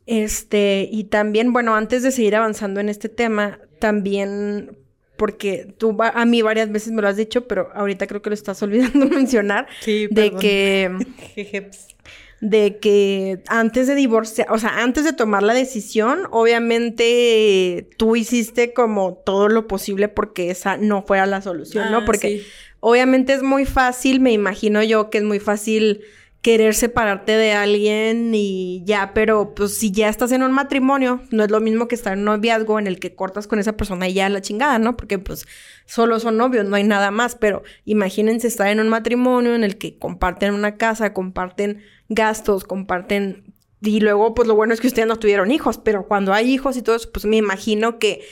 Este, 0.06 0.90
y 0.92 1.04
también, 1.04 1.54
bueno, 1.54 1.76
antes 1.76 2.02
de 2.02 2.12
seguir 2.12 2.36
avanzando 2.36 2.80
en 2.80 2.90
este 2.90 3.10
tema, 3.10 3.60
también, 3.78 4.76
porque 5.18 5.72
tú 5.78 5.96
a 6.02 6.26
mí 6.26 6.42
varias 6.42 6.72
veces 6.72 6.94
me 6.94 7.02
lo 7.04 7.08
has 7.08 7.18
dicho, 7.18 7.48
pero 7.48 7.70
ahorita 7.76 8.08
creo 8.08 8.22
que 8.24 8.32
lo 8.32 8.34
estás 8.34 8.62
olvidando 8.64 9.06
mencionar, 9.06 9.68
sí, 9.82 10.08
de 10.10 10.32
que 10.32 10.92
de 12.42 12.78
que 12.80 13.44
antes 13.48 13.88
de 13.88 13.96
divorciar, 13.96 14.52
o 14.52 14.58
sea, 14.58 14.82
antes 14.82 15.04
de 15.04 15.14
tomar 15.14 15.44
la 15.44 15.54
decisión, 15.54 16.22
obviamente 16.32 17.90
tú 17.98 18.16
hiciste 18.16 18.74
como 18.74 19.16
todo 19.26 19.50
lo 19.50 19.68
posible 19.68 20.08
porque 20.08 20.50
esa 20.50 20.78
no 20.78 21.04
fuera 21.04 21.26
la 21.26 21.42
solución, 21.42 21.92
¿no? 21.92 22.00
Ah, 22.00 22.06
porque 22.06 22.44
obviamente 22.80 23.34
es 23.34 23.44
muy 23.44 23.66
fácil, 23.66 24.22
me 24.22 24.32
imagino 24.32 24.82
yo 24.84 25.10
que 25.10 25.18
es 25.18 25.24
muy 25.24 25.40
fácil 25.40 26.02
querer 26.42 26.74
separarte 26.74 27.34
de 27.34 27.52
alguien 27.52 28.32
y 28.34 28.82
ya, 28.86 29.14
pero 29.14 29.54
pues 29.54 29.78
si 29.78 29.92
ya 29.92 30.08
estás 30.08 30.32
en 30.32 30.42
un 30.42 30.54
matrimonio, 30.54 31.22
no 31.32 31.44
es 31.44 31.52
lo 31.52 31.60
mismo 31.60 31.90
que 31.90 31.96
estar 31.96 32.14
en 32.14 32.20
un 32.20 32.26
noviazgo 32.26 32.80
en 32.80 32.88
el 32.88 33.00
que 33.00 33.14
cortas 33.14 33.46
con 33.48 33.60
esa 33.60 33.76
persona 33.76 34.08
y 34.08 34.14
ya 34.14 34.30
la 34.30 34.40
chingada, 34.40 34.80
¿no? 34.80 34.96
Porque 34.96 35.20
pues 35.20 35.46
solo 35.86 36.18
son 36.22 36.38
novios, 36.38 36.66
no 36.66 36.78
hay 36.78 36.86
nada 36.86 37.12
más, 37.12 37.36
pero 37.36 37.64
imagínense 37.84 38.48
estar 38.48 38.70
en 38.70 38.80
un 38.80 38.88
matrimonio 38.88 39.54
en 39.54 39.66
el 39.66 39.78
que 39.78 39.98
comparten 39.98 40.54
una 40.54 40.78
casa, 40.78 41.14
comparten 41.14 41.82
gastos, 42.10 42.64
comparten... 42.66 43.54
Y 43.82 44.02
luego, 44.02 44.34
pues 44.36 44.46
lo 44.46 44.56
bueno 44.56 44.74
es 44.74 44.82
que 44.82 44.88
ustedes 44.88 45.08
no 45.08 45.20
tuvieron 45.20 45.52
hijos, 45.52 45.78
pero 45.78 46.06
cuando 46.06 46.34
hay 46.34 46.52
hijos 46.52 46.76
y 46.76 46.82
todo 46.82 46.98
eso, 46.98 47.10
pues 47.14 47.26
me 47.26 47.38
imagino 47.38 47.98
que 47.98 48.26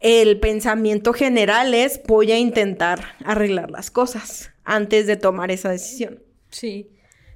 el 0.00 0.38
pensamiento 0.38 1.12
general 1.12 1.74
es 1.74 2.00
voy 2.06 2.30
a 2.30 2.38
intentar 2.38 3.16
arreglar 3.24 3.72
las 3.72 3.90
cosas 3.90 4.52
antes 4.62 5.08
de 5.08 5.16
tomar 5.16 5.50
esa 5.50 5.70
decisión. 5.70 6.22
Sí, 6.50 6.90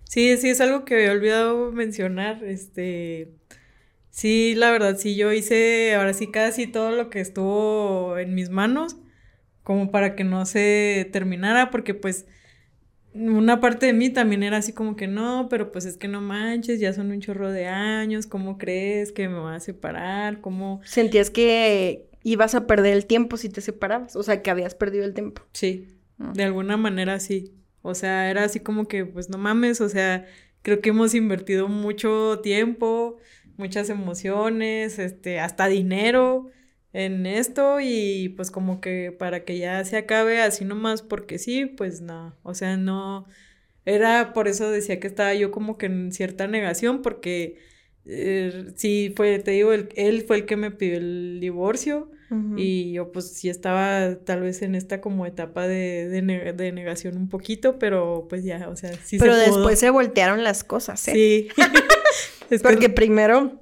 sí, 0.05 0.37
sí, 0.37 0.51
es 0.51 0.61
algo 0.61 0.85
que 0.85 0.95
había 0.95 1.11
olvidado 1.11 1.73
mencionar, 1.73 2.45
este, 2.45 3.33
sí, 4.11 4.55
la 4.55 4.71
verdad, 4.71 4.97
sí, 4.97 5.17
yo 5.17 5.33
hice 5.33 5.97
ahora 5.97 6.13
sí 6.13 6.29
casi 6.29 6.69
todo 6.69 6.93
lo 6.93 7.11
que 7.11 7.21
estuvo 7.21 8.19
en 8.19 8.37
mis 8.37 8.51
manos 8.51 8.97
como 9.65 9.91
para 9.91 10.15
que 10.15 10.23
no 10.23 10.47
se 10.47 11.09
terminara, 11.13 11.71
porque 11.71 11.95
pues 11.95 12.27
una 13.15 13.61
parte 13.61 13.87
de 13.87 13.93
mí 13.93 14.11
también 14.11 14.43
era 14.43 14.59
así 14.59 14.73
como 14.73 14.97
que 14.97 15.07
no, 15.07 15.49
pero 15.51 15.71
pues 15.71 15.85
es 15.85 15.97
que 15.97 16.09
no 16.09 16.21
manches, 16.21 16.81
ya 16.81 16.93
son 16.93 17.11
un 17.11 17.21
chorro 17.21 17.51
de 17.51 17.67
años, 17.67 18.27
¿cómo 18.27 18.59
crees 18.59 19.13
que 19.13 19.29
me 19.29 19.39
voy 19.39 19.55
a 19.55 19.61
separar? 19.61 20.41
¿Cómo? 20.41 20.81
Sentías 20.85 21.31
que 21.31 22.09
ibas 22.23 22.55
a 22.55 22.67
perder 22.67 22.95
el 22.95 23.07
tiempo 23.07 23.37
si 23.37 23.49
te 23.49 23.61
separabas, 23.61 24.17
o 24.17 24.23
sea, 24.23 24.43
que 24.43 24.51
habías 24.51 24.75
perdido 24.75 25.05
el 25.05 25.15
tiempo. 25.15 25.43
Sí, 25.53 25.89
ah. 26.19 26.33
de 26.35 26.45
alguna 26.45 26.77
manera 26.77 27.21
sí. 27.21 27.55
O 27.83 27.95
sea, 27.95 28.31
era 28.31 28.45
así 28.45 28.61
como 28.61 28.87
que, 28.87 29.05
pues 29.05 29.29
no 29.29 29.39
mames, 29.39 29.81
o 29.81 29.89
sea, 29.89 30.25
creo 30.63 30.81
que 30.81 30.91
hemos 30.91 31.15
invertido 31.15 31.69
mucho 31.69 32.41
tiempo, 32.43 33.19
muchas 33.57 33.91
emociones, 33.91 34.99
este, 34.99 35.41
hasta 35.41 35.67
dinero 35.67 36.49
en 36.93 37.27
esto 37.27 37.79
y 37.81 38.31
pues 38.37 38.51
como 38.51 38.81
que 38.81 39.13
para 39.13 39.45
que 39.45 39.59
ya 39.59 39.85
se 39.85 39.97
acabe 39.97 40.43
así 40.43 40.65
nomás 40.65 41.03
porque 41.03 41.39
sí, 41.39 41.67
pues 41.67 42.01
no, 42.01 42.35
o 42.43 42.55
sea, 42.55 42.77
no, 42.77 43.27
era 43.85 44.33
por 44.33 44.49
eso 44.49 44.71
decía 44.71 45.01
que 45.01 45.07
estaba 45.07 45.35
yo 45.35 45.51
como 45.51 45.79
que 45.79 45.87
en 45.87 46.13
cierta 46.13 46.47
negación 46.47 47.03
porque 47.03 47.59
eh, 48.05 48.73
sí 48.77 49.13
fue, 49.17 49.39
te 49.39 49.53
digo, 49.53 49.73
él 49.73 50.25
fue 50.27 50.37
el 50.37 50.47
que 50.47 50.57
me 50.57 50.71
pidió 50.71 50.97
el 50.97 51.39
divorcio 51.41 52.11
y 52.57 52.93
yo 52.93 53.13
pues 53.13 53.31
sí 53.31 53.51
estaba 53.51 54.17
tal 54.25 54.41
vez 54.41 54.63
en 54.63 54.75
esta 54.75 55.03
como 55.03 55.27
etapa 55.27 55.69
de, 55.69 56.09
de, 56.09 56.73
negación 56.73 57.19
un 57.19 57.29
poquito, 57.29 57.79
pero 57.79 58.27
pues 58.27 58.43
ya, 58.43 58.71
o 58.71 58.77
sea, 58.77 58.95
sí 59.05 59.19
Pero 59.19 59.37
después 59.37 59.79
se 59.79 59.91
voltearon 59.91 60.43
las 60.43 60.65
cosas, 60.65 61.07
¿eh? 61.09 61.13
Sí. 61.13 61.49
es 62.51 62.63
porque 62.63 62.89
primero 62.89 63.62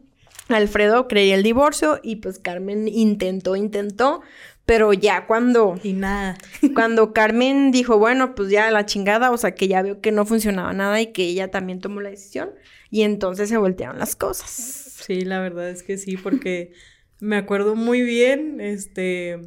Alfredo 0.52 1.08
creía 1.08 1.34
el 1.34 1.42
divorcio 1.42 2.00
y 2.02 2.16
pues 2.16 2.38
Carmen 2.38 2.88
intentó, 2.88 3.56
intentó, 3.56 4.22
pero 4.66 4.92
ya 4.92 5.26
cuando... 5.26 5.78
Y 5.82 5.94
nada. 5.94 6.38
Cuando 6.74 7.12
Carmen 7.12 7.72
dijo, 7.72 7.98
bueno, 7.98 8.34
pues 8.34 8.50
ya 8.50 8.70
la 8.70 8.86
chingada, 8.86 9.32
o 9.32 9.36
sea, 9.36 9.54
que 9.54 9.66
ya 9.66 9.82
vio 9.82 10.00
que 10.00 10.12
no 10.12 10.24
funcionaba 10.26 10.72
nada 10.72 11.00
y 11.00 11.08
que 11.08 11.24
ella 11.24 11.50
también 11.50 11.80
tomó 11.80 12.00
la 12.00 12.10
decisión 12.10 12.50
y 12.90 13.02
entonces 13.02 13.48
se 13.48 13.56
voltearon 13.56 13.98
las 13.98 14.14
cosas. 14.14 14.50
Sí, 14.50 15.22
la 15.22 15.40
verdad 15.40 15.70
es 15.70 15.82
que 15.82 15.98
sí, 15.98 16.16
porque 16.16 16.72
me 17.18 17.36
acuerdo 17.36 17.74
muy 17.74 18.02
bien, 18.02 18.60
este, 18.60 19.40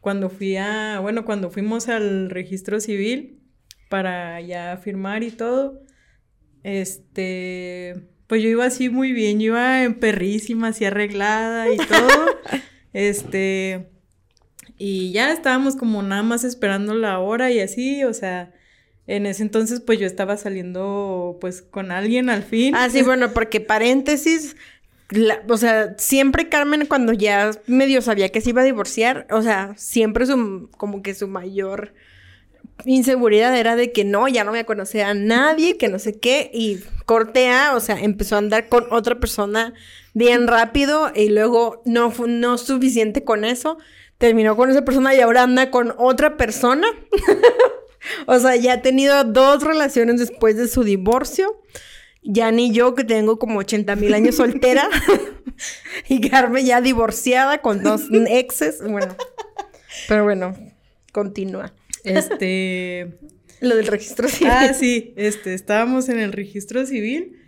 cuando 0.00 0.28
fui 0.28 0.56
a, 0.56 0.98
bueno, 1.00 1.24
cuando 1.24 1.50
fuimos 1.50 1.88
al 1.88 2.28
registro 2.28 2.80
civil 2.80 3.40
para 3.88 4.40
ya 4.40 4.76
firmar 4.76 5.22
y 5.22 5.30
todo, 5.30 5.82
este 6.64 8.11
pues 8.32 8.42
yo 8.42 8.48
iba 8.48 8.64
así 8.64 8.88
muy 8.88 9.12
bien, 9.12 9.40
yo 9.40 9.48
iba 9.48 9.82
en 9.82 9.92
perrísima, 9.92 10.68
así 10.68 10.86
arreglada 10.86 11.70
y 11.70 11.76
todo. 11.76 12.08
este, 12.94 13.90
y 14.78 15.12
ya 15.12 15.32
estábamos 15.32 15.76
como 15.76 16.02
nada 16.02 16.22
más 16.22 16.42
esperando 16.42 16.94
la 16.94 17.18
hora 17.18 17.50
y 17.50 17.60
así, 17.60 18.04
o 18.04 18.14
sea, 18.14 18.54
en 19.06 19.26
ese 19.26 19.42
entonces 19.42 19.82
pues 19.82 19.98
yo 19.98 20.06
estaba 20.06 20.38
saliendo 20.38 21.36
pues 21.42 21.60
con 21.60 21.90
alguien 21.90 22.30
al 22.30 22.42
fin. 22.42 22.74
Ah, 22.74 22.88
sí, 22.88 23.02
bueno, 23.02 23.34
porque 23.34 23.60
paréntesis, 23.60 24.56
o 25.46 25.56
sea, 25.58 25.94
siempre 25.98 26.48
Carmen 26.48 26.86
cuando 26.86 27.12
ya 27.12 27.50
medio 27.66 28.00
sabía 28.00 28.30
que 28.30 28.40
se 28.40 28.48
iba 28.48 28.62
a 28.62 28.64
divorciar, 28.64 29.26
o 29.30 29.42
sea, 29.42 29.74
siempre 29.76 30.24
su, 30.24 30.70
como 30.78 31.02
que 31.02 31.14
su 31.14 31.28
mayor 31.28 31.92
inseguridad 32.84 33.56
era 33.56 33.76
de 33.76 33.92
que 33.92 34.04
no, 34.04 34.28
ya 34.28 34.44
no 34.44 34.50
voy 34.50 34.60
a 34.60 34.64
conocer 34.64 35.04
a 35.04 35.14
nadie, 35.14 35.76
que 35.76 35.88
no 35.88 35.98
sé 35.98 36.18
qué, 36.18 36.50
y 36.52 36.80
cortea, 37.06 37.74
o 37.74 37.80
sea, 37.80 38.00
empezó 38.00 38.36
a 38.36 38.38
andar 38.38 38.68
con 38.68 38.86
otra 38.90 39.20
persona 39.20 39.74
bien 40.14 40.46
rápido 40.46 41.10
y 41.14 41.28
luego 41.28 41.82
no 41.84 42.10
fue 42.10 42.28
no 42.28 42.58
suficiente 42.58 43.24
con 43.24 43.44
eso, 43.44 43.78
terminó 44.18 44.56
con 44.56 44.70
esa 44.70 44.84
persona 44.84 45.14
y 45.14 45.20
ahora 45.20 45.42
anda 45.42 45.70
con 45.70 45.94
otra 45.98 46.36
persona. 46.36 46.86
o 48.26 48.38
sea, 48.38 48.56
ya 48.56 48.74
ha 48.74 48.82
tenido 48.82 49.24
dos 49.24 49.62
relaciones 49.62 50.18
después 50.18 50.56
de 50.56 50.68
su 50.68 50.84
divorcio. 50.84 51.60
Ya 52.24 52.52
ni 52.52 52.70
yo, 52.70 52.94
que 52.94 53.02
tengo 53.02 53.40
como 53.40 53.58
80 53.58 53.96
mil 53.96 54.14
años 54.14 54.36
soltera. 54.36 54.88
y 56.08 56.20
Carmen 56.28 56.64
ya 56.64 56.80
divorciada 56.80 57.58
con 57.58 57.82
dos 57.82 58.02
exes. 58.28 58.80
Bueno. 58.80 59.16
Pero 60.06 60.22
bueno, 60.22 60.54
continúa. 61.12 61.72
Este. 62.04 63.18
Lo 63.60 63.76
del 63.76 63.86
registro 63.86 64.28
civil. 64.28 64.52
Ah, 64.52 64.74
sí, 64.74 65.14
este, 65.16 65.54
estábamos 65.54 66.08
en 66.08 66.18
el 66.18 66.32
registro 66.32 66.84
civil 66.84 67.38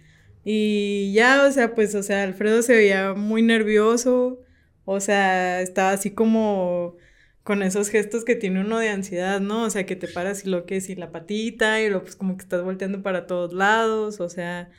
y 0.44 1.12
ya, 1.14 1.44
o 1.44 1.50
sea, 1.50 1.74
pues, 1.74 1.94
o 1.94 2.02
sea, 2.02 2.22
Alfredo 2.22 2.62
se 2.62 2.74
veía 2.74 3.14
muy 3.14 3.42
nervioso, 3.42 4.40
o 4.84 5.00
sea, 5.00 5.60
estaba 5.60 5.90
así 5.90 6.10
como 6.10 6.96
con 7.42 7.62
esos 7.62 7.88
gestos 7.88 8.24
que 8.24 8.36
tiene 8.36 8.60
uno 8.60 8.78
de 8.78 8.90
ansiedad, 8.90 9.40
¿no? 9.40 9.64
O 9.64 9.70
sea, 9.70 9.86
que 9.86 9.96
te 9.96 10.06
paras 10.08 10.44
y 10.46 10.50
lo 10.50 10.66
que 10.66 10.76
es 10.76 10.88
y 10.88 10.94
la 10.94 11.10
patita 11.12 11.80
y 11.80 11.88
luego 11.88 12.04
pues 12.04 12.16
como 12.16 12.36
que 12.36 12.42
estás 12.42 12.62
volteando 12.62 13.02
para 13.02 13.26
todos 13.26 13.52
lados, 13.52 14.20
o 14.20 14.28
sea, 14.28 14.70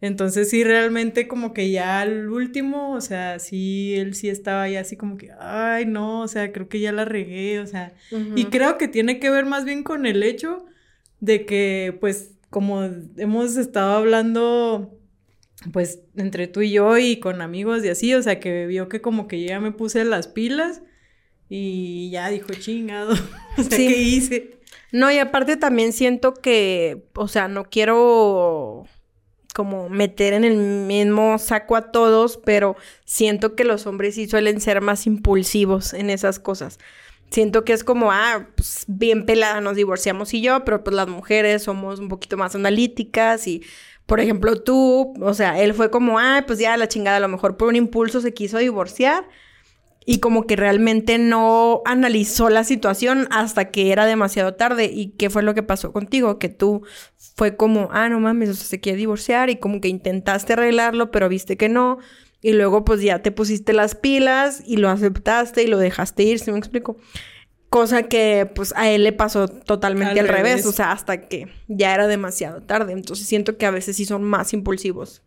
entonces 0.00 0.48
sí, 0.50 0.62
realmente 0.62 1.26
como 1.26 1.52
que 1.52 1.70
ya 1.70 2.00
al 2.00 2.28
último, 2.28 2.92
o 2.92 3.00
sea, 3.00 3.38
sí, 3.40 3.94
él 3.96 4.14
sí 4.14 4.28
estaba 4.28 4.68
ya 4.68 4.80
así 4.80 4.96
como 4.96 5.16
que, 5.16 5.32
ay, 5.40 5.86
no, 5.86 6.20
o 6.20 6.28
sea, 6.28 6.52
creo 6.52 6.68
que 6.68 6.78
ya 6.78 6.92
la 6.92 7.04
regué, 7.04 7.58
o 7.58 7.66
sea, 7.66 7.92
y 8.36 8.44
creo 8.44 8.78
que 8.78 8.86
tiene 8.86 9.18
que 9.18 9.30
ver 9.30 9.44
más 9.44 9.64
bien 9.64 9.82
con 9.82 10.06
el 10.06 10.22
hecho 10.22 10.64
de 11.20 11.44
que, 11.46 11.96
pues, 12.00 12.36
como 12.48 12.88
hemos 13.16 13.56
estado 13.56 13.96
hablando, 13.96 14.96
pues, 15.72 16.00
entre 16.16 16.46
tú 16.46 16.62
y 16.62 16.70
yo 16.70 16.96
y 16.96 17.18
con 17.18 17.42
amigos 17.42 17.84
y 17.84 17.88
así, 17.88 18.14
o 18.14 18.22
sea, 18.22 18.38
que 18.38 18.66
vio 18.66 18.88
que 18.88 19.00
como 19.00 19.26
que 19.26 19.42
ya 19.42 19.58
me 19.58 19.72
puse 19.72 20.04
las 20.04 20.28
pilas 20.28 20.82
y 21.48 22.10
ya 22.10 22.28
dijo, 22.30 22.52
chingado, 22.52 23.12
o 23.58 23.62
sea, 23.62 23.78
¿qué 23.78 24.00
hice? 24.02 24.58
No, 24.92 25.10
y 25.10 25.18
aparte 25.18 25.56
también 25.56 25.92
siento 25.92 26.34
que, 26.34 27.08
o 27.14 27.26
sea, 27.26 27.48
no 27.48 27.64
quiero 27.64 28.86
como 29.58 29.88
meter 29.88 30.34
en 30.34 30.44
el 30.44 30.56
mismo 30.56 31.36
saco 31.36 31.74
a 31.74 31.90
todos, 31.90 32.36
pero 32.36 32.76
siento 33.04 33.56
que 33.56 33.64
los 33.64 33.88
hombres 33.88 34.14
sí 34.14 34.28
suelen 34.28 34.60
ser 34.60 34.80
más 34.80 35.04
impulsivos 35.04 35.94
en 35.94 36.10
esas 36.10 36.38
cosas. 36.38 36.78
Siento 37.32 37.64
que 37.64 37.72
es 37.72 37.82
como, 37.82 38.12
ah, 38.12 38.46
pues 38.54 38.84
bien 38.86 39.26
pelada 39.26 39.60
nos 39.60 39.74
divorciamos 39.74 40.32
y 40.32 40.42
yo, 40.42 40.64
pero 40.64 40.84
pues 40.84 40.94
las 40.94 41.08
mujeres 41.08 41.64
somos 41.64 41.98
un 41.98 42.06
poquito 42.06 42.36
más 42.36 42.54
analíticas 42.54 43.48
y, 43.48 43.64
por 44.06 44.20
ejemplo, 44.20 44.62
tú, 44.62 45.12
o 45.20 45.34
sea, 45.34 45.60
él 45.60 45.74
fue 45.74 45.90
como, 45.90 46.20
ah, 46.20 46.44
pues 46.46 46.60
ya 46.60 46.76
la 46.76 46.86
chingada, 46.86 47.16
a 47.16 47.20
lo 47.20 47.26
mejor 47.26 47.56
por 47.56 47.66
un 47.66 47.74
impulso 47.74 48.20
se 48.20 48.32
quiso 48.32 48.58
divorciar 48.58 49.28
y 50.10 50.20
como 50.20 50.46
que 50.46 50.56
realmente 50.56 51.18
no 51.18 51.82
analizó 51.84 52.48
la 52.48 52.64
situación 52.64 53.28
hasta 53.30 53.70
que 53.70 53.92
era 53.92 54.06
demasiado 54.06 54.54
tarde. 54.54 54.86
¿Y 54.86 55.08
qué 55.18 55.28
fue 55.28 55.42
lo 55.42 55.52
que 55.52 55.62
pasó 55.62 55.92
contigo? 55.92 56.38
Que 56.38 56.48
tú 56.48 56.82
fue 57.36 57.56
como, 57.56 57.90
ah, 57.92 58.08
no 58.08 58.18
mames, 58.18 58.48
o 58.48 58.54
sea, 58.54 58.64
se 58.64 58.80
quiere 58.80 58.96
divorciar 58.96 59.50
y 59.50 59.56
como 59.56 59.82
que 59.82 59.88
intentaste 59.88 60.54
arreglarlo, 60.54 61.10
pero 61.10 61.28
viste 61.28 61.58
que 61.58 61.68
no. 61.68 61.98
Y 62.40 62.54
luego 62.54 62.86
pues 62.86 63.02
ya 63.02 63.20
te 63.20 63.32
pusiste 63.32 63.74
las 63.74 63.94
pilas 63.94 64.62
y 64.64 64.78
lo 64.78 64.88
aceptaste 64.88 65.62
y 65.62 65.66
lo 65.66 65.76
dejaste 65.76 66.22
ir, 66.22 66.38
¿se 66.38 66.52
me 66.52 66.58
explico? 66.58 66.96
Cosa 67.68 68.04
que 68.04 68.50
pues 68.54 68.72
a 68.76 68.88
él 68.88 69.04
le 69.04 69.12
pasó 69.12 69.46
totalmente 69.46 70.20
al, 70.20 70.28
revés. 70.28 70.64
o 70.64 70.72
sea, 70.72 70.90
hasta 70.90 71.28
que 71.28 71.48
ya 71.66 71.92
era 71.92 72.06
demasiado 72.06 72.62
tarde. 72.62 72.94
Entonces 72.94 73.26
siento 73.26 73.58
que 73.58 73.66
a 73.66 73.70
veces 73.70 73.96
sí 73.96 74.06
son 74.06 74.22
más 74.22 74.54
impulsivos. 74.54 75.20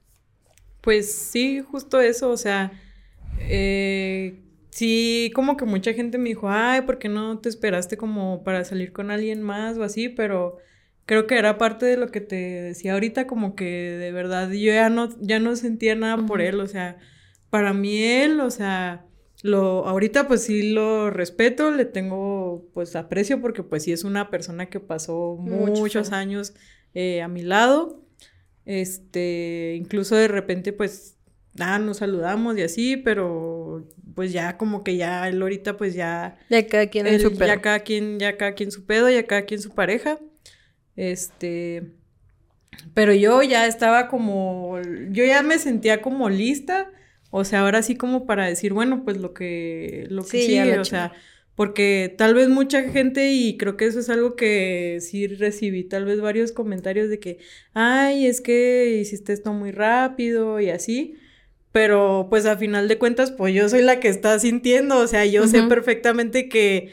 Pues 0.82 1.14
sí, 1.14 1.62
justo 1.62 2.02
eso, 2.02 2.32
o 2.32 2.38
sea, 2.38 2.72
eh, 3.42 4.42
sí, 4.72 5.32
como 5.36 5.58
que 5.58 5.66
mucha 5.66 5.94
gente 5.94 6.18
me 6.18 6.30
dijo, 6.30 6.50
ay, 6.50 6.82
¿por 6.82 6.98
qué 6.98 7.10
no 7.10 7.40
te 7.40 7.50
esperaste 7.50 7.98
como 7.98 8.44
para 8.44 8.66
salir 8.66 8.92
con 8.92 9.12
alguien 9.12 9.42
más 9.44 9.78
o 9.78 9.84
así? 9.84 10.10
Pero 10.10 10.58
creo 11.06 11.28
que 11.28 11.38
era 11.38 11.58
parte 11.58 11.86
de 11.86 11.98
lo 11.98 12.08
que 12.10 12.22
te 12.22 12.36
decía 12.36 12.94
ahorita, 12.94 13.28
como 13.28 13.56
que 13.56 13.66
de 13.66 14.12
verdad 14.12 14.50
yo 14.50 14.74
ya 14.74 14.90
no, 14.90 15.10
ya 15.20 15.40
no 15.40 15.56
sentía 15.56 15.94
nada 15.96 16.26
por 16.26 16.42
él, 16.42 16.60
o 16.60 16.68
sea, 16.68 16.98
para 17.50 17.74
mí 17.74 18.02
él, 18.02 18.40
o 18.40 18.50
sea, 18.50 19.06
lo, 19.44 19.86
ahorita 19.88 20.28
pues 20.28 20.44
sí 20.44 20.72
lo 20.72 21.10
respeto, 21.10 21.72
le 21.72 21.86
tengo 21.86 22.70
pues 22.74 22.96
aprecio 22.96 23.42
porque 23.42 23.64
pues 23.64 23.84
sí 23.84 23.92
es 23.92 24.04
una 24.04 24.30
persona 24.30 24.68
que 24.68 24.80
pasó 24.80 25.36
muchos 25.38 26.12
años 26.12 26.54
eh, 26.94 27.22
a 27.22 27.28
mi 27.28 27.42
lado, 27.42 28.04
este, 28.66 29.76
incluso 29.78 30.16
de 30.16 30.28
repente 30.28 30.72
pues 30.72 31.18
ah, 31.60 31.80
nos 31.80 31.98
saludamos 31.98 32.58
y 32.58 32.62
así, 32.62 32.98
pero 32.98 33.88
pues 34.16 34.34
ya 34.34 34.58
como 34.58 34.84
que 34.84 34.98
ya 34.98 35.28
él 35.28 35.42
ahorita 35.42 35.78
pues 35.78 35.94
ya... 35.94 36.38
Ya 36.50 36.66
cada 36.68 36.88
quien 36.88 37.08
en 37.08 37.20
su 37.20 37.32
pedo. 37.36 37.48
Ya 37.48 37.62
cada 37.62 37.80
quien, 37.80 38.20
ya 38.20 38.38
cada 38.38 38.54
quien 38.54 38.72
su 38.72 38.86
pedo, 38.86 39.10
ya 39.10 39.26
cada 39.26 39.44
quien 39.44 39.62
su 39.62 39.72
pareja. 39.72 40.20
Este... 40.96 41.84
Pero 42.94 43.14
yo 43.14 43.42
ya 43.44 43.68
estaba 43.68 44.08
como... 44.08 44.80
Yo 45.10 45.26
ya 45.26 45.44
me 45.44 45.60
sentía 45.60 46.02
como 46.02 46.30
lista 46.30 46.90
O 47.32 47.46
sea, 47.46 47.62
ahora 47.62 47.82
sí 47.82 47.96
como 47.96 48.26
para 48.26 48.46
decir, 48.46 48.74
bueno, 48.74 49.04
pues 49.06 49.18
lo 49.18 49.34
que, 49.34 50.06
lo 50.10 50.24
que 50.24 50.42
sigue, 50.42 50.80
o 50.80 50.86
sea, 50.86 51.14
porque 51.56 52.14
tal 52.18 52.34
vez 52.34 52.50
mucha 52.50 52.84
gente, 52.90 53.32
y 53.32 53.58
creo 53.58 53.78
que 53.78 53.86
eso 53.86 54.00
es 54.00 54.10
algo 54.10 54.36
que 54.36 54.98
sí 55.02 55.28
recibí, 55.28 55.86
tal 55.86 56.06
vez 56.06 56.20
varios 56.20 56.52
comentarios 56.52 57.10
de 57.10 57.20
que, 57.20 57.38
ay, 57.74 58.26
es 58.26 58.42
que 58.42 58.98
hiciste 59.00 59.32
esto 59.34 59.54
muy 59.54 59.72
rápido 59.72 60.60
y 60.60 60.70
así. 60.70 61.16
Pero 61.72 62.28
pues 62.30 62.46
a 62.46 62.58
final 62.58 62.88
de 62.88 62.98
cuentas, 62.98 63.32
pues 63.32 63.54
yo 63.54 63.70
soy 63.70 63.82
la 63.82 64.00
que 64.00 64.10
está 64.10 64.38
sintiendo, 64.40 64.98
o 64.98 65.08
sea, 65.08 65.26
yo 65.26 65.48
sé 65.48 65.64
perfectamente 65.64 66.50
que 66.50 66.92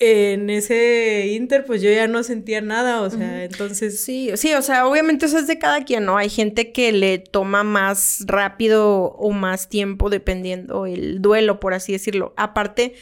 en 0.00 0.48
ese 0.48 1.28
inter, 1.28 1.64
pues 1.64 1.82
yo 1.82 1.90
ya 1.90 2.06
no 2.06 2.22
sentía 2.22 2.60
nada, 2.60 3.02
o 3.02 3.10
sea, 3.10 3.44
entonces... 3.44 4.00
Sí, 4.00 4.30
sí, 4.36 4.54
o 4.54 4.62
sea, 4.62 4.86
obviamente 4.86 5.26
eso 5.26 5.38
es 5.38 5.48
de 5.48 5.58
cada 5.58 5.84
quien, 5.84 6.04
¿no? 6.04 6.16
Hay 6.16 6.28
gente 6.28 6.70
que 6.70 6.92
le 6.92 7.18
toma 7.18 7.64
más 7.64 8.24
rápido 8.26 9.06
o 9.18 9.32
más 9.32 9.68
tiempo 9.68 10.08
dependiendo 10.08 10.86
el 10.86 11.20
duelo, 11.20 11.58
por 11.58 11.74
así 11.74 11.92
decirlo. 11.92 12.32
Aparte, 12.36 12.94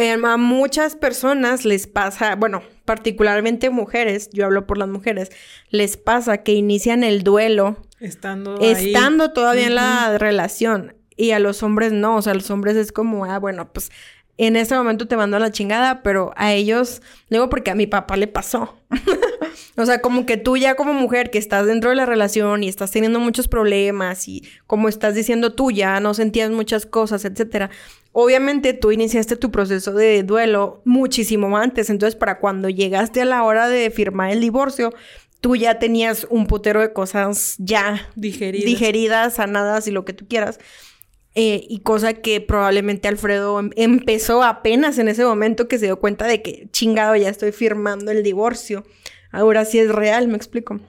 eh, 0.00 0.16
a 0.24 0.36
muchas 0.36 0.96
personas 0.96 1.64
les 1.64 1.86
pasa, 1.86 2.34
bueno, 2.34 2.62
particularmente 2.84 3.70
mujeres, 3.70 4.28
yo 4.32 4.46
hablo 4.46 4.66
por 4.66 4.78
las 4.78 4.88
mujeres, 4.88 5.30
les 5.70 5.96
pasa 5.96 6.38
que 6.38 6.54
inician 6.54 7.04
el 7.04 7.22
duelo 7.22 7.85
estando, 8.00 8.58
estando 8.60 9.32
todavía 9.32 9.66
en 9.66 9.74
la 9.74 10.18
relación. 10.18 10.94
Y 11.16 11.30
a 11.30 11.38
los 11.38 11.62
hombres 11.62 11.92
no, 11.92 12.16
o 12.16 12.22
sea, 12.22 12.32
a 12.32 12.34
los 12.36 12.50
hombres 12.50 12.76
es 12.76 12.92
como, 12.92 13.24
ah, 13.24 13.38
bueno, 13.38 13.72
pues 13.72 13.90
en 14.38 14.56
ese 14.56 14.74
momento 14.74 15.08
te 15.08 15.16
mandó 15.16 15.38
a 15.38 15.40
la 15.40 15.50
chingada, 15.50 16.02
pero 16.02 16.32
a 16.36 16.52
ellos, 16.52 17.00
digo 17.30 17.48
porque 17.48 17.70
a 17.70 17.74
mi 17.74 17.86
papá 17.86 18.16
le 18.16 18.26
pasó. 18.26 18.74
o 19.76 19.86
sea, 19.86 20.00
como 20.02 20.26
que 20.26 20.36
tú 20.36 20.56
ya 20.58 20.74
como 20.74 20.92
mujer 20.92 21.30
que 21.30 21.38
estás 21.38 21.66
dentro 21.66 21.90
de 21.90 21.96
la 21.96 22.04
relación 22.04 22.62
y 22.62 22.68
estás 22.68 22.90
teniendo 22.90 23.18
muchos 23.18 23.48
problemas 23.48 24.28
y 24.28 24.44
como 24.66 24.88
estás 24.88 25.14
diciendo 25.14 25.54
tú 25.54 25.70
ya 25.70 26.00
no 26.00 26.12
sentías 26.12 26.50
muchas 26.50 26.84
cosas, 26.84 27.24
etcétera. 27.24 27.70
Obviamente 28.12 28.74
tú 28.74 28.92
iniciaste 28.92 29.36
tu 29.36 29.50
proceso 29.50 29.92
de 29.92 30.22
duelo 30.22 30.82
muchísimo 30.84 31.56
antes, 31.56 31.88
entonces 31.88 32.16
para 32.16 32.38
cuando 32.38 32.68
llegaste 32.68 33.22
a 33.22 33.26
la 33.26 33.42
hora 33.42 33.68
de 33.68 33.90
firmar 33.90 34.30
el 34.30 34.40
divorcio, 34.40 34.92
tú 35.40 35.56
ya 35.56 35.78
tenías 35.78 36.26
un 36.30 36.46
putero 36.46 36.80
de 36.80 36.92
cosas 36.92 37.56
ya 37.58 38.08
digeridas, 38.16 38.66
digeridas 38.66 39.34
sanadas 39.34 39.86
y 39.86 39.90
lo 39.90 40.04
que 40.04 40.12
tú 40.12 40.26
quieras. 40.26 40.58
Eh, 41.34 41.66
y 41.68 41.80
cosa 41.80 42.14
que 42.14 42.40
probablemente 42.40 43.08
Alfredo 43.08 43.60
em, 43.60 43.70
empezó 43.76 44.42
apenas 44.42 44.98
en 44.98 45.08
ese 45.08 45.22
momento 45.24 45.68
que 45.68 45.78
se 45.78 45.84
dio 45.84 46.00
cuenta 46.00 46.26
de 46.26 46.40
que 46.40 46.68
chingado 46.72 47.14
ya 47.14 47.28
estoy 47.28 47.52
firmando 47.52 48.10
el 48.10 48.22
divorcio. 48.22 48.84
Ahora 49.30 49.66
sí 49.66 49.78
es 49.78 49.90
real, 49.90 50.28
me 50.28 50.36
explico. 50.36 50.80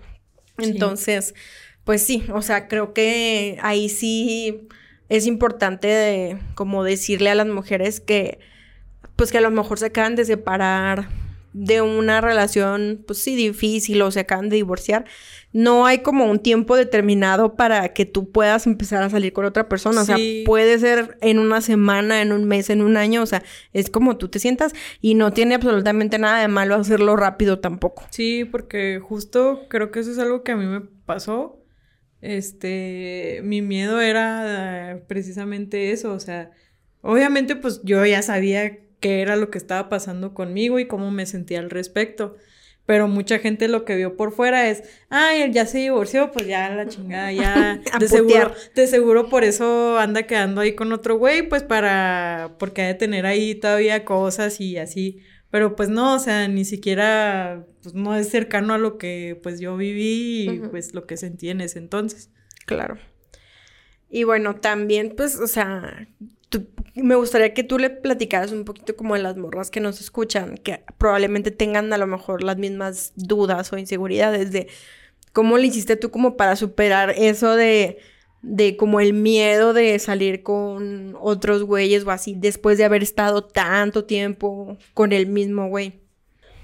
Entonces, 0.57 1.35
pues 1.83 2.01
sí, 2.01 2.23
o 2.33 2.41
sea, 2.41 2.69
creo 2.69 2.93
que 2.93 3.57
ahí 3.61 3.89
sí 3.89 4.67
es 5.09 5.27
importante 5.27 6.37
como 6.55 6.83
decirle 6.83 7.29
a 7.29 7.35
las 7.35 7.47
mujeres 7.47 7.99
que 7.99 8.39
pues 9.17 9.31
que 9.31 9.39
a 9.39 9.41
lo 9.41 9.51
mejor 9.51 9.79
se 9.79 9.87
acaban 9.87 10.15
de 10.15 10.25
separar 10.25 11.09
de 11.53 11.81
una 11.81 12.21
relación, 12.21 13.03
pues 13.07 13.19
sí, 13.19 13.35
difícil 13.35 14.01
o 14.01 14.11
se 14.11 14.19
acaban 14.19 14.49
de 14.49 14.57
divorciar, 14.57 15.05
no 15.53 15.85
hay 15.85 15.99
como 15.99 16.25
un 16.25 16.39
tiempo 16.39 16.75
determinado 16.75 17.55
para 17.55 17.93
que 17.93 18.05
tú 18.05 18.31
puedas 18.31 18.67
empezar 18.67 19.01
a 19.01 19.09
salir 19.09 19.33
con 19.33 19.45
otra 19.45 19.67
persona. 19.67 20.01
O 20.01 20.05
sea, 20.05 20.17
puede 20.45 20.77
ser 20.77 21.17
en 21.21 21.39
una 21.39 21.61
semana, 21.61 22.21
en 22.21 22.31
un 22.31 22.45
mes, 22.45 22.69
en 22.69 22.81
un 22.81 22.97
año. 22.97 23.23
O 23.23 23.25
sea, 23.25 23.43
es 23.73 23.89
como 23.89 24.17
tú 24.17 24.27
te 24.27 24.39
sientas 24.39 24.73
y 25.01 25.15
no 25.15 25.33
tiene 25.33 25.55
absolutamente 25.55 26.19
nada 26.19 26.41
de 26.41 26.47
malo 26.47 26.75
hacerlo 26.75 27.15
rápido 27.15 27.59
tampoco. 27.59 28.05
Sí, 28.11 28.45
porque 28.45 28.99
justo 29.01 29.65
creo 29.69 29.89
que 29.89 30.01
eso 30.01 30.11
es 30.11 30.19
algo 30.19 30.43
que 30.43 30.51
a 30.51 30.57
mí 30.57 30.65
me 30.65 30.81
pasó. 30.81 31.63
Este, 32.21 33.41
mi 33.43 33.61
miedo 33.61 34.01
era 34.01 34.91
eh, 34.91 35.03
precisamente 35.07 35.91
eso. 35.91 36.13
O 36.13 36.19
sea, 36.19 36.51
obviamente 37.01 37.55
pues 37.55 37.81
yo 37.83 38.05
ya 38.05 38.21
sabía 38.21 38.79
qué 38.99 39.21
era 39.21 39.35
lo 39.35 39.49
que 39.49 39.57
estaba 39.57 39.89
pasando 39.89 40.33
conmigo 40.33 40.79
y 40.79 40.87
cómo 40.87 41.11
me 41.11 41.25
sentía 41.25 41.59
al 41.59 41.69
respecto. 41.69 42.35
Pero 42.85 43.09
mucha 43.09 43.39
gente 43.39 43.67
lo 43.67 43.83
que 43.83 43.97
vio 43.97 44.15
por 44.15 44.31
fuera 44.31 44.69
es, 44.69 44.81
ay, 45.09 45.51
ya 45.51 45.65
se 45.65 45.79
divorció, 45.79 46.31
pues 46.31 46.47
ya 46.47 46.69
la 46.69 46.87
chingada, 46.87 47.33
ya. 47.33 47.81
de 47.99 48.07
seguro, 48.07 48.53
de 48.75 48.87
seguro 48.87 49.29
por 49.29 49.43
eso 49.43 49.99
anda 49.99 50.23
quedando 50.23 50.61
ahí 50.61 50.73
con 50.73 50.93
otro 50.93 51.17
güey, 51.17 51.47
pues 51.49 51.63
para, 51.63 52.55
porque 52.59 52.83
ha 52.83 52.87
de 52.87 52.93
tener 52.93 53.25
ahí 53.25 53.55
todavía 53.55 54.05
cosas 54.05 54.61
y 54.61 54.77
así. 54.77 55.19
Pero 55.51 55.75
pues 55.75 55.89
no, 55.89 56.15
o 56.15 56.19
sea, 56.19 56.47
ni 56.47 56.63
siquiera, 56.63 57.65
pues 57.81 57.93
no 57.93 58.15
es 58.15 58.29
cercano 58.29 58.73
a 58.73 58.77
lo 58.77 58.97
que 58.97 59.37
pues 59.43 59.59
yo 59.59 59.75
viví 59.75 60.49
y 60.49 60.59
pues 60.69 60.93
lo 60.93 61.05
que 61.05 61.17
sentí 61.17 61.49
en 61.49 61.59
ese 61.59 61.79
entonces. 61.79 62.29
Claro. 62.65 62.97
Y 64.09 64.23
bueno, 64.23 64.55
también, 64.55 65.13
pues, 65.15 65.37
o 65.39 65.47
sea, 65.47 66.07
me 66.95 67.15
gustaría 67.15 67.53
que 67.53 67.63
tú 67.63 67.77
le 67.77 67.89
platicaras 67.89 68.51
un 68.51 68.65
poquito 68.65 68.95
como 68.95 69.15
de 69.15 69.21
las 69.21 69.37
morras 69.37 69.69
que 69.69 69.79
nos 69.79 70.01
escuchan, 70.01 70.57
que 70.57 70.83
probablemente 70.97 71.51
tengan 71.51 71.91
a 71.93 71.97
lo 71.97 72.07
mejor 72.07 72.43
las 72.43 72.57
mismas 72.57 73.13
dudas 73.15 73.71
o 73.71 73.77
inseguridades 73.77 74.51
de 74.51 74.67
cómo 75.33 75.57
le 75.57 75.67
hiciste 75.67 75.95
tú 75.95 76.09
como 76.11 76.37
para 76.37 76.55
superar 76.55 77.13
eso 77.15 77.55
de, 77.55 77.99
de 78.41 78.77
como 78.77 78.99
el 78.99 79.13
miedo 79.13 79.73
de 79.73 79.97
salir 79.99 80.43
con 80.43 81.15
otros 81.19 81.63
güeyes 81.63 82.05
o 82.05 82.11
así, 82.11 82.35
después 82.35 82.77
de 82.77 82.85
haber 82.85 83.03
estado 83.03 83.43
tanto 83.43 84.05
tiempo 84.05 84.77
con 84.93 85.11
el 85.11 85.27
mismo 85.27 85.69
güey. 85.69 86.01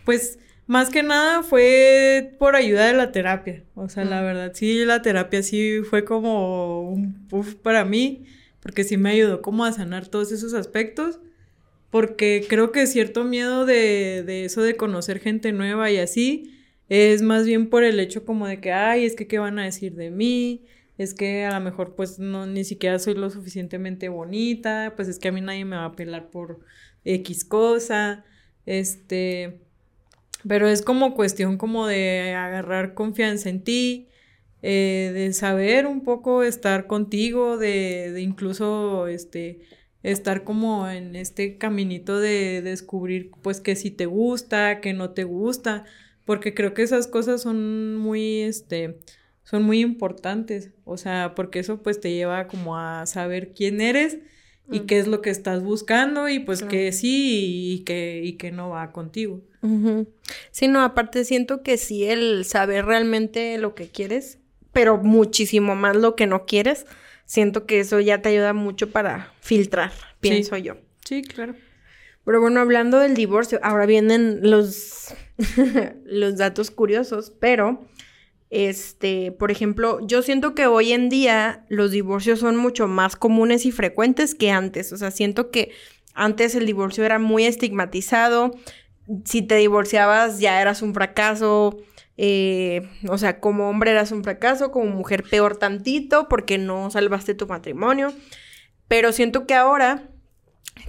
Pues 0.05 0.39
más 0.65 0.89
que 0.89 1.03
nada 1.03 1.43
fue 1.43 2.35
por 2.39 2.55
ayuda 2.55 2.87
de 2.87 2.93
la 2.93 3.11
terapia. 3.11 3.63
O 3.75 3.89
sea, 3.89 4.05
la 4.05 4.21
verdad, 4.21 4.51
sí, 4.53 4.85
la 4.85 5.01
terapia 5.01 5.43
sí 5.43 5.81
fue 5.87 6.05
como 6.05 6.89
un 6.89 7.27
puff 7.27 7.55
para 7.55 7.85
mí 7.85 8.25
porque 8.63 8.85
sí 8.85 8.97
me 8.97 9.11
ayudó 9.11 9.41
como 9.41 9.65
a 9.65 9.73
sanar 9.73 10.07
todos 10.07 10.31
esos 10.31 10.53
aspectos, 10.53 11.19
porque 11.91 12.45
creo 12.49 12.71
que 12.71 12.87
cierto 12.87 13.23
miedo 13.23 13.67
de, 13.67 14.23
de 14.25 14.45
eso 14.45 14.63
de 14.63 14.75
conocer 14.75 15.19
gente 15.19 15.51
nueva 15.51 15.91
y 15.91 15.97
así, 15.97 16.57
es 16.89 17.21
más 17.21 17.45
bien 17.45 17.69
por 17.69 17.83
el 17.83 17.99
hecho 17.99 18.25
como 18.25 18.47
de 18.47 18.59
que, 18.59 18.71
ay, 18.71 19.05
es 19.05 19.15
que 19.15 19.27
qué 19.27 19.37
van 19.37 19.59
a 19.59 19.65
decir 19.65 19.93
de 19.95 20.09
mí, 20.09 20.65
es 20.97 21.13
que 21.13 21.45
a 21.45 21.57
lo 21.57 21.63
mejor 21.63 21.95
pues 21.95 22.19
no, 22.19 22.45
ni 22.47 22.63
siquiera 22.63 22.99
soy 22.99 23.15
lo 23.15 23.29
suficientemente 23.29 24.09
bonita, 24.09 24.93
pues 24.95 25.07
es 25.07 25.19
que 25.19 25.27
a 25.27 25.31
mí 25.31 25.41
nadie 25.41 25.65
me 25.65 25.75
va 25.75 25.85
a 25.85 25.95
pelar 25.95 26.29
por 26.29 26.61
X 27.03 27.45
cosa, 27.45 28.23
este, 28.65 29.59
pero 30.47 30.67
es 30.67 30.81
como 30.81 31.15
cuestión 31.15 31.57
como 31.57 31.85
de 31.85 32.33
agarrar 32.33 32.93
confianza 32.93 33.49
en 33.49 33.63
ti, 33.63 34.07
eh, 34.65 35.11
de 35.13 35.33
saber 35.33 35.85
un 35.85 36.05
poco 36.05 36.41
estar 36.41 36.87
contigo, 36.87 37.57
de, 37.57 38.13
de, 38.13 38.21
incluso 38.21 39.07
este, 39.07 39.59
estar 40.03 40.45
como 40.45 40.87
en 40.87 41.17
este 41.17 41.57
caminito 41.57 42.17
de 42.17 42.61
descubrir 42.61 43.31
pues 43.41 43.59
que 43.59 43.75
si 43.75 43.91
te 43.91 44.05
gusta, 44.05 44.79
que 44.79 44.93
no 44.93 45.09
te 45.09 45.25
gusta, 45.25 45.83
porque 46.23 46.53
creo 46.53 46.73
que 46.73 46.83
esas 46.83 47.07
cosas 47.07 47.41
son 47.41 47.97
muy, 47.97 48.39
este, 48.39 48.99
son 49.43 49.63
muy 49.63 49.81
importantes, 49.81 50.71
o 50.85 50.95
sea, 50.95 51.33
porque 51.35 51.59
eso 51.59 51.83
pues 51.83 51.99
te 51.99 52.13
lleva 52.13 52.47
como 52.47 52.77
a 52.77 53.05
saber 53.05 53.53
quién 53.53 53.81
eres 53.81 54.19
y 54.71 54.81
qué 54.81 54.97
es 54.97 55.07
lo 55.07 55.21
que 55.21 55.29
estás 55.29 55.61
buscando 55.61 56.29
y 56.29 56.39
pues 56.39 56.63
que 56.63 56.93
sí 56.93 57.73
y 57.73 57.79
que, 57.83 58.21
y 58.23 58.37
que 58.37 58.53
no 58.53 58.69
va 58.69 58.93
contigo. 58.93 59.41
Sí, 60.51 60.69
no, 60.69 60.81
aparte 60.81 61.25
siento 61.25 61.63
que 61.63 61.75
sí 61.75 62.05
el 62.05 62.45
saber 62.45 62.85
realmente 62.85 63.57
lo 63.57 63.75
que 63.75 63.89
quieres 63.89 64.39
pero 64.73 64.97
muchísimo 64.97 65.75
más 65.75 65.95
lo 65.95 66.15
que 66.15 66.27
no 66.27 66.45
quieres, 66.45 66.85
siento 67.25 67.65
que 67.65 67.79
eso 67.79 67.99
ya 67.99 68.21
te 68.21 68.29
ayuda 68.29 68.53
mucho 68.53 68.91
para 68.91 69.31
filtrar, 69.39 69.93
pienso 70.19 70.57
yo. 70.57 70.75
Sí, 71.05 71.21
claro. 71.21 71.55
Pero 72.25 72.41
bueno, 72.41 72.61
hablando 72.61 72.99
del 72.99 73.15
divorcio, 73.15 73.59
ahora 73.63 73.85
vienen 73.85 74.39
los, 74.49 75.13
los 76.05 76.37
datos 76.37 76.71
curiosos, 76.71 77.33
pero, 77.39 77.85
este, 78.49 79.31
por 79.33 79.51
ejemplo, 79.51 79.99
yo 80.07 80.21
siento 80.21 80.55
que 80.55 80.65
hoy 80.65 80.93
en 80.93 81.09
día 81.09 81.65
los 81.69 81.91
divorcios 81.91 82.39
son 82.39 82.55
mucho 82.55 82.87
más 82.87 83.15
comunes 83.15 83.65
y 83.65 83.71
frecuentes 83.71 84.35
que 84.35 84.51
antes. 84.51 84.93
O 84.93 84.97
sea, 84.97 85.11
siento 85.11 85.51
que 85.51 85.71
antes 86.13 86.55
el 86.55 86.65
divorcio 86.65 87.03
era 87.03 87.19
muy 87.19 87.45
estigmatizado. 87.45 88.51
Si 89.25 89.41
te 89.41 89.55
divorciabas 89.55 90.39
ya 90.39 90.61
eras 90.61 90.81
un 90.81 90.93
fracaso, 90.93 91.77
eh, 92.17 92.89
o 93.09 93.17
sea, 93.17 93.39
como 93.39 93.69
hombre 93.69 93.91
eras 93.91 94.11
un 94.11 94.23
fracaso, 94.23 94.71
como 94.71 94.85
mujer 94.91 95.23
peor 95.23 95.57
tantito 95.57 96.27
porque 96.29 96.57
no 96.57 96.91
salvaste 96.91 97.33
tu 97.33 97.47
matrimonio. 97.47 98.13
Pero 98.87 99.11
siento 99.11 99.47
que 99.47 99.55
ahora, 99.55 100.09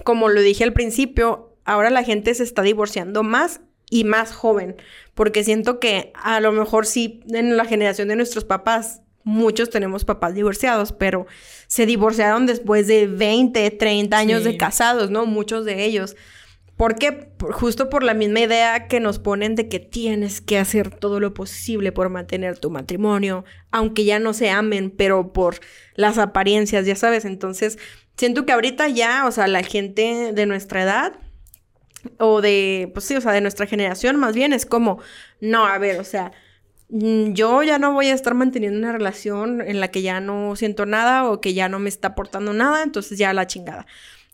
como 0.03 0.29
lo 0.29 0.41
dije 0.41 0.63
al 0.63 0.73
principio, 0.73 1.57
ahora 1.65 1.89
la 1.89 2.03
gente 2.03 2.33
se 2.35 2.43
está 2.43 2.61
divorciando 2.61 3.23
más 3.23 3.61
y 3.89 4.03
más 4.03 4.33
joven. 4.33 4.75
Porque 5.13 5.43
siento 5.43 5.79
que 5.79 6.11
a 6.15 6.39
lo 6.39 6.51
mejor 6.51 6.85
sí, 6.85 7.21
en 7.29 7.57
la 7.57 7.65
generación 7.65 8.07
de 8.07 8.15
nuestros 8.15 8.45
papás, 8.45 9.01
muchos 9.23 9.69
tenemos 9.71 10.05
papás 10.05 10.35
divorciados, 10.35 10.91
pero 10.91 11.25
se 11.67 11.85
divorciaron 11.85 12.45
después 12.45 12.87
de 12.87 13.07
20, 13.07 13.71
30 13.71 14.17
años 14.17 14.43
de 14.43 14.57
casados, 14.57 15.09
¿no? 15.09 15.25
Muchos 15.25 15.65
de 15.65 15.83
ellos. 15.83 16.15
¿Por 16.77 16.95
qué? 16.95 17.29
justo 17.51 17.89
por 17.89 18.03
la 18.03 18.13
misma 18.13 18.41
idea 18.41 18.87
que 18.87 18.99
nos 18.99 19.19
ponen 19.19 19.55
de 19.55 19.67
que 19.69 19.79
tienes 19.79 20.41
que 20.41 20.57
hacer 20.57 20.89
todo 20.89 21.19
lo 21.19 21.33
posible 21.33 21.91
por 21.91 22.09
mantener 22.09 22.57
tu 22.57 22.69
matrimonio, 22.69 23.45
aunque 23.71 24.05
ya 24.05 24.19
no 24.19 24.33
se 24.33 24.49
amen, 24.49 24.91
pero 24.91 25.33
por 25.33 25.57
las 25.95 26.17
apariencias, 26.17 26.85
ya 26.85 26.95
sabes. 26.95 27.25
Entonces, 27.25 27.77
siento 28.17 28.45
que 28.45 28.53
ahorita 28.53 28.87
ya, 28.89 29.25
o 29.25 29.31
sea, 29.31 29.47
la 29.47 29.63
gente 29.63 30.31
de 30.33 30.45
nuestra 30.45 30.83
edad, 30.83 31.13
o 32.19 32.41
de, 32.41 32.91
pues 32.93 33.05
sí, 33.05 33.15
o 33.15 33.21
sea, 33.21 33.31
de 33.31 33.41
nuestra 33.41 33.65
generación 33.65 34.17
más 34.17 34.35
bien, 34.35 34.53
es 34.53 34.65
como, 34.65 34.99
no, 35.41 35.65
a 35.65 35.77
ver, 35.77 35.99
o 35.99 36.03
sea, 36.03 36.31
mm, 36.89 37.33
yo 37.33 37.63
ya 37.63 37.79
no 37.79 37.93
voy 37.93 38.07
a 38.07 38.13
estar 38.13 38.33
manteniendo 38.35 38.77
una 38.79 38.91
relación 38.91 39.61
en 39.61 39.79
la 39.79 39.89
que 39.89 40.01
ya 40.01 40.19
no 40.19 40.55
siento 40.55 40.85
nada 40.85 41.25
o 41.29 41.41
que 41.41 41.53
ya 41.53 41.69
no 41.69 41.79
me 41.79 41.89
está 41.89 42.09
aportando 42.09 42.53
nada, 42.53 42.83
entonces 42.83 43.17
ya 43.17 43.33
la 43.33 43.47
chingada. 43.47 43.85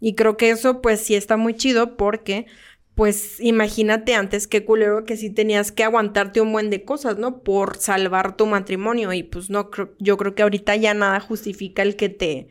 Y 0.02 0.16
creo 0.16 0.36
que 0.36 0.50
eso 0.50 0.82
pues 0.82 1.00
sí 1.00 1.16
está 1.16 1.38
muy 1.38 1.54
chido 1.54 1.96
porque 1.96 2.48
pues 2.96 3.40
imagínate 3.40 4.16
antes 4.16 4.48
qué 4.48 4.66
culero 4.66 5.06
que 5.06 5.16
sí 5.16 5.30
tenías 5.30 5.72
que 5.72 5.84
aguantarte 5.84 6.42
un 6.42 6.52
buen 6.52 6.70
de 6.70 6.84
cosas, 6.84 7.18
¿no? 7.18 7.42
Por 7.44 7.78
salvar 7.78 8.36
tu 8.36 8.48
matrimonio 8.48 9.14
y 9.14 9.24
pues 9.24 9.50
no 9.50 9.70
creo, 9.70 9.94
yo 10.00 10.18
creo 10.18 10.36
que 10.36 10.44
ahorita 10.44 10.76
ya 10.76 10.94
nada 10.94 11.20
justifica 11.20 11.84
el 11.84 11.96
que 11.96 12.10
te, 12.10 12.50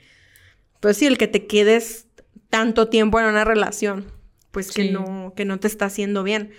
pues 0.80 0.96
sí, 0.96 1.06
el 1.06 1.18
que 1.18 1.28
te 1.28 1.46
quedes 1.46 2.06
tanto 2.48 2.88
tiempo 2.88 3.20
en 3.20 3.26
una 3.26 3.44
relación, 3.44 4.06
pues 4.52 4.70
que 4.70 4.90
no, 4.90 5.34
que 5.36 5.44
no 5.44 5.60
te 5.60 5.66
está 5.66 5.86
haciendo 5.86 6.22
bien. 6.22 6.52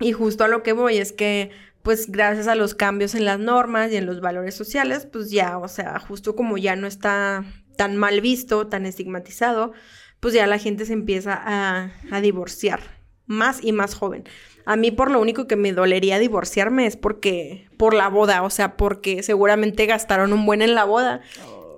Y 0.00 0.12
justo 0.12 0.44
a 0.44 0.48
lo 0.48 0.62
que 0.62 0.72
voy 0.72 0.98
es 0.98 1.12
que 1.12 1.50
pues 1.82 2.10
gracias 2.10 2.46
a 2.46 2.54
los 2.54 2.74
cambios 2.74 3.14
en 3.14 3.24
las 3.24 3.38
normas 3.38 3.90
y 3.90 3.96
en 3.96 4.06
los 4.06 4.20
valores 4.20 4.54
sociales, 4.54 5.06
pues 5.10 5.30
ya, 5.30 5.58
o 5.58 5.68
sea, 5.68 5.98
justo 5.98 6.36
como 6.36 6.58
ya 6.58 6.76
no 6.76 6.86
está 6.86 7.44
tan 7.78 7.96
mal 7.96 8.20
visto, 8.20 8.66
tan 8.66 8.86
estigmatizado, 8.86 9.72
pues 10.18 10.34
ya 10.34 10.48
la 10.48 10.58
gente 10.58 10.84
se 10.84 10.92
empieza 10.92 11.40
a, 11.40 12.20
divorciar, 12.20 12.80
más 13.26 13.62
y 13.62 13.70
más 13.70 13.94
joven. 13.94 14.24
A 14.66 14.74
mí 14.74 14.90
por 14.90 15.12
lo 15.12 15.20
único 15.20 15.46
que 15.46 15.54
me 15.54 15.72
dolería 15.72 16.18
divorciarme 16.18 16.86
es 16.86 16.96
porque, 16.96 17.68
por 17.76 17.94
la 17.94 18.08
boda, 18.08 18.42
o 18.42 18.50
sea, 18.50 18.76
porque 18.76 19.22
seguramente 19.22 19.86
gastaron 19.86 20.32
un 20.32 20.44
buen 20.44 20.60
en 20.60 20.74
la 20.74 20.84
boda. 20.84 21.22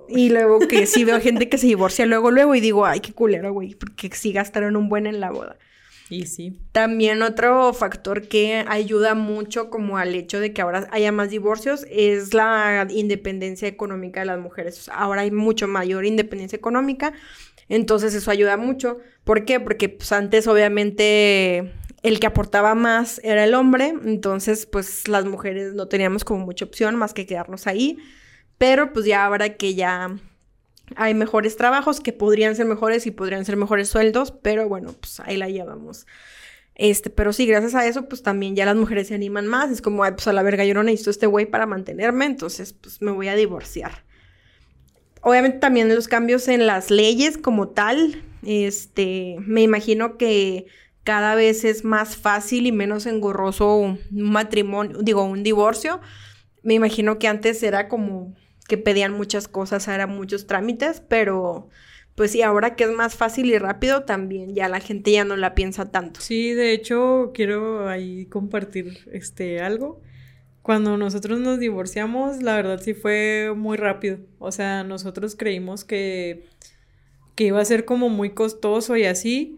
Y 0.09 0.29
luego 0.29 0.59
que 0.67 0.87
sí 0.87 1.05
veo 1.05 1.21
gente 1.21 1.47
que 1.47 1.59
se 1.59 1.67
divorcia 1.67 2.07
luego, 2.07 2.31
luego 2.31 2.55
y 2.55 2.61
digo, 2.61 2.87
ay, 2.87 2.99
qué 2.99 3.13
culero, 3.13 3.53
güey, 3.53 3.75
porque 3.75 4.09
sí 4.11 4.33
gastaron 4.33 4.75
un 4.75 4.89
buen 4.89 5.05
en 5.05 5.19
la 5.19 5.29
boda. 5.29 5.59
Y 6.11 6.25
sí. 6.25 6.59
También 6.73 7.21
otro 7.21 7.73
factor 7.73 8.27
que 8.27 8.65
ayuda 8.67 9.15
mucho 9.15 9.69
como 9.69 9.97
al 9.97 10.13
hecho 10.13 10.41
de 10.41 10.51
que 10.51 10.61
ahora 10.61 10.87
haya 10.91 11.11
más 11.13 11.29
divorcios 11.29 11.85
es 11.89 12.33
la 12.33 12.85
independencia 12.89 13.67
económica 13.67 14.19
de 14.19 14.25
las 14.25 14.39
mujeres. 14.39 14.89
ahora 14.93 15.21
hay 15.21 15.31
mucho 15.31 15.69
mayor 15.69 16.05
independencia 16.05 16.57
económica, 16.57 17.13
entonces 17.69 18.13
eso 18.13 18.29
ayuda 18.29 18.57
mucho. 18.57 18.99
¿Por 19.23 19.45
qué? 19.45 19.61
Porque 19.61 19.87
pues, 19.87 20.11
antes 20.11 20.47
obviamente 20.47 21.71
el 22.03 22.19
que 22.19 22.27
aportaba 22.27 22.75
más 22.75 23.21
era 23.23 23.45
el 23.45 23.53
hombre, 23.53 23.93
entonces 24.03 24.65
pues 24.65 25.07
las 25.07 25.23
mujeres 25.23 25.73
no 25.75 25.87
teníamos 25.87 26.25
como 26.25 26.45
mucha 26.45 26.65
opción 26.65 26.97
más 26.97 27.13
que 27.13 27.25
quedarnos 27.25 27.67
ahí, 27.67 27.97
pero 28.57 28.91
pues 28.91 29.05
ya 29.05 29.23
ahora 29.23 29.55
que 29.55 29.75
ya 29.75 30.17
hay 30.95 31.13
mejores 31.13 31.55
trabajos 31.57 31.99
que 31.99 32.13
podrían 32.13 32.55
ser 32.55 32.65
mejores 32.65 33.05
y 33.05 33.11
podrían 33.11 33.45
ser 33.45 33.57
mejores 33.57 33.89
sueldos, 33.89 34.31
pero 34.31 34.67
bueno, 34.67 34.93
pues 34.93 35.19
ahí 35.19 35.37
la 35.37 35.49
llevamos. 35.49 36.05
Este, 36.75 37.09
pero 37.09 37.33
sí, 37.33 37.45
gracias 37.45 37.75
a 37.75 37.85
eso, 37.85 38.07
pues 38.07 38.23
también 38.23 38.55
ya 38.55 38.65
las 38.65 38.75
mujeres 38.75 39.07
se 39.07 39.15
animan 39.15 39.47
más. 39.47 39.69
Es 39.71 39.81
como, 39.81 40.03
ay, 40.03 40.13
pues 40.13 40.27
a 40.27 40.33
la 40.33 40.43
verga, 40.43 40.65
yo 40.65 40.73
no 40.73 40.83
necesito 40.83 41.11
este 41.11 41.27
güey 41.27 41.45
para 41.45 41.65
mantenerme, 41.65 42.25
entonces 42.25 42.73
pues 42.73 43.01
me 43.01 43.11
voy 43.11 43.27
a 43.27 43.35
divorciar. 43.35 44.03
Obviamente 45.21 45.59
también 45.59 45.93
los 45.93 46.07
cambios 46.07 46.47
en 46.47 46.65
las 46.65 46.89
leyes 46.89 47.37
como 47.37 47.69
tal, 47.69 48.23
este, 48.43 49.35
me 49.39 49.61
imagino 49.61 50.17
que 50.17 50.65
cada 51.03 51.35
vez 51.35 51.63
es 51.63 51.83
más 51.83 52.15
fácil 52.15 52.65
y 52.65 52.71
menos 52.71 53.05
engorroso 53.05 53.75
un 53.75 53.99
matrimonio, 54.11 54.99
digo, 55.01 55.23
un 55.23 55.43
divorcio. 55.43 55.99
Me 56.63 56.75
imagino 56.75 57.19
que 57.19 57.27
antes 57.27 57.61
era 57.63 57.87
como 57.87 58.35
que 58.71 58.77
pedían 58.77 59.11
muchas 59.11 59.49
cosas, 59.49 59.85
eran 59.89 60.15
muchos 60.15 60.47
trámites, 60.47 61.03
pero 61.05 61.67
pues 62.15 62.31
sí, 62.31 62.41
ahora 62.41 62.77
que 62.77 62.85
es 62.85 62.91
más 62.91 63.15
fácil 63.15 63.47
y 63.47 63.57
rápido, 63.57 64.03
también 64.03 64.55
ya 64.55 64.69
la 64.69 64.79
gente 64.79 65.11
ya 65.11 65.25
no 65.25 65.35
la 65.35 65.55
piensa 65.55 65.91
tanto. 65.91 66.21
Sí, 66.21 66.53
de 66.53 66.71
hecho, 66.71 67.31
quiero 67.33 67.89
ahí 67.89 68.27
compartir 68.27 69.09
este 69.11 69.59
algo. 69.59 69.99
Cuando 70.61 70.95
nosotros 70.95 71.41
nos 71.41 71.59
divorciamos, 71.59 72.41
la 72.41 72.55
verdad 72.55 72.79
sí 72.81 72.93
fue 72.93 73.51
muy 73.53 73.75
rápido. 73.75 74.19
O 74.39 74.53
sea, 74.53 74.85
nosotros 74.85 75.35
creímos 75.35 75.83
que, 75.83 76.45
que 77.35 77.43
iba 77.43 77.59
a 77.59 77.65
ser 77.65 77.83
como 77.83 78.07
muy 78.07 78.29
costoso 78.29 78.95
y 78.95 79.03
así, 79.03 79.57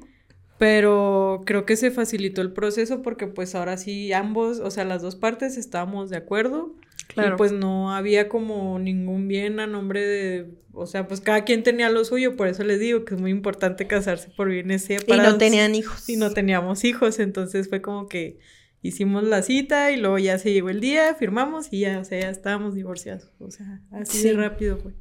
pero 0.57 1.43
creo 1.45 1.68
que 1.68 1.76
se 1.76 1.91
facilitó 1.91 2.41
el 2.41 2.51
proceso 2.51 3.03
porque 3.03 3.28
pues 3.28 3.53
ahora 3.53 3.78
sí 3.78 4.11
ambos, 4.11 4.57
o 4.57 4.72
sea, 4.72 4.86
las 4.86 5.03
dos 5.03 5.16
partes 5.16 5.55
estábamos 5.57 6.09
de 6.09 6.18
acuerdo 6.18 6.74
y 7.16 7.22
pues 7.38 7.51
no 7.51 7.93
había 7.93 8.30
como 8.30 8.80
ningún 8.80 9.28
bien 9.28 9.59
a 9.59 9.68
nombre 9.68 10.05
de, 10.05 10.47
o 10.72 10.86
sea, 10.86 11.07
pues 11.07 11.22
cada 11.22 11.43
quien 11.43 11.64
tenía 11.64 11.89
lo 11.89 12.03
suyo, 12.05 12.36
por 12.36 12.47
eso 12.47 12.64
les 12.64 12.80
digo 12.80 13.05
que 13.05 13.16
es 13.16 13.22
muy 13.22 13.32
importante 13.32 13.88
casarse 13.88 14.30
por 14.36 14.49
bienes 14.49 14.84
separados. 14.84 15.30
Y 15.30 15.34
no 15.34 15.38
tenían 15.38 15.76
hijos. 15.76 16.09
Y 16.09 16.18
no 16.18 16.32
teníamos 16.32 16.84
hijos, 16.84 17.20
entonces 17.20 17.70
fue 17.70 17.82
como 17.82 18.07
que 18.07 18.39
hicimos 18.82 19.24
la 19.24 19.41
cita 19.41 19.91
y 19.91 19.97
luego 19.97 20.18
ya 20.18 20.38
se 20.38 20.51
llegó 20.51 20.70
el 20.70 20.82
día, 20.82 21.16
firmamos 21.16 21.68
y 21.72 21.82
ya, 21.82 21.99
o 21.99 22.03
sea, 22.03 22.20
ya 22.20 22.30
estábamos 22.30 22.76
divorciados, 22.76 23.32
o 23.39 23.49
sea, 23.51 23.82
así 23.91 24.24
de 24.24 24.34
rápido 24.34 24.78
fue. 24.78 24.93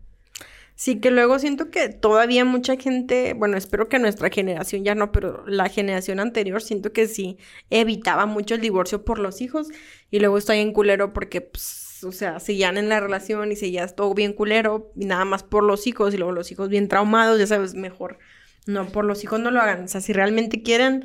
Sí, 0.74 0.98
que 1.00 1.10
luego 1.10 1.38
siento 1.38 1.70
que 1.70 1.90
todavía 1.90 2.44
mucha 2.44 2.76
gente, 2.76 3.34
bueno, 3.34 3.56
espero 3.56 3.88
que 3.88 3.98
nuestra 3.98 4.30
generación 4.30 4.84
ya 4.84 4.94
no, 4.94 5.12
pero 5.12 5.46
la 5.46 5.68
generación 5.68 6.18
anterior 6.18 6.62
siento 6.62 6.92
que 6.92 7.06
sí 7.06 7.38
evitaba 7.70 8.26
mucho 8.26 8.54
el 8.54 8.62
divorcio 8.62 9.04
por 9.04 9.18
los 9.18 9.40
hijos 9.42 9.68
y 10.10 10.18
luego 10.18 10.38
estoy 10.38 10.58
en 10.58 10.72
culero 10.72 11.12
porque 11.12 11.40
pues 11.40 11.62
o 12.04 12.12
sea, 12.12 12.40
seguían 12.40 12.76
en 12.76 12.88
la 12.88 13.00
relación 13.00 13.52
y 13.52 13.56
seguías 13.56 13.96
todo 13.96 14.14
bien 14.14 14.32
culero 14.32 14.92
y 14.96 15.06
nada 15.06 15.24
más 15.24 15.42
por 15.42 15.64
los 15.64 15.86
hijos 15.86 16.14
y 16.14 16.16
luego 16.16 16.32
los 16.32 16.50
hijos 16.52 16.68
bien 16.68 16.88
traumados, 16.88 17.38
ya 17.38 17.46
sabes, 17.46 17.74
mejor. 17.74 18.18
No, 18.66 18.86
por 18.86 19.04
los 19.04 19.24
hijos 19.24 19.40
no 19.40 19.50
lo 19.50 19.60
hagan. 19.60 19.84
O 19.84 19.88
sea, 19.88 20.00
si 20.00 20.12
realmente 20.12 20.62
quieren 20.62 21.04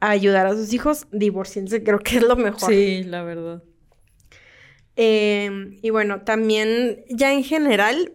ayudar 0.00 0.46
a 0.46 0.54
sus 0.54 0.72
hijos, 0.72 1.06
divorciense, 1.12 1.82
creo 1.84 1.98
que 1.98 2.18
es 2.18 2.22
lo 2.22 2.36
mejor. 2.36 2.70
Sí, 2.70 3.02
la 3.04 3.22
verdad. 3.22 3.62
Em, 4.96 5.78
y 5.80 5.90
bueno, 5.90 6.22
también 6.22 7.04
ya 7.08 7.32
en 7.32 7.44
general 7.44 8.12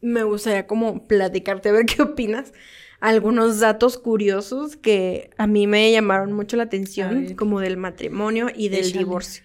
me 0.00 0.22
gustaría 0.22 0.66
como 0.66 1.06
platicarte, 1.06 1.68
a 1.68 1.72
ver 1.72 1.86
qué 1.86 2.02
opinas. 2.02 2.52
Algunos 3.00 3.60
datos 3.60 3.98
curiosos 3.98 4.76
que 4.76 5.30
a 5.36 5.46
mí 5.46 5.66
me 5.66 5.92
llamaron 5.92 6.32
mucho 6.32 6.56
la 6.56 6.62
atención, 6.62 7.34
como 7.34 7.60
del 7.60 7.76
matrimonio 7.76 8.48
y 8.54 8.70
del 8.70 8.92
divorcio 8.92 9.44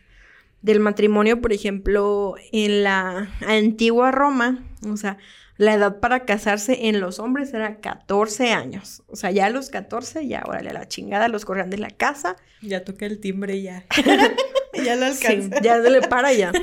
del 0.62 0.80
matrimonio, 0.80 1.42
por 1.42 1.54
ejemplo, 1.54 2.36
en 2.52 2.84
la 2.84 3.30
antigua 3.48 4.12
Roma, 4.12 4.66
o 4.88 4.98
sea, 4.98 5.18
la 5.60 5.74
edad 5.74 6.00
para 6.00 6.24
casarse 6.24 6.88
en 6.88 7.02
los 7.02 7.20
hombres 7.20 7.54
era 7.54 7.82
14 7.82 8.52
años. 8.52 9.04
O 9.08 9.18
sea, 9.18 9.30
ya 9.32 9.48
a 9.48 9.50
los 9.50 9.70
14, 9.70 10.26
ya 10.26 10.42
órale 10.48 10.70
a 10.70 10.74
la 10.74 10.88
chingada, 10.88 11.28
los 11.28 11.44
corrían 11.44 11.70
de 11.70 11.78
la 11.78 11.90
casa. 11.90 12.38
Ya 12.62 12.86
toca 12.86 13.06
el 13.06 13.20
timbre 13.20 13.62
ya. 13.62 13.86
ya 14.86 14.96
lo 14.96 15.06
alcanza. 15.06 15.62
ya 15.62 15.82
se 15.82 15.90
le 15.90 16.02
para 16.02 16.32
ya. 16.32 16.54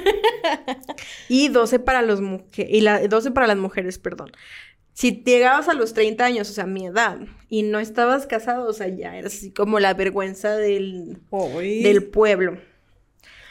Y 1.28 1.48
12 1.48 1.78
para 1.80 2.00
los 2.02 2.20
mujeres, 2.22 2.72
y 2.72 2.80
la 2.80 3.06
12 3.06 3.32
para 3.32 3.46
las 3.46 3.58
mujeres, 3.58 3.98
perdón. 3.98 4.32
Si 4.94 5.22
llegabas 5.26 5.68
a 5.68 5.74
los 5.74 5.92
30 5.92 6.24
años, 6.24 6.48
o 6.48 6.54
sea, 6.54 6.64
mi 6.64 6.86
edad, 6.86 7.18
y 7.50 7.64
no 7.64 7.80
estabas 7.80 8.26
casado, 8.26 8.66
o 8.66 8.72
sea, 8.72 8.88
ya 8.88 9.14
eras 9.18 9.34
así 9.34 9.50
como 9.50 9.78
la 9.78 9.92
vergüenza 9.92 10.56
del, 10.56 11.18
del 11.30 12.04
pueblo. 12.04 12.58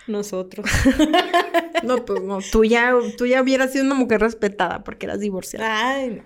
Nosotros. 0.07 0.69
no, 1.83 2.05
pues 2.05 2.21
no. 2.21 2.39
Tú 2.51 2.63
ya, 2.63 2.93
tú 3.17 3.25
ya 3.25 3.41
hubieras 3.41 3.71
sido 3.71 3.85
una 3.85 3.95
mujer 3.95 4.21
respetada 4.21 4.83
porque 4.83 5.05
eras 5.05 5.19
divorciada. 5.19 5.89
Ay, 5.89 6.21
no. 6.21 6.23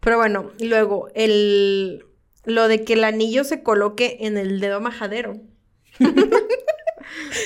Pero 0.00 0.16
bueno, 0.16 0.50
luego, 0.60 1.08
el. 1.14 2.04
Lo 2.44 2.68
de 2.68 2.84
que 2.84 2.94
el 2.94 3.04
anillo 3.04 3.44
se 3.44 3.62
coloque 3.62 4.18
en 4.20 4.38
el 4.38 4.60
dedo 4.60 4.80
majadero. 4.80 5.36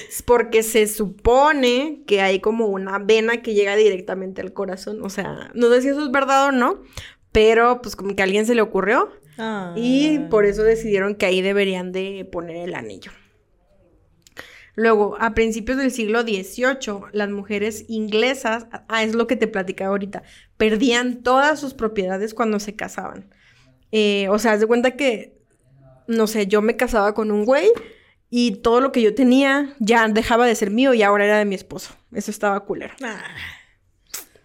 es 0.09 0.23
porque 0.27 0.63
se 0.63 0.87
supone 0.87 2.03
que 2.07 2.21
hay 2.21 2.39
como 2.39 2.67
una 2.67 2.99
vena 2.99 3.43
que 3.43 3.55
llega 3.55 3.75
directamente 3.75 4.43
al 4.43 4.53
corazón. 4.53 5.03
O 5.03 5.11
sea, 5.11 5.51
no 5.55 5.71
sé 5.71 5.83
si 5.83 5.89
eso 5.89 6.05
es 6.05 6.13
verdad 6.13 6.49
o 6.49 6.53
no, 6.53 6.83
pero 7.33 7.83
pues 7.83 7.97
como 7.97 8.15
que 8.15 8.23
a 8.23 8.27
alguien 8.27 8.47
se 8.47 8.55
le 8.55 8.63
ocurrió. 8.63 9.11
Y 9.75 10.21
por 10.31 10.45
eso 10.45 10.63
decidieron 10.63 11.17
que 11.17 11.27
ahí 11.27 11.43
deberían 11.43 11.91
de 11.91 12.29
poner 12.31 12.57
el 12.57 12.75
anillo. 12.77 13.11
Luego, 14.75 15.17
a 15.21 15.35
principios 15.35 15.79
del 15.79 15.91
siglo 15.91 16.23
XVIII, 16.23 17.11
las 17.13 17.31
mujeres 17.31 17.85
inglesas, 17.89 18.67
ah, 18.89 19.03
es 19.03 19.15
lo 19.15 19.27
que 19.27 19.37
te 19.37 19.49
platicaba 19.49 19.91
ahorita, 19.91 20.23
perdían 20.57 21.23
todas 21.23 21.61
sus 21.61 21.75
propiedades 21.75 22.33
cuando 22.33 22.59
se 22.59 22.75
casaban. 22.75 23.29
Eh, 23.91 24.29
o 24.31 24.39
sea, 24.39 24.53
haz 24.53 24.61
de 24.61 24.67
cuenta 24.67 24.93
que, 24.93 25.39
no 26.07 26.27
sé, 26.27 26.47
yo 26.47 26.63
me 26.63 26.77
casaba 26.77 27.15
con 27.15 27.31
un 27.31 27.45
güey 27.45 27.71
y 28.31 28.63
todo 28.63 28.81
lo 28.81 28.93
que 28.93 29.03
yo 29.03 29.15
tenía 29.15 29.75
ya 29.79 30.09
dejaba 30.09 30.47
de 30.47 30.55
ser 30.55 30.71
mío 30.71 30.95
y 30.95 31.03
ahora 31.03 31.27
era 31.27 31.39
de 31.39 31.45
mi 31.45 31.55
esposo. 31.55 31.95
Eso 32.13 32.31
estaba 32.31 32.65
culero. 32.65 32.95
Ah. 33.03 33.23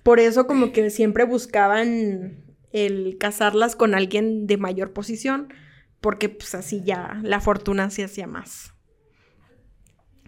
Por 0.03 0.19
eso 0.19 0.45
como 0.45 0.73
que 0.73 0.89
siempre 0.89 1.23
buscaban 1.23 2.43
el 2.71 3.17
casarlas 3.17 3.75
con 3.75 3.95
alguien 3.95 4.45
de 4.45 4.57
mayor 4.57 4.91
posición 4.91 5.53
porque 6.01 6.29
pues 6.29 6.53
así 6.53 6.83
ya 6.83 7.19
la 7.23 7.39
fortuna 7.39 7.89
se 7.89 8.03
hacía 8.03 8.27
más. 8.27 8.73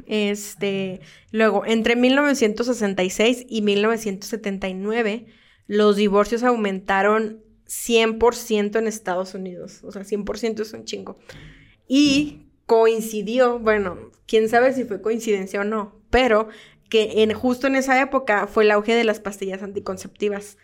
Este, 0.10 1.02
luego, 1.32 1.68
entre 1.68 1.96
1966 1.96 3.46
y 3.48 3.62
1979, 3.62 5.28
los 5.68 5.96
divorcios 5.96 6.42
aumentaron 6.44 7.44
100% 7.68 8.80
en 8.80 8.88
Estados 8.88 9.36
Unidos. 9.36 9.82
O 9.84 9.92
sea, 9.92 10.02
100% 10.02 10.62
es 10.62 10.74
un 10.74 10.84
chingo. 10.86 11.20
Y 11.88 12.48
coincidió, 12.66 13.60
bueno, 13.60 14.12
quién 14.28 14.50
sabe 14.50 14.74
si 14.74 14.84
fue 14.84 15.00
coincidencia 15.02 15.62
o 15.62 15.64
no, 15.64 16.02
pero 16.10 16.50
que 16.90 17.22
en, 17.22 17.32
justo 17.34 17.68
en 17.68 17.76
esa 17.76 18.02
época 18.02 18.48
fue 18.48 18.64
el 18.64 18.72
auge 18.72 18.96
de 18.96 19.04
las 19.04 19.20
pastillas 19.20 19.62
anticonceptivas. 19.62 20.58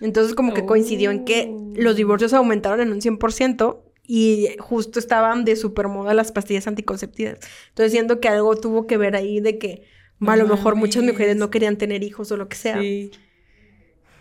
Entonces 0.00 0.34
como 0.36 0.54
que 0.54 0.64
coincidió 0.64 1.10
en 1.10 1.24
que 1.24 1.52
los 1.74 1.96
divorcios 1.96 2.32
aumentaron 2.32 2.80
en 2.80 2.92
un 2.92 3.00
100% 3.00 3.81
y 4.06 4.48
justo 4.58 4.98
estaban 4.98 5.44
de 5.44 5.56
super 5.56 5.88
moda 5.88 6.14
las 6.14 6.32
pastillas 6.32 6.66
anticonceptivas. 6.66 7.38
Entonces 7.68 7.92
siento 7.92 8.20
que 8.20 8.28
algo 8.28 8.56
tuvo 8.56 8.86
que 8.86 8.96
ver 8.96 9.16
ahí 9.16 9.40
de 9.40 9.58
que 9.58 9.82
a 10.20 10.36
lo 10.36 10.46
mejor 10.46 10.76
muchas 10.76 11.02
mujeres 11.02 11.36
no 11.36 11.50
querían 11.50 11.76
tener 11.76 12.02
hijos 12.02 12.30
o 12.32 12.36
lo 12.36 12.48
que 12.48 12.56
sea. 12.56 12.80
Sí. 12.80 13.10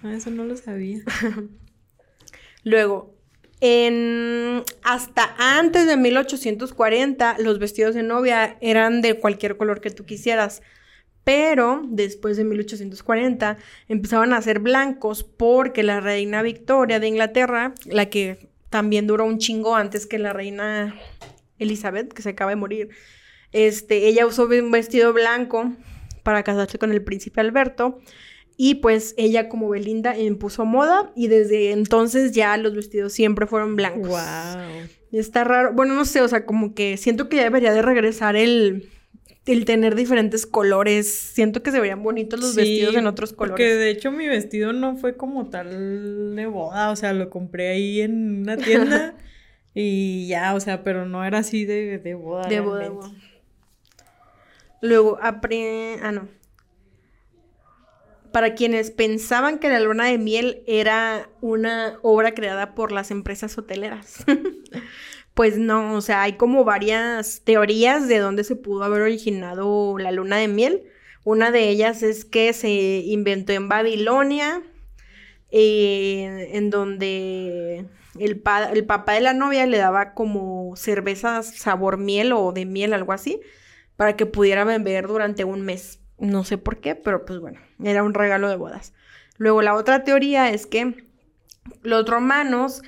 Ah, 0.04 0.14
eso 0.14 0.32
no 0.32 0.46
lo 0.46 0.58
sabía. 0.58 1.00
Luego, 2.64 3.16
en 3.60 4.64
hasta 4.84 5.36
antes 5.38 5.86
de 5.86 5.98
1840 5.98 7.38
los 7.40 7.60
vestidos 7.60 7.94
de 7.94 8.04
novia 8.04 8.58
eran 8.62 9.02
de 9.02 9.20
cualquier 9.20 9.58
color 9.58 9.82
que 9.82 9.92
tú 9.92 10.06
quisieras. 10.06 10.62
Pero 11.24 11.84
después 11.88 12.36
de 12.38 12.44
1840 12.46 13.58
empezaban 13.88 14.34
a 14.34 14.42
ser 14.42 14.58
blancos 14.58 15.24
porque 15.24 15.84
la 15.84 16.00
reina 16.00 16.42
Victoria 16.42 17.00
de 17.00 17.08
Inglaterra, 17.08 17.76
la 17.86 18.10
que 18.10 18.51
también 18.72 19.06
duró 19.06 19.26
un 19.26 19.38
chingo 19.38 19.76
antes 19.76 20.08
que 20.08 20.18
la 20.18 20.34
reina 20.34 20.96
Elizabeth, 21.60 22.12
que 22.14 22.24
se 22.24 22.30
acaba 22.30 22.52
de 22.52 22.56
morir, 22.56 22.90
este, 23.52 24.08
ella 24.08 24.26
usó 24.26 24.46
un 24.46 24.72
vestido 24.72 25.14
blanco 25.14 25.74
para 26.24 26.42
casarse 26.44 26.80
con 26.80 26.92
el 26.92 27.04
príncipe 27.04 27.42
Alberto. 27.42 28.00
Y 28.58 28.76
pues 28.76 29.14
ella 29.18 29.50
como 29.50 29.70
Belinda 29.70 30.18
impuso 30.18 30.66
moda 30.66 31.12
y 31.16 31.28
desde 31.28 31.72
entonces 31.72 32.32
ya 32.32 32.56
los 32.58 32.76
vestidos 32.76 33.12
siempre 33.12 33.46
fueron 33.46 33.76
blancos. 33.76 34.08
Wow. 34.08 34.88
Está 35.12 35.44
raro. 35.44 35.74
Bueno, 35.74 35.94
no 35.94 36.06
sé, 36.06 36.22
o 36.22 36.28
sea, 36.28 36.46
como 36.46 36.74
que 36.74 36.96
siento 36.98 37.28
que 37.28 37.38
ya 37.38 37.44
debería 37.44 37.74
de 37.74 37.82
regresar 37.82 38.36
el, 38.36 38.90
el 39.46 39.66
tener 39.66 39.96
diferentes 39.96 40.46
colores. 40.46 41.12
Siento 41.12 41.64
que 41.64 41.72
se 41.72 41.80
verían 41.80 42.04
bonitos 42.04 42.40
los 42.40 42.56
vestidos 42.56 42.96
en 42.96 43.08
otros 43.08 43.34
colores. 43.34 43.54
Porque 43.54 43.76
de 43.76 43.90
hecho 43.90 44.12
mi 44.12 44.28
vestido 44.28 44.74
no 44.74 44.98
fue 44.98 45.18
como 45.18 45.50
tal 45.50 46.36
de 46.36 46.46
boda, 46.46 46.92
o 46.92 46.96
sea, 46.96 47.14
lo 47.14 47.30
compré 47.30 47.70
ahí 47.70 48.02
en 48.02 48.42
una 48.42 48.58
tienda 48.58 49.16
y 49.74 50.28
ya, 50.28 50.54
o 50.54 50.60
sea, 50.60 50.84
pero 50.84 51.06
no 51.06 51.24
era 51.26 51.40
así 51.40 51.66
de, 51.66 51.98
de 51.98 52.14
boda. 52.14 52.48
De 52.48 52.60
boda, 52.60 52.92
Luego, 54.82 55.20
apre... 55.22 56.00
ah, 56.02 56.12
no. 56.12 56.28
Para 58.32 58.56
quienes 58.56 58.92
pensaban 58.92 59.60
que 59.60 59.70
la 59.70 59.80
luna 59.80 60.06
de 60.06 60.18
miel 60.18 60.64
era 60.66 61.30
una 61.42 62.00
obra 62.02 62.34
creada 62.34 62.74
por 62.74 62.92
las 62.92 63.12
empresas 63.12 63.58
hoteleras. 63.58 64.24
pues 65.34 65.58
no, 65.58 65.96
o 65.96 66.02
sea, 66.02 66.24
hay 66.24 66.34
como 66.34 66.64
varias 66.64 67.42
teorías 67.44 68.08
de 68.08 68.20
dónde 68.20 68.44
se 68.44 68.56
pudo 68.56 68.84
haber 68.84 69.02
originado 69.02 69.98
la 69.98 70.12
luna 70.12 70.38
de 70.38 70.48
miel. 70.48 70.84
Una 71.24 71.52
de 71.52 71.70
ellas 71.70 72.04
es 72.04 72.26
que 72.26 72.52
se 72.54 72.70
inventó 72.70 73.54
en 73.54 73.70
Babilonia, 73.70 74.62
eh, 75.52 76.50
en 76.54 76.70
donde 76.70 77.86
el, 78.20 78.44
el, 78.74 78.86
papá 78.86 79.14
de 79.14 79.22
la 79.22 79.34
novia 79.34 79.66
le 79.66 79.78
daba 79.78 80.14
como 80.14 80.76
cerveza 80.76 81.44
sabor 81.44 81.98
miel 81.98 82.34
o 82.34 82.52
de 82.52 82.66
miel, 82.66 82.94
algo 82.94 83.14
así, 83.14 83.40
para 83.96 84.16
que 84.16 84.26
pudiera 84.26 84.64
beber 84.64 85.08
durante 85.08 85.44
un 85.44 85.62
mes. 85.62 86.00
No 86.18 86.44
sé 86.44 86.58
por 86.58 86.78
qué, 86.78 86.96
pero 86.96 87.26
pues 87.26 87.40
bueno, 87.40 87.60
era 87.84 88.04
un 88.04 88.14
regalo 88.14 88.50
de 88.50 88.56
bodas. 88.56 88.94
Luego 89.38 89.62
la 89.62 89.76
otra 89.76 90.04
teoría 90.04 90.50
es 90.50 90.68
que 90.68 91.04
los 91.84 92.06
romanos 92.08 92.82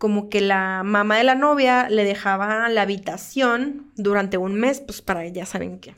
como 0.00 0.30
que 0.30 0.40
la 0.40 0.80
mamá 0.82 1.18
de 1.18 1.24
la 1.24 1.34
novia 1.34 1.90
le 1.90 2.04
dejaba 2.04 2.70
la 2.70 2.80
habitación 2.80 3.92
durante 3.96 4.38
un 4.38 4.54
mes, 4.54 4.80
pues 4.80 5.02
para, 5.02 5.28
ya 5.28 5.44
saben 5.44 5.78
qué, 5.78 5.94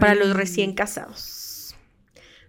para 0.00 0.16
los 0.16 0.34
recién 0.34 0.74
casados. 0.74 1.76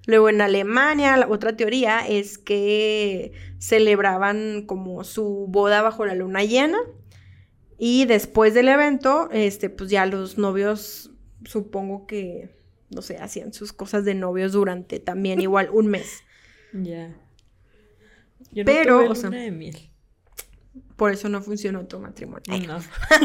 Luego 0.07 0.27
en 0.27 0.41
Alemania, 0.41 1.17
la 1.17 1.27
otra 1.27 1.55
teoría 1.55 1.99
es 2.07 2.39
que 2.39 3.31
celebraban 3.59 4.63
como 4.65 5.03
su 5.03 5.45
boda 5.47 5.83
bajo 5.83 6.03
la 6.03 6.15
luna 6.15 6.43
llena 6.43 6.79
y 7.77 8.05
después 8.05 8.55
del 8.55 8.67
evento, 8.67 9.29
este, 9.31 9.69
pues 9.69 9.91
ya 9.91 10.07
los 10.07 10.39
novios, 10.39 11.11
supongo 11.43 12.07
que, 12.07 12.49
no 12.89 13.03
sé, 13.03 13.17
hacían 13.17 13.53
sus 13.53 13.71
cosas 13.71 14.03
de 14.03 14.15
novios 14.15 14.53
durante 14.53 14.99
también 14.99 15.41
igual 15.41 15.69
un 15.71 15.89
mes. 15.89 16.23
Ya. 16.73 17.15
Pero, 18.65 19.11
o 19.11 19.13
sea, 19.13 19.29
de 19.29 19.51
miel. 19.51 19.91
Por 20.95 21.11
eso 21.11 21.29
no 21.29 21.41
funcionó 21.41 21.85
tu 21.85 21.99
matrimonio. 21.99 22.43
No. 22.67 22.79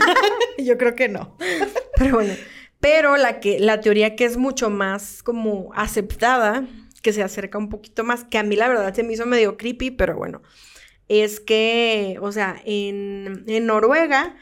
Yo 0.59 0.77
creo 0.77 0.95
que 0.95 1.09
no. 1.09 1.37
Pero 1.97 2.15
bueno. 2.17 2.35
Pero 2.81 3.17
la 3.17 3.41
que, 3.41 3.61
la 3.61 3.81
teoría 3.81 4.17
que 4.17 4.25
es 4.25 4.39
mucho 4.39 4.71
más 4.71 5.23
como 5.23 5.71
aceptada, 5.75 6.67
que 7.03 7.13
se 7.13 7.23
acerca 7.23 7.59
un 7.59 7.69
poquito 7.69 8.05
más, 8.05 8.25
que 8.25 8.39
a 8.39 8.43
mí 8.43 8.57
la 8.57 8.69
verdad 8.69 8.95
se 8.95 9.03
me 9.03 9.13
hizo 9.13 9.27
medio 9.27 9.59
creepy, 9.59 9.91
pero 9.91 10.17
bueno, 10.17 10.41
es 11.09 11.41
que, 11.41 12.17
o 12.23 12.33
sea, 12.33 12.61
en, 12.65 13.45
en 13.47 13.67
Noruega, 13.67 14.35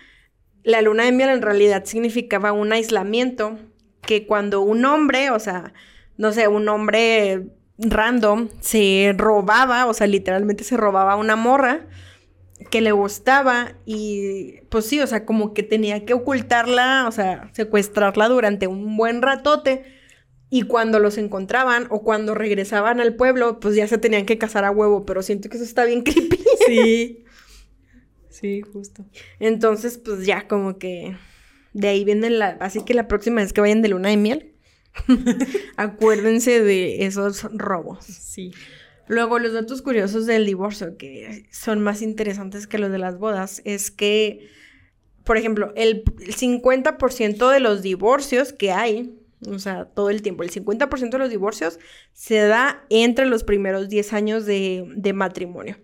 la 0.63 0.83
luna 0.83 1.05
de 1.05 1.13
miel 1.13 1.31
en 1.31 1.43
realidad 1.43 1.85
significaba 1.85 2.53
un 2.53 2.73
aislamiento, 2.73 3.59
que 4.03 4.27
cuando 4.27 4.61
un 4.61 4.85
hombre, 4.85 5.31
o 5.31 5.41
sea, 5.41 5.73
no 6.17 6.33
sé, 6.33 6.47
un 6.47 6.69
hombre 6.69 7.49
random 7.79 8.49
se 8.61 9.15
robaba, 9.17 9.87
o 9.87 9.95
sea, 9.95 10.07
literalmente 10.07 10.65
se 10.65 10.77
robaba 10.77 11.17
una 11.17 11.37
morra, 11.37 11.87
que 12.71 12.81
le 12.81 12.93
gustaba 12.93 13.77
y 13.87 14.61
pues 14.69 14.87
sí, 14.87 15.01
o 15.01 15.07
sea, 15.07 15.25
como 15.25 15.55
que 15.55 15.63
tenía 15.63 16.05
que 16.05 16.15
ocultarla, 16.15 17.07
o 17.09 17.13
sea, 17.13 17.51
secuestrarla 17.53 18.29
durante 18.29 18.67
un 18.67 18.97
buen 18.97 19.23
ratote 19.23 19.85
y 20.51 20.63
cuando 20.63 20.99
los 20.99 21.19
encontraban 21.19 21.87
o 21.91 22.03
cuando 22.03 22.35
regresaban 22.35 23.01
al 23.01 23.15
pueblo, 23.15 23.61
pues 23.61 23.75
ya 23.75 23.87
se 23.87 23.99
tenían 23.99 24.27
que 24.27 24.39
casar 24.39 24.65
a 24.65 24.71
huevo, 24.71 25.05
pero 25.05 25.23
siento 25.23 25.49
que 25.49 25.57
eso 25.57 25.65
está 25.65 25.85
bien 25.85 26.03
creepy. 26.05 26.39
Sí. 26.67 27.25
Sí, 28.29 28.63
justo. 28.63 29.05
Entonces, 29.41 29.99
pues 29.99 30.25
ya 30.25 30.47
como 30.47 30.79
que 30.79 31.17
de 31.73 31.89
ahí 31.89 32.05
viene 32.05 32.31
la, 32.31 32.51
así 32.61 32.85
que 32.85 32.95
la 32.95 33.09
próxima 33.09 33.43
vez 33.43 33.53
que 33.53 33.61
vayan 33.61 33.83
de 33.83 33.89
luna 33.89 34.11
de 34.11 34.17
miel, 34.17 34.55
acuérdense 35.77 36.63
de 36.63 37.05
esos 37.05 37.45
robos. 37.53 38.05
Sí. 38.05 38.53
Luego, 39.09 39.39
los 39.39 39.55
datos 39.55 39.83
curiosos 39.83 40.27
del 40.27 40.45
divorcio, 40.47 40.97
que 40.97 41.47
son 41.51 41.81
más 41.81 42.03
interesantes 42.03 42.67
que 42.67 42.79
los 42.79 42.91
de 42.91 42.99
las 42.99 43.19
bodas, 43.19 43.63
es 43.65 43.91
que, 43.91 44.49
por 45.25 45.37
ejemplo, 45.39 45.73
el, 45.77 46.05
50% 46.05 47.51
de 47.51 47.61
los 47.61 47.83
divorcios 47.83 48.53
que 48.53 48.71
hay, 48.71 49.19
o 49.47 49.59
sea, 49.59 49.87
todo 49.87 50.11
el 50.11 50.21
tiempo, 50.21 50.43
el 50.43 50.51
50% 50.51 51.11
de 51.11 51.19
los 51.19 51.31
divorcios 51.31 51.79
se 52.13 52.37
da 52.47 52.85
entre 52.91 53.27
los 53.27 53.45
primeros 53.45 53.89
10 53.89 54.13
años 54.13 54.47
de, 54.47 55.13
matrimonio. 55.15 55.77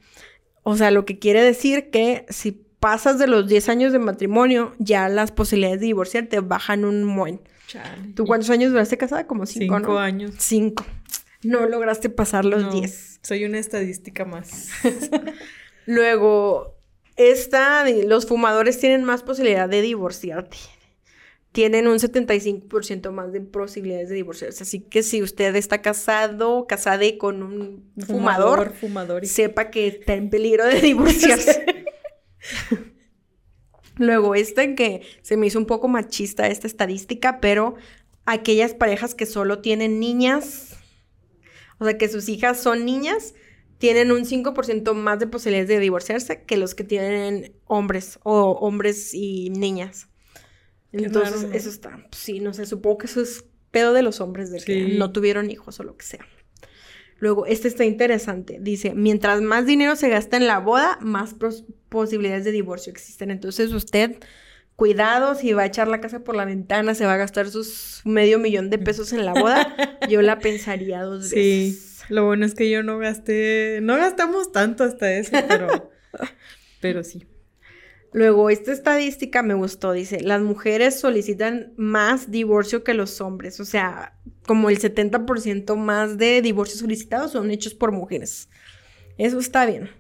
O 0.62 0.76
sea, 0.76 0.90
lo 0.90 1.04
que 1.04 1.18
quiere 1.18 1.42
decir 1.42 1.90
que 1.90 2.26
si 2.28 2.52
pasas 2.52 3.18
de 3.18 3.26
los 3.26 3.48
10 3.48 3.70
años 3.70 3.92
de 3.92 3.98
matrimonio, 3.98 4.74
ya 4.78 5.08
las 5.08 5.32
posibilidades 5.32 5.80
de 5.80 5.86
divorciarte 5.86 6.40
bajan 6.40 6.84
un 6.84 7.16
buen. 7.16 7.40
¿Tú 8.14 8.24
cuántos 8.26 8.50
años 8.50 8.70
duraste 8.70 8.98
casada? 8.98 9.26
Como 9.26 9.46
cinco, 9.46 9.76
cinco 9.76 9.98
años. 9.98 10.34
Cinco. 10.38 10.84
No 11.45 11.66
lograste 11.66 12.09
pasar 12.09 12.45
los 12.45 12.72
10. 12.72 13.20
Soy 13.22 13.45
una 13.45 13.59
estadística 13.59 14.24
más. 14.24 14.70
Luego, 15.86 16.74
esta, 17.16 17.88
los 17.88 18.26
fumadores 18.26 18.80
tienen 18.80 19.05
más 19.05 19.22
posibilidad 19.22 19.68
de 19.68 19.82
divorciarte. 19.82 20.57
Tienen 21.53 21.86
un 21.86 21.99
75% 21.99 23.12
más 23.12 23.32
de 23.32 23.40
posibilidades 23.40 24.09
de 24.09 24.16
divorciarse. 24.16 24.64
Así 24.64 24.80
que 24.80 25.05
si 25.05 25.22
usted 25.22 25.55
está 25.55 25.82
casado, 25.82 26.66
casada 26.66 27.05
con 27.18 27.42
un 27.45 27.92
fumador, 28.05 28.74
fumador, 28.74 29.24
sepa 29.26 29.70
que 29.70 29.86
está 29.86 30.14
en 30.14 30.30
peligro 30.30 30.66
de 30.66 30.80
divorciarse. 30.80 31.84
Luego, 33.97 34.34
esta 34.34 34.74
que 34.74 35.03
se 35.22 35.36
me 35.36 35.47
hizo 35.47 35.61
un 35.61 35.66
poco 35.66 35.86
machista 35.86 36.49
esta 36.49 36.66
estadística, 36.66 37.40
pero 37.40 37.76
aquellas 38.24 38.74
parejas 38.74 39.14
que 39.14 39.26
solo 39.26 39.61
tienen 39.61 40.01
niñas 40.01 40.73
o 41.78 41.84
sea, 41.84 41.98
que 41.98 42.08
sus 42.08 42.28
hijas 42.28 42.62
son 42.62 42.84
niñas, 42.84 43.34
tienen 43.78 44.12
un 44.12 44.24
5% 44.24 44.94
más 44.94 45.18
de 45.18 45.26
posibilidades 45.26 45.68
de 45.68 45.80
divorciarse 45.80 46.42
que 46.44 46.56
los 46.56 46.74
que 46.74 46.84
tienen 46.84 47.54
hombres 47.66 48.18
o 48.22 48.52
hombres 48.52 49.12
y 49.14 49.50
niñas. 49.50 50.08
Entonces, 50.92 51.48
eso 51.52 51.68
está, 51.68 52.06
pues 52.08 52.22
sí, 52.22 52.40
no 52.40 52.54
sé, 52.54 52.66
supongo 52.66 52.98
que 52.98 53.06
eso 53.06 53.20
es 53.20 53.44
pedo 53.70 53.92
de 53.92 54.02
los 54.02 54.20
hombres, 54.20 54.50
de 54.52 54.60
que 54.60 54.96
no 54.96 55.10
tuvieron 55.10 55.50
hijos 55.50 55.80
o 55.80 55.82
lo 55.82 55.96
que 55.96 56.04
sea. 56.04 56.24
Luego, 57.18 57.46
este 57.46 57.68
está 57.68 57.84
interesante. 57.84 58.58
Dice, 58.60 58.94
mientras 58.94 59.40
más 59.40 59.66
dinero 59.66 59.96
se 59.96 60.08
gasta 60.08 60.36
en 60.36 60.46
la 60.46 60.60
boda, 60.60 60.98
más 61.00 61.34
posibilidades 61.88 62.44
de 62.44 62.52
divorcio 62.52 62.92
existen. 62.92 63.30
Entonces 63.30 63.72
usted, 63.72 64.18
cuidado, 64.76 65.34
si 65.34 65.52
va 65.52 65.62
a 65.62 65.66
echar 65.66 65.88
la 65.88 66.00
casa 66.00 66.20
por 66.20 66.36
la 66.36 66.44
ventana, 66.44 66.94
se 66.94 67.06
va 67.06 67.14
a 67.14 67.16
gastar 67.16 67.48
sus 67.48 68.00
medio 68.04 68.38
millón 68.38 68.70
de 68.70 68.78
pesos 68.78 69.12
en 69.12 69.24
la 69.24 69.32
boda, 69.32 69.76
yo 70.08 70.22
la 70.22 70.38
pensaría 70.38 71.02
dos 71.02 71.30
veces. 71.30 71.98
Sí, 71.98 72.04
lo 72.08 72.24
bueno 72.26 72.44
es 72.46 72.54
que 72.54 72.70
yo 72.70 72.82
no 72.82 72.98
gasté, 72.98 73.80
no 73.82 73.96
gastamos 73.96 74.52
tanto 74.52 74.84
hasta 74.84 75.12
eso, 75.12 75.36
pero, 75.48 75.90
pero 76.80 77.04
sí. 77.04 77.26
Luego, 78.12 78.48
esta 78.48 78.70
estadística 78.70 79.42
me 79.42 79.54
gustó, 79.54 79.90
dice, 79.90 80.20
las 80.20 80.40
mujeres 80.40 81.00
solicitan 81.00 81.72
más 81.76 82.30
divorcio 82.30 82.84
que 82.84 82.94
los 82.94 83.20
hombres, 83.20 83.58
o 83.58 83.64
sea, 83.64 84.16
como 84.46 84.70
el 84.70 84.78
70% 84.78 85.74
más 85.74 86.16
de 86.16 86.40
divorcios 86.40 86.78
solicitados 86.78 87.32
son 87.32 87.50
hechos 87.50 87.74
por 87.74 87.90
mujeres. 87.90 88.48
Eso 89.18 89.40
está 89.40 89.66
bien. 89.66 89.90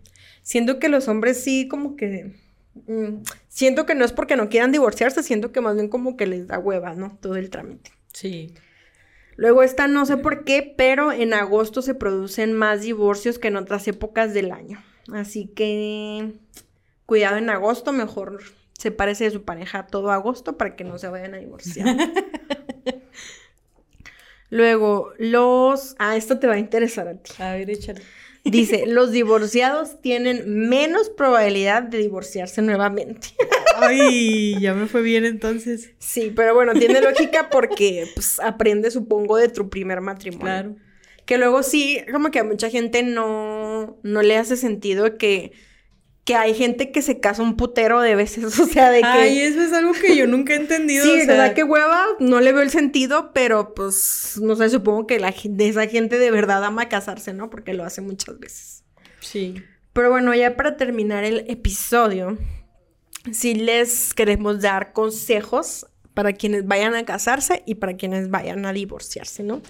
Siento 0.42 0.78
que 0.78 0.88
los 0.88 1.08
hombres 1.08 1.42
sí 1.42 1.66
como 1.66 1.96
que... 1.96 2.43
Mm, 2.86 3.22
siento 3.48 3.86
que 3.86 3.94
no 3.94 4.04
es 4.04 4.12
porque 4.12 4.36
no 4.36 4.48
quieran 4.48 4.72
divorciarse, 4.72 5.22
siento 5.22 5.52
que 5.52 5.60
más 5.60 5.74
bien 5.74 5.88
como 5.88 6.16
que 6.16 6.26
les 6.26 6.46
da 6.46 6.58
hueva, 6.58 6.94
¿no? 6.94 7.18
Todo 7.20 7.36
el 7.36 7.50
trámite. 7.50 7.92
Sí. 8.12 8.54
Luego 9.36 9.62
esta 9.62 9.88
no 9.88 10.06
sé 10.06 10.16
por 10.16 10.44
qué, 10.44 10.74
pero 10.76 11.12
en 11.12 11.34
agosto 11.34 11.82
se 11.82 11.94
producen 11.94 12.52
más 12.52 12.82
divorcios 12.82 13.38
que 13.38 13.48
en 13.48 13.56
otras 13.56 13.86
épocas 13.88 14.32
del 14.32 14.52
año. 14.52 14.82
Así 15.12 15.46
que 15.46 16.34
cuidado 17.06 17.36
en 17.36 17.50
agosto, 17.50 17.92
mejor 17.92 18.42
se 18.78 18.90
parece 18.90 19.24
de 19.24 19.30
su 19.30 19.44
pareja 19.44 19.86
todo 19.86 20.10
agosto 20.10 20.56
para 20.56 20.76
que 20.76 20.84
no 20.84 20.98
se 20.98 21.08
vayan 21.08 21.34
a 21.34 21.38
divorciar. 21.38 21.96
Luego, 24.50 25.12
los... 25.18 25.96
Ah, 25.98 26.16
esto 26.16 26.38
te 26.38 26.46
va 26.46 26.54
a 26.54 26.58
interesar 26.58 27.08
a 27.08 27.14
ti. 27.14 27.32
A 27.38 27.54
ver, 27.54 27.70
échale. 27.70 28.02
Dice, 28.44 28.84
los 28.86 29.10
divorciados 29.10 30.02
tienen 30.02 30.68
menos 30.68 31.08
probabilidad 31.08 31.82
de 31.82 31.98
divorciarse 31.98 32.60
nuevamente. 32.60 33.28
Ay, 33.76 34.60
ya 34.60 34.74
me 34.74 34.86
fue 34.86 35.00
bien 35.00 35.24
entonces. 35.24 35.94
Sí, 35.98 36.30
pero 36.34 36.54
bueno, 36.54 36.74
tiene 36.74 37.00
lógica 37.00 37.48
porque 37.50 38.06
pues, 38.14 38.38
aprende, 38.40 38.90
supongo, 38.90 39.38
de 39.38 39.48
tu 39.48 39.70
primer 39.70 40.02
matrimonio. 40.02 40.44
Claro. 40.44 40.76
Que 41.24 41.38
luego 41.38 41.62
sí, 41.62 42.02
como 42.12 42.30
que 42.30 42.40
a 42.40 42.44
mucha 42.44 42.68
gente 42.68 43.02
no, 43.02 43.98
no 44.02 44.22
le 44.22 44.36
hace 44.36 44.58
sentido 44.58 45.16
que 45.16 45.52
que 46.24 46.34
hay 46.34 46.54
gente 46.54 46.90
que 46.90 47.02
se 47.02 47.20
casa 47.20 47.42
un 47.42 47.56
putero 47.56 48.00
de 48.00 48.14
veces, 48.14 48.44
o 48.60 48.66
sea, 48.66 48.90
de 48.90 49.00
que... 49.00 49.06
Ay, 49.06 49.38
eso 49.38 49.60
es 49.60 49.72
algo 49.72 49.92
que 49.92 50.16
yo 50.16 50.26
nunca 50.26 50.54
he 50.54 50.56
entendido. 50.56 51.04
sí, 51.04 51.22
o 51.22 51.24
sea, 51.24 51.54
que 51.54 51.64
hueva, 51.64 52.06
no 52.18 52.40
le 52.40 52.52
veo 52.52 52.62
el 52.62 52.70
sentido, 52.70 53.32
pero 53.32 53.74
pues, 53.74 54.38
no 54.40 54.56
sé, 54.56 54.70
supongo 54.70 55.06
que 55.06 55.18
la, 55.18 55.34
de 55.44 55.68
esa 55.68 55.86
gente 55.86 56.18
de 56.18 56.30
verdad 56.30 56.64
ama 56.64 56.88
casarse, 56.88 57.32
¿no? 57.32 57.50
Porque 57.50 57.74
lo 57.74 57.84
hace 57.84 58.00
muchas 58.00 58.38
veces. 58.38 58.84
Sí. 59.20 59.62
Pero 59.92 60.10
bueno, 60.10 60.34
ya 60.34 60.56
para 60.56 60.76
terminar 60.76 61.24
el 61.24 61.44
episodio, 61.48 62.38
sí 63.30 63.54
les 63.54 64.14
queremos 64.14 64.60
dar 64.60 64.92
consejos 64.92 65.86
para 66.14 66.32
quienes 66.32 66.66
vayan 66.66 66.94
a 66.94 67.04
casarse 67.04 67.62
y 67.66 67.74
para 67.74 67.96
quienes 67.96 68.30
vayan 68.30 68.64
a 68.66 68.72
divorciarse, 68.72 69.42
¿no? 69.42 69.60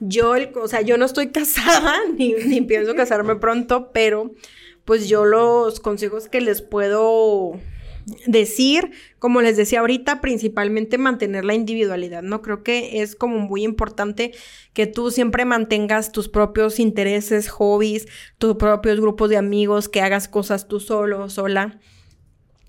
Yo, 0.00 0.34
o 0.56 0.68
sea, 0.68 0.80
yo 0.80 0.96
no 0.96 1.04
estoy 1.04 1.28
casada, 1.32 1.96
ni, 2.16 2.32
ni 2.32 2.60
pienso 2.62 2.94
casarme 2.94 3.36
pronto, 3.36 3.92
pero 3.92 4.32
pues 4.84 5.08
yo 5.08 5.24
los 5.24 5.80
consejos 5.80 6.28
que 6.28 6.40
les 6.40 6.62
puedo 6.62 7.58
decir, 8.26 8.90
como 9.18 9.42
les 9.42 9.56
decía 9.56 9.80
ahorita, 9.80 10.20
principalmente 10.20 10.98
mantener 10.98 11.44
la 11.44 11.54
individualidad, 11.54 12.22
¿no? 12.22 12.42
Creo 12.42 12.62
que 12.62 13.02
es 13.02 13.14
como 13.14 13.38
muy 13.38 13.62
importante 13.62 14.32
que 14.72 14.86
tú 14.86 15.10
siempre 15.10 15.44
mantengas 15.44 16.12
tus 16.12 16.28
propios 16.28 16.80
intereses, 16.80 17.48
hobbies, 17.48 18.06
tus 18.38 18.56
propios 18.56 19.00
grupos 19.00 19.30
de 19.30 19.36
amigos, 19.36 19.88
que 19.88 20.00
hagas 20.00 20.28
cosas 20.28 20.68
tú 20.68 20.80
solo, 20.80 21.28
sola. 21.30 21.78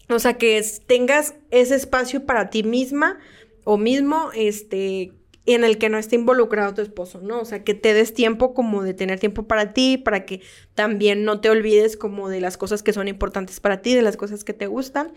O 0.10 0.20
sea, 0.20 0.38
que 0.38 0.64
tengas 0.86 1.36
ese 1.50 1.76
espacio 1.76 2.26
para 2.26 2.50
ti 2.50 2.64
misma 2.64 3.18
o 3.64 3.78
mismo, 3.78 4.30
este, 4.36 5.14
en 5.46 5.64
el 5.64 5.78
que 5.78 5.90
no 5.90 5.98
esté 5.98 6.16
involucrado 6.16 6.74
tu 6.74 6.82
esposo, 6.82 7.20
¿no? 7.22 7.42
O 7.42 7.46
sea, 7.46 7.64
que 7.64 7.74
te 7.74 7.94
des 7.94 8.14
tiempo 8.14 8.54
como 8.54 8.84
de 8.84 8.94
tener 8.94 9.20
tiempo 9.20 9.44
para 9.44 9.74
ti, 9.74 9.98
para 9.98 10.26
que 10.26 10.42
también 10.74 11.26
no 11.26 11.42
te 11.42 11.50
olvides 11.50 11.98
como 11.98 12.30
de 12.30 12.40
las 12.40 12.58
cosas 12.58 12.82
que 12.82 12.94
son 12.94 13.08
importantes 13.08 13.60
para 13.60 13.82
ti, 13.82 13.94
de 13.94 14.02
las 14.02 14.16
cosas 14.16 14.44
que 14.44 14.54
te 14.54 14.68
gustan. 14.68 15.14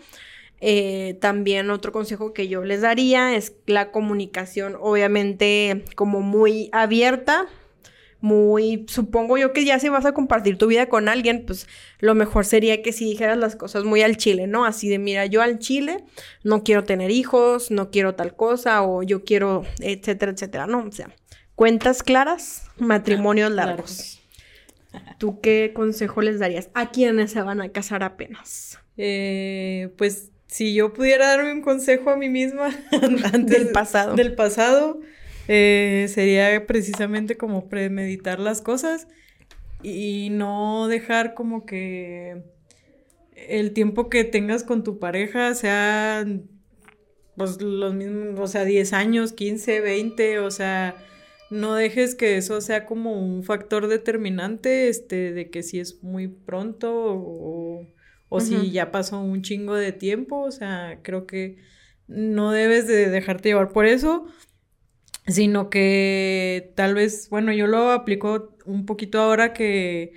Eh, 0.59 1.17
también 1.21 1.69
otro 1.69 1.91
consejo 1.91 2.33
que 2.33 2.47
yo 2.47 2.63
les 2.63 2.81
daría 2.81 3.35
es 3.35 3.53
la 3.67 3.91
comunicación, 3.91 4.75
obviamente 4.79 5.85
como 5.95 6.21
muy 6.21 6.69
abierta, 6.71 7.47
muy, 8.19 8.85
supongo 8.87 9.37
yo 9.37 9.53
que 9.53 9.65
ya 9.65 9.79
si 9.79 9.89
vas 9.89 10.05
a 10.05 10.13
compartir 10.13 10.57
tu 10.57 10.67
vida 10.67 10.87
con 10.87 11.07
alguien, 11.07 11.45
pues 11.45 11.67
lo 11.99 12.15
mejor 12.15 12.45
sería 12.45 12.81
que 12.81 12.91
si 12.91 13.05
dijeras 13.05 13.37
las 13.37 13.55
cosas 13.55 13.83
muy 13.83 14.01
al 14.01 14.17
chile, 14.17 14.47
¿no? 14.47 14.65
Así 14.65 14.89
de, 14.89 14.99
mira, 14.99 15.25
yo 15.25 15.41
al 15.41 15.59
chile 15.59 16.03
no 16.43 16.63
quiero 16.63 16.83
tener 16.83 17.11
hijos, 17.11 17.71
no 17.71 17.91
quiero 17.91 18.15
tal 18.15 18.35
cosa, 18.35 18.81
o 18.81 19.03
yo 19.03 19.23
quiero, 19.23 19.63
etcétera, 19.79 20.31
etcétera, 20.31 20.67
¿no? 20.67 20.85
O 20.87 20.91
sea, 20.91 21.13
cuentas 21.55 22.03
claras, 22.03 22.63
matrimonios 22.77 23.51
largos. 23.51 24.21
¿Tú 25.19 25.39
qué 25.41 25.71
consejo 25.75 26.21
les 26.21 26.39
darías 26.39 26.69
a 26.73 26.89
quienes 26.89 27.31
se 27.31 27.41
van 27.41 27.61
a 27.61 27.69
casar 27.69 28.03
apenas? 28.03 28.79
Eh, 28.97 29.93
pues 29.97 30.31
si 30.47 30.73
yo 30.73 30.93
pudiera 30.93 31.27
darme 31.27 31.51
un 31.51 31.61
consejo 31.61 32.09
a 32.09 32.15
mí 32.15 32.29
misma 32.29 32.69
antes 33.33 33.45
del 33.45 33.69
pasado. 33.69 34.15
Del 34.15 34.33
pasado, 34.33 34.99
eh, 35.47 36.07
sería 36.09 36.65
precisamente 36.67 37.37
como 37.37 37.69
premeditar 37.69 38.39
las 38.39 38.61
cosas 38.61 39.07
y 39.83 40.29
no 40.31 40.87
dejar 40.87 41.33
como 41.33 41.65
que 41.65 42.43
el 43.35 43.71
tiempo 43.73 44.09
que 44.09 44.23
tengas 44.23 44.63
con 44.63 44.83
tu 44.83 44.99
pareja 44.99 45.53
sea 45.53 46.25
pues 47.37 47.61
los 47.61 47.93
mismos, 47.93 48.39
o 48.39 48.47
sea, 48.47 48.65
10 48.65 48.93
años, 48.93 49.31
15, 49.31 49.79
20, 49.79 50.39
o 50.39 50.49
sea, 50.49 50.95
no 51.51 51.75
dejes 51.75 52.15
que 52.15 52.35
eso 52.35 52.61
sea 52.61 52.87
como 52.87 53.13
un 53.13 53.43
factor 53.43 53.87
determinante, 53.87 54.89
este, 54.89 55.31
de 55.33 55.51
que 55.51 55.61
si 55.61 55.79
es 55.79 56.03
muy 56.03 56.27
pronto 56.27 56.91
o, 56.91 57.85
o 58.29 58.39
si 58.39 58.71
ya 58.71 58.91
pasó 58.91 59.19
un 59.21 59.43
chingo 59.43 59.75
de 59.75 59.91
tiempo, 59.91 60.41
o 60.41 60.51
sea, 60.51 60.99
creo 61.03 61.27
que 61.27 61.57
no 62.07 62.51
debes 62.51 62.87
de 62.87 63.07
dejarte 63.09 63.49
llevar 63.49 63.69
por 63.69 63.85
eso 63.85 64.25
sino 65.27 65.69
que 65.69 66.71
tal 66.75 66.95
vez, 66.95 67.29
bueno, 67.29 67.51
yo 67.53 67.67
lo 67.67 67.91
aplico 67.91 68.55
un 68.65 68.85
poquito 68.85 69.19
ahora 69.19 69.53
que 69.53 70.13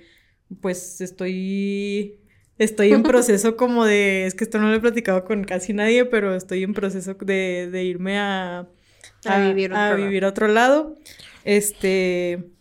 pues 0.61 1.01
estoy 1.01 2.19
estoy 2.57 2.91
en 2.93 3.03
proceso 3.03 3.57
como 3.57 3.85
de, 3.85 4.25
es 4.25 4.35
que 4.35 4.43
esto 4.43 4.59
no 4.59 4.69
lo 4.69 4.75
he 4.75 4.79
platicado 4.79 5.25
con 5.25 5.43
casi 5.43 5.73
nadie, 5.73 6.05
pero 6.05 6.35
estoy 6.35 6.63
en 6.63 6.73
proceso 6.73 7.15
de, 7.15 7.69
de 7.71 7.83
irme 7.83 8.19
a, 8.19 8.67
a, 9.25 9.39
vivir, 9.39 9.73
a 9.73 9.95
vivir 9.95 10.25
a 10.25 10.29
otro 10.29 10.47
lado. 10.47 10.97
Este, 11.43 12.51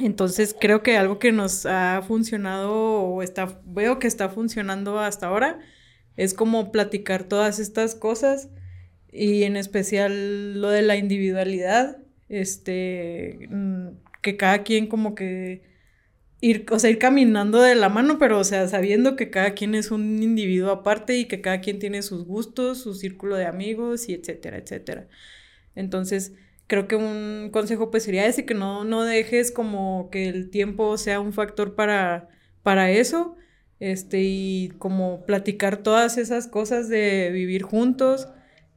entonces 0.00 0.56
creo 0.58 0.82
que 0.82 0.96
algo 0.96 1.18
que 1.18 1.32
nos 1.32 1.66
ha 1.66 2.02
funcionado 2.06 2.72
o 2.72 3.22
está, 3.22 3.60
veo 3.66 3.98
que 3.98 4.06
está 4.06 4.30
funcionando 4.30 4.98
hasta 4.98 5.26
ahora 5.26 5.58
es 6.16 6.32
como 6.32 6.72
platicar 6.72 7.24
todas 7.24 7.58
estas 7.58 7.94
cosas 7.94 8.48
y 9.12 9.44
en 9.44 9.56
especial 9.56 10.60
lo 10.60 10.70
de 10.70 10.82
la 10.82 10.96
individualidad, 10.96 11.98
este, 12.28 13.48
mm, 13.50 13.88
que 14.22 14.36
cada 14.36 14.62
quien 14.64 14.86
como 14.86 15.14
que 15.14 15.62
ir, 16.40 16.66
o 16.70 16.78
sea, 16.78 16.90
ir 16.90 16.98
caminando 16.98 17.60
de 17.60 17.74
la 17.74 17.88
mano, 17.88 18.18
pero 18.18 18.38
o 18.38 18.44
sea, 18.44 18.68
sabiendo 18.68 19.16
que 19.16 19.30
cada 19.30 19.52
quien 19.54 19.74
es 19.74 19.90
un 19.90 20.22
individuo 20.22 20.70
aparte 20.70 21.18
y 21.18 21.26
que 21.26 21.40
cada 21.40 21.60
quien 21.60 21.78
tiene 21.78 22.02
sus 22.02 22.24
gustos, 22.24 22.78
su 22.82 22.94
círculo 22.94 23.36
de 23.36 23.46
amigos 23.46 24.08
y 24.08 24.14
etcétera, 24.14 24.58
etcétera. 24.58 25.08
Entonces, 25.74 26.34
creo 26.66 26.88
que 26.88 26.96
un 26.96 27.50
consejo 27.52 27.90
pues 27.90 28.04
sería 28.04 28.26
ese, 28.26 28.46
que 28.46 28.54
no, 28.54 28.84
no 28.84 29.04
dejes 29.04 29.52
como 29.52 30.10
que 30.10 30.28
el 30.28 30.50
tiempo 30.50 30.96
sea 30.98 31.20
un 31.20 31.32
factor 31.32 31.74
para, 31.74 32.28
para 32.62 32.90
eso, 32.90 33.36
este, 33.80 34.22
y 34.22 34.70
como 34.78 35.24
platicar 35.26 35.78
todas 35.78 36.18
esas 36.18 36.48
cosas 36.48 36.88
de 36.88 37.30
vivir 37.32 37.62
juntos, 37.62 38.28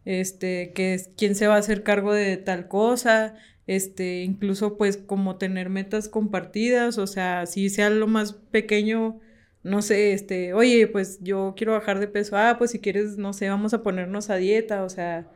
este, 0.05 0.71
que 0.73 0.93
es 0.93 1.09
quién 1.17 1.35
se 1.35 1.47
va 1.47 1.55
a 1.55 1.59
hacer 1.59 1.83
cargo 1.83 2.13
de 2.13 2.37
tal 2.37 2.67
cosa, 2.67 3.35
este, 3.67 4.23
incluso 4.23 4.77
pues 4.77 4.97
como 4.97 5.37
tener 5.37 5.69
metas 5.69 6.09
compartidas, 6.09 6.97
o 6.97 7.07
sea, 7.07 7.45
si 7.45 7.69
sea 7.69 7.89
lo 7.89 8.07
más 8.07 8.33
pequeño, 8.33 9.19
no 9.63 9.81
sé, 9.81 10.13
este, 10.13 10.53
oye, 10.53 10.87
pues 10.87 11.19
yo 11.21 11.53
quiero 11.55 11.73
bajar 11.73 11.99
de 11.99 12.07
peso, 12.07 12.35
ah, 12.37 12.55
pues 12.57 12.71
si 12.71 12.79
quieres, 12.79 13.17
no 13.17 13.33
sé, 13.33 13.49
vamos 13.49 13.73
a 13.73 13.83
ponernos 13.83 14.29
a 14.29 14.37
dieta, 14.37 14.83
o 14.83 14.89
sea, 14.89 15.27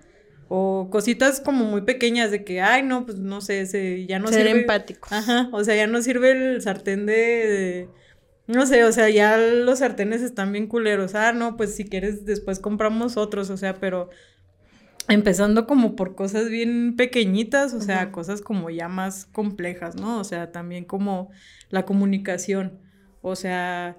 o 0.47 0.89
cositas 0.91 1.39
como 1.41 1.65
muy 1.65 1.81
pequeñas 1.81 2.31
de 2.31 2.43
que, 2.43 2.61
ay, 2.61 2.83
no, 2.83 3.05
pues 3.05 3.17
no 3.19 3.41
sé, 3.41 3.65
se, 3.67 4.05
ya 4.07 4.19
no 4.19 4.31
Ser 4.31 4.47
sirve. 4.47 4.61
empáticos. 4.61 5.11
Ajá, 5.11 5.49
o 5.53 5.63
sea, 5.63 5.75
ya 5.75 5.87
no 5.87 6.01
sirve 6.01 6.31
el 6.31 6.61
sartén 6.61 7.05
de, 7.05 7.89
no 8.47 8.65
sé, 8.67 8.83
o 8.83 8.91
sea, 8.91 9.09
ya 9.09 9.37
los 9.37 9.79
sartenes 9.79 10.21
están 10.21 10.51
bien 10.51 10.67
culeros. 10.67 11.15
Ah, 11.15 11.33
no, 11.33 11.57
pues 11.57 11.75
si 11.75 11.85
quieres 11.85 12.25
después 12.25 12.59
compramos 12.59 13.17
otros, 13.17 13.49
o 13.49 13.57
sea, 13.57 13.75
pero 13.79 14.09
empezando 15.07 15.67
como 15.67 15.95
por 15.95 16.15
cosas 16.15 16.49
bien 16.49 16.95
pequeñitas, 16.95 17.73
o 17.73 17.81
sea, 17.81 18.11
cosas 18.11 18.41
como 18.41 18.69
ya 18.69 18.87
más 18.87 19.25
complejas, 19.25 19.95
¿no? 19.95 20.19
O 20.19 20.23
sea, 20.23 20.51
también 20.51 20.85
como 20.85 21.31
la 21.69 21.85
comunicación, 21.85 22.79
o 23.21 23.35
sea... 23.35 23.97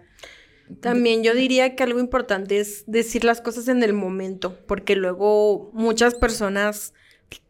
También 0.81 1.23
yo 1.23 1.33
diría 1.33 1.77
que 1.77 1.85
algo 1.85 2.01
importante 2.01 2.59
es 2.59 2.83
decir 2.89 3.23
las 3.23 3.41
cosas 3.41 3.69
en 3.69 3.85
el 3.85 3.93
momento, 3.93 4.59
porque 4.67 4.97
luego 4.97 5.71
muchas 5.73 6.17
personas 6.17 6.93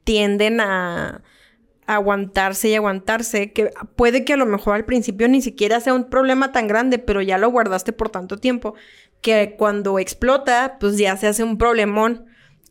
tienden 0.05 0.61
a 0.61 1.23
aguantarse 1.87 2.69
y 2.69 2.75
aguantarse, 2.75 3.53
que 3.53 3.71
puede 3.95 4.25
que 4.25 4.35
a 4.35 4.37
lo 4.37 4.45
mejor 4.45 4.75
al 4.75 4.85
principio 4.85 5.29
ni 5.29 5.41
siquiera 5.41 5.81
sea 5.81 5.95
un 5.95 6.11
problema 6.11 6.53
tan 6.53 6.67
grande, 6.67 6.99
pero 6.99 7.23
ya 7.23 7.39
lo 7.39 7.51
guardaste 7.51 7.93
por 7.93 8.11
tanto 8.11 8.37
tiempo, 8.37 8.75
que 9.23 9.55
cuando 9.57 9.99
explota, 9.99 10.77
pues 10.79 10.99
ya 10.99 11.17
se 11.17 11.27
hace 11.27 11.43
un 11.43 11.57
problemón 11.57 12.27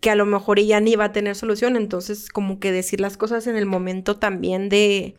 que 0.06 0.12
a 0.12 0.16
lo 0.16 0.28
mejor 0.28 0.60
ella 0.60 0.80
ni 0.80 0.96
va 0.96 1.06
a 1.06 1.12
tener 1.12 1.36
solución. 1.36 1.76
Entonces, 1.76 2.30
como 2.30 2.60
que 2.60 2.72
decir 2.72 3.02
las 3.02 3.18
cosas 3.18 3.48
en 3.48 3.56
el 3.56 3.66
momento 3.66 4.18
también 4.18 4.70
de 4.70 5.16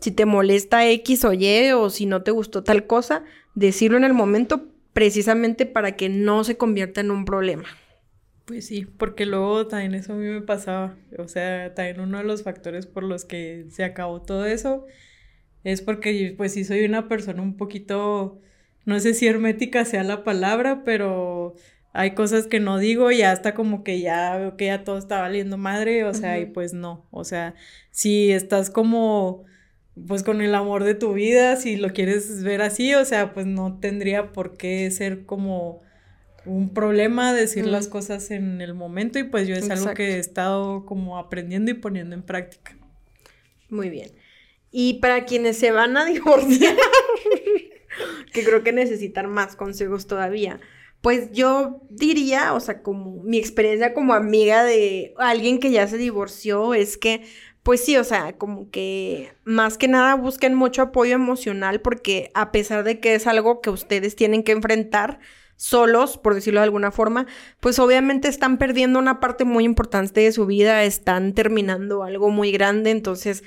si 0.00 0.10
te 0.10 0.26
molesta 0.26 0.90
X 0.90 1.24
o 1.24 1.32
Y 1.32 1.70
o 1.70 1.88
si 1.88 2.04
no 2.04 2.24
te 2.24 2.32
gustó 2.32 2.64
tal 2.64 2.88
cosa, 2.88 3.22
decirlo 3.54 3.96
en 3.96 4.02
el 4.02 4.12
momento 4.12 4.64
precisamente 4.92 5.66
para 5.66 5.94
que 5.94 6.08
no 6.08 6.42
se 6.42 6.56
convierta 6.56 7.00
en 7.00 7.12
un 7.12 7.24
problema. 7.24 7.62
Pues 8.44 8.66
sí, 8.66 8.86
porque 8.98 9.24
luego 9.24 9.68
también 9.68 9.94
eso 9.94 10.14
a 10.14 10.16
mí 10.16 10.26
me 10.26 10.42
pasaba. 10.42 10.96
O 11.16 11.28
sea, 11.28 11.72
también 11.72 12.00
uno 12.00 12.18
de 12.18 12.24
los 12.24 12.42
factores 12.42 12.86
por 12.86 13.04
los 13.04 13.24
que 13.24 13.66
se 13.70 13.84
acabó 13.84 14.20
todo 14.20 14.46
eso 14.46 14.84
es 15.62 15.80
porque 15.80 16.34
pues 16.36 16.54
sí 16.54 16.64
soy 16.64 16.84
una 16.84 17.06
persona 17.06 17.40
un 17.40 17.56
poquito, 17.56 18.40
no 18.84 18.98
sé 18.98 19.14
si 19.14 19.28
hermética 19.28 19.84
sea 19.84 20.02
la 20.02 20.24
palabra, 20.24 20.82
pero 20.84 21.54
hay 21.94 22.14
cosas 22.14 22.48
que 22.48 22.58
no 22.58 22.78
digo 22.78 23.12
y 23.12 23.22
hasta 23.22 23.54
como 23.54 23.84
que 23.84 24.00
ya 24.00 24.36
veo 24.36 24.56
que 24.56 24.66
ya 24.66 24.82
todo 24.82 24.98
está 24.98 25.20
valiendo 25.20 25.56
madre, 25.56 26.02
o 26.02 26.12
sea, 26.12 26.40
y 26.40 26.46
pues 26.46 26.74
no, 26.74 27.06
o 27.12 27.22
sea, 27.22 27.54
si 27.92 28.32
estás 28.32 28.68
como 28.68 29.44
pues 30.08 30.24
con 30.24 30.40
el 30.40 30.56
amor 30.56 30.82
de 30.82 30.96
tu 30.96 31.12
vida, 31.12 31.54
si 31.54 31.76
lo 31.76 31.90
quieres 31.90 32.42
ver 32.42 32.62
así, 32.62 32.96
o 32.96 33.04
sea, 33.04 33.32
pues 33.32 33.46
no 33.46 33.78
tendría 33.78 34.32
por 34.32 34.56
qué 34.56 34.90
ser 34.90 35.24
como 35.24 35.82
un 36.44 36.74
problema 36.74 37.32
decir 37.32 37.64
las 37.64 37.86
cosas 37.86 38.32
en 38.32 38.60
el 38.60 38.74
momento 38.74 39.20
y 39.20 39.22
pues 39.22 39.46
yo 39.46 39.54
es 39.54 39.70
algo 39.70 39.94
que 39.94 40.16
he 40.16 40.18
estado 40.18 40.84
como 40.84 41.16
aprendiendo 41.16 41.70
y 41.70 41.74
poniendo 41.74 42.16
en 42.16 42.24
práctica. 42.24 42.76
Muy 43.70 43.88
bien. 43.88 44.10
Y 44.72 44.94
para 44.94 45.26
quienes 45.26 45.58
se 45.58 45.70
van 45.70 45.96
a 45.96 46.04
divorciar, 46.04 46.74
que 48.32 48.42
creo 48.42 48.64
que 48.64 48.72
necesitan 48.72 49.30
más 49.30 49.54
consejos 49.54 50.08
todavía, 50.08 50.58
pues 51.04 51.32
yo 51.32 51.82
diría, 51.90 52.54
o 52.54 52.60
sea, 52.60 52.82
como 52.82 53.22
mi 53.24 53.36
experiencia 53.36 53.92
como 53.92 54.14
amiga 54.14 54.64
de 54.64 55.12
alguien 55.18 55.58
que 55.58 55.70
ya 55.70 55.86
se 55.86 55.98
divorció 55.98 56.72
es 56.72 56.96
que, 56.96 57.26
pues 57.62 57.84
sí, 57.84 57.98
o 57.98 58.04
sea, 58.04 58.38
como 58.38 58.70
que 58.70 59.30
más 59.44 59.76
que 59.76 59.86
nada 59.86 60.14
busquen 60.14 60.54
mucho 60.54 60.80
apoyo 60.80 61.14
emocional 61.14 61.82
porque 61.82 62.30
a 62.32 62.52
pesar 62.52 62.84
de 62.84 63.00
que 63.00 63.14
es 63.14 63.26
algo 63.26 63.60
que 63.60 63.68
ustedes 63.68 64.16
tienen 64.16 64.42
que 64.42 64.52
enfrentar 64.52 65.20
solos, 65.56 66.16
por 66.16 66.34
decirlo 66.34 66.60
de 66.60 66.64
alguna 66.64 66.90
forma, 66.90 67.26
pues 67.60 67.78
obviamente 67.78 68.28
están 68.28 68.56
perdiendo 68.56 68.98
una 68.98 69.20
parte 69.20 69.44
muy 69.44 69.64
importante 69.64 70.22
de 70.22 70.32
su 70.32 70.46
vida, 70.46 70.84
están 70.84 71.34
terminando 71.34 72.02
algo 72.02 72.30
muy 72.30 72.50
grande, 72.50 72.90
entonces 72.90 73.44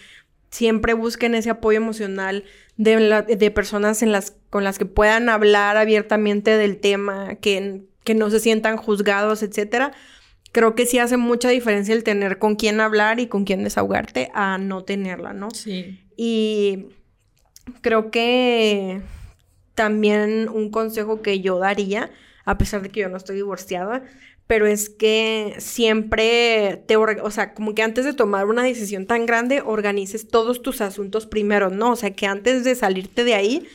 siempre 0.50 0.94
busquen 0.94 1.36
ese 1.36 1.50
apoyo 1.50 1.78
emocional 1.78 2.44
de, 2.78 3.24
de 3.28 3.52
personas 3.52 4.02
en 4.02 4.12
las, 4.12 4.36
con 4.50 4.64
las 4.64 4.78
que 4.78 4.86
puedan 4.86 5.30
hablar 5.30 5.78
abiertamente 5.78 6.58
del 6.58 6.78
tema, 6.78 7.36
que, 7.36 7.84
que 8.04 8.16
no 8.16 8.30
se 8.30 8.40
sientan 8.40 8.78
juzgados, 8.78 9.44
etcétera. 9.44 9.92
Creo 10.52 10.76
que 10.76 10.86
sí 10.86 10.98
hace 11.00 11.18
mucha 11.18 11.50
diferencia 11.50 11.94
el 11.94 12.04
tener 12.04 12.40
con 12.40 12.56
quién 12.56 12.80
hablar 12.80 13.20
y 13.20 13.28
con 13.28 13.44
quién 13.44 13.64
desahogarte 13.64 14.32
a 14.34 14.58
no 14.58 14.84
tenerla, 14.84 15.34
¿no? 15.34 15.52
Sí. 15.52 16.00
Y 16.16 16.88
creo 17.82 18.10
que 18.12 19.02
también 19.76 20.50
un 20.50 20.72
consejo 20.72 21.22
que 21.22 21.42
yo 21.42 21.60
daría, 21.60 22.10
a 22.46 22.58
pesar 22.58 22.82
de 22.82 22.90
que 22.90 23.02
yo 23.02 23.10
no 23.10 23.18
estoy 23.18 23.36
divorciada, 23.36 24.04
pero 24.48 24.66
es 24.66 24.90
que 24.90 25.56
siempre 25.60 26.84
te, 26.88 26.96
o 26.96 27.32
sea, 27.32 27.54
como 27.54 27.76
que 27.76 27.84
antes 27.84 28.06
de 28.06 28.14
tomar 28.14 28.48
una 28.48 28.64
decisión 28.64 29.06
tan 29.06 29.26
grande, 29.26 29.62
organices 29.62 30.28
todos 30.28 30.62
tus 30.62 30.80
asuntos 30.80 31.28
primero, 31.28 31.70
¿no? 31.70 31.92
O 31.92 31.96
sea, 31.98 32.12
que 32.12 32.26
antes 32.26 32.64
de 32.64 32.76
salirte 32.76 33.26
de 33.26 33.36
ahí, 33.36 33.68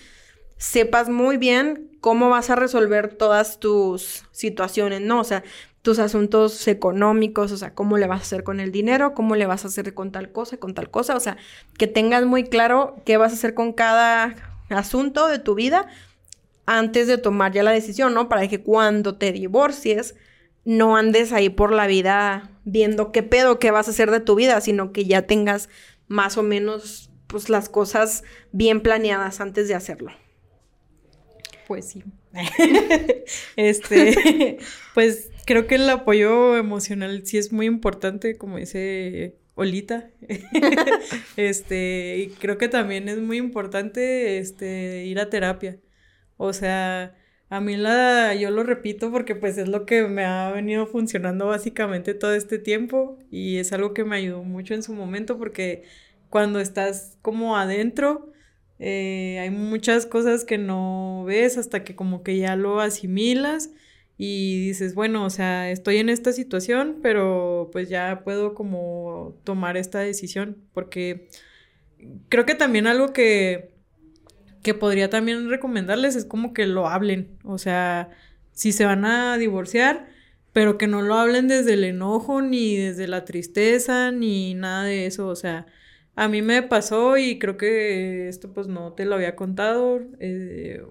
sepas 0.57 1.11
muy 1.11 1.37
bien 1.37 1.91
cómo 2.01 2.31
vas 2.31 2.49
a 2.49 2.57
resolver 2.57 3.15
todas 3.15 3.61
tus 3.61 4.25
situaciones, 4.33 5.03
¿no? 5.03 5.21
O 5.21 5.25
sea, 5.25 5.45
tus 5.83 5.99
asuntos 5.99 6.67
económicos, 6.69 7.53
o 7.53 7.57
sea, 7.57 7.75
cómo 7.75 7.99
le 7.99 8.07
vas 8.07 8.21
a 8.21 8.23
hacer 8.23 8.45
con 8.45 8.61
el 8.61 8.73
dinero, 8.73 9.13
cómo 9.15 9.37
le 9.37 9.47
vas 9.47 9.65
a 9.65 9.69
hacer 9.69 9.93
con 9.93 10.11
tal 10.11 10.33
cosa, 10.33 10.57
con 10.57 10.75
tal 10.75 10.91
cosa, 10.91 11.17
o 11.17 11.21
sea, 11.21 11.37
que 11.77 11.87
tengas 11.87 12.25
muy 12.25 12.45
claro 12.45 12.97
qué 13.05 13.17
vas 13.19 13.33
a 13.33 13.35
hacer 13.35 13.55
con 13.55 13.73
cada 13.73 14.37
asunto 14.71 15.27
de 15.27 15.39
tu 15.39 15.55
vida 15.55 15.87
antes 16.65 17.09
de 17.09 17.19
tomar 17.19 17.53
ya 17.53 17.63
la 17.63 17.73
decisión, 17.73 18.15
¿no? 18.15 18.29
Para 18.29 18.47
que 18.49 18.63
cuando 18.63 19.17
te 19.17 19.33
divorcies, 19.33 20.15
no 20.65 20.97
andes 20.97 21.33
ahí 21.33 21.49
por 21.49 21.73
la 21.73 21.87
vida 21.87 22.51
viendo 22.65 23.13
qué 23.13 23.23
pedo, 23.23 23.59
qué 23.59 23.71
vas 23.71 23.89
a 23.89 23.91
hacer 23.91 24.11
de 24.11 24.21
tu 24.21 24.35
vida, 24.35 24.61
sino 24.61 24.93
que 24.93 25.05
ya 25.05 25.23
tengas 25.23 25.69
más 26.09 26.37
o 26.37 26.43
menos 26.43 27.11
pues 27.27 27.49
las 27.49 27.69
cosas 27.69 28.25
bien 28.53 28.81
planeadas 28.81 29.41
antes 29.41 29.69
de 29.69 29.75
hacerlo. 29.75 30.13
Pues 31.67 31.89
sí. 31.89 32.05
este, 33.57 34.59
pues 34.95 35.31
creo 35.47 35.67
que 35.67 35.77
el 35.77 35.89
apoyo 35.89 36.57
emocional 36.57 37.27
sí 37.27 37.39
es 37.39 37.53
muy 37.53 37.67
importante, 37.67 38.37
como 38.37 38.59
dice 38.59 39.37
Olita. 39.55 40.11
este, 41.37 42.19
y 42.19 42.27
creo 42.39 42.59
que 42.59 42.69
también 42.69 43.09
es 43.09 43.19
muy 43.19 43.39
importante 43.39 44.39
este 44.39 45.05
ir 45.07 45.19
a 45.19 45.31
terapia. 45.31 45.79
O 46.37 46.53
sea, 46.53 47.15
a 47.53 47.61
mí 47.61 47.77
la, 47.77 48.35
yo 48.35 48.51
lo 48.51 48.63
repito 48.63 49.11
porque 49.11 49.35
pues 49.35 49.59
es 49.59 49.69
lo 49.69 49.85
que 49.85 50.05
me 50.05 50.25
ha 50.25 50.51
venido 50.53 50.87
funcionando 50.87 51.49
básicamente 51.49 52.15
todo 52.15 52.33
este 52.33 52.59
tiempo 52.59 53.19
y 53.31 53.59
es 53.59 53.75
algo 53.75 53.93
que 53.93 54.05
me 54.05 54.17
ayudó 54.17 54.43
mucho 54.43 54.73
en 54.73 54.83
su 54.83 54.95
momento 54.95 55.37
porque 55.37 55.83
cuando 56.31 56.61
estás 56.61 57.19
como 57.21 57.59
adentro 57.59 58.33
eh, 58.79 59.39
hay 59.39 59.51
muchas 59.51 60.07
cosas 60.07 60.47
que 60.47 60.57
no 60.57 61.25
ves 61.27 61.59
hasta 61.59 61.85
que 61.85 61.95
como 61.95 62.23
que 62.23 62.39
ya 62.39 62.57
lo 62.57 62.81
asimilas 62.81 63.69
y 64.17 64.69
dices, 64.69 64.95
bueno, 64.95 65.23
o 65.27 65.31
sea, 65.31 65.71
estoy 65.71 65.99
en 65.99 66.09
esta 66.09 66.33
situación, 66.33 67.01
pero 67.03 67.69
pues 67.71 67.91
ya 67.91 68.23
puedo 68.25 68.55
como 68.55 69.37
tomar 69.45 69.77
esta 69.77 69.99
decisión 69.99 70.57
porque 70.73 71.29
creo 72.31 72.47
que 72.47 72.55
también 72.55 72.87
algo 72.87 73.13
que 73.13 73.72
que 74.63 74.75
podría 74.75 75.11
también 75.11 75.49
recomendarles 75.49 76.17
es 76.17 76.25
como 76.25 76.53
que 76.53 76.67
lo 76.67 76.89
hablen, 76.89 77.39
o 77.45 77.59
sea, 77.59 78.11
si 78.53 78.73
se 78.73 78.85
van 78.85 79.05
a 79.05 79.39
divorciar, 79.39 80.09
pero 80.53 80.79
que 80.79 80.87
no 80.87 81.03
lo 81.03 81.15
hablen 81.15 81.49
desde 81.49 81.75
el 81.75 81.85
enojo, 81.85 82.43
ni 82.43 82.77
desde 82.77 83.09
la 83.09 83.25
tristeza, 83.25 84.13
ni 84.13 84.55
nada 84.55 84.85
de 84.85 85.07
eso, 85.07 85.29
o 85.29 85.37
sea, 85.37 85.67
a 86.15 86.29
mí 86.29 86.43
me 86.43 86.63
pasó 86.63 87.17
y 87.17 87.39
creo 87.39 87.57
que 87.57 88.29
esto 88.29 88.53
pues 88.53 88.69
no 88.69 88.93
te 88.93 89.05
lo 89.07 89.15
había 89.15 89.37
contado, 89.37 90.01
eh, 90.21 90.83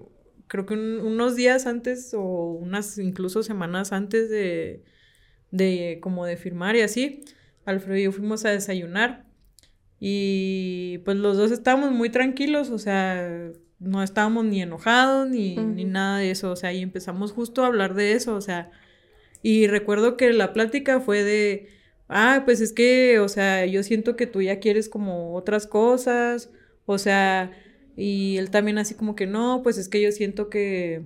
creo 0.48 0.66
que 0.66 0.74
unos 0.74 1.36
días 1.36 1.66
antes 1.66 2.12
o 2.14 2.22
unas 2.22 2.98
incluso 2.98 3.42
semanas 3.42 3.92
antes 3.92 4.28
de, 4.30 4.82
de 5.50 5.98
como 6.02 6.26
de 6.26 6.36
firmar 6.36 6.76
y 6.76 6.82
así, 6.82 7.24
Alfredo 7.64 7.98
y 7.98 8.04
yo 8.04 8.12
fuimos 8.12 8.44
a 8.44 8.50
desayunar 8.50 9.24
y 10.00 10.98
pues 11.04 11.16
los 11.16 11.36
dos 11.36 11.52
estábamos 11.52 11.92
muy 11.92 12.10
tranquilos, 12.10 12.70
o 12.70 12.78
sea, 12.78 13.52
no 13.82 14.02
estábamos 14.02 14.44
ni 14.44 14.62
enojados 14.62 15.28
ni, 15.28 15.56
ni 15.56 15.84
nada 15.84 16.18
de 16.18 16.30
eso, 16.30 16.50
o 16.50 16.56
sea, 16.56 16.72
y 16.72 16.82
empezamos 16.82 17.32
justo 17.32 17.64
a 17.64 17.66
hablar 17.66 17.94
de 17.94 18.12
eso, 18.12 18.34
o 18.34 18.40
sea, 18.40 18.70
y 19.42 19.66
recuerdo 19.66 20.16
que 20.16 20.32
la 20.32 20.52
plática 20.52 21.00
fue 21.00 21.24
de, 21.24 21.68
ah, 22.08 22.42
pues 22.44 22.60
es 22.60 22.72
que, 22.72 23.18
o 23.18 23.28
sea, 23.28 23.66
yo 23.66 23.82
siento 23.82 24.16
que 24.16 24.26
tú 24.26 24.40
ya 24.42 24.60
quieres 24.60 24.88
como 24.88 25.34
otras 25.34 25.66
cosas, 25.66 26.50
o 26.86 26.98
sea, 26.98 27.50
y 27.96 28.36
él 28.38 28.50
también 28.50 28.78
así 28.78 28.94
como 28.94 29.16
que 29.16 29.26
no, 29.26 29.62
pues 29.62 29.78
es 29.78 29.88
que 29.88 30.00
yo 30.00 30.12
siento 30.12 30.48
que, 30.48 31.02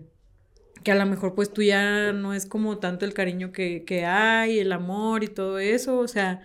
que 0.84 0.92
a 0.92 0.96
lo 0.96 1.06
mejor 1.06 1.34
pues 1.34 1.52
tú 1.52 1.62
ya 1.62 2.12
no 2.12 2.34
es 2.34 2.46
como 2.46 2.78
tanto 2.78 3.04
el 3.04 3.14
cariño 3.14 3.52
que, 3.52 3.84
que 3.84 4.04
hay, 4.04 4.58
el 4.58 4.72
amor 4.72 5.24
y 5.24 5.28
todo 5.28 5.58
eso, 5.58 5.98
o 5.98 6.08
sea, 6.08 6.42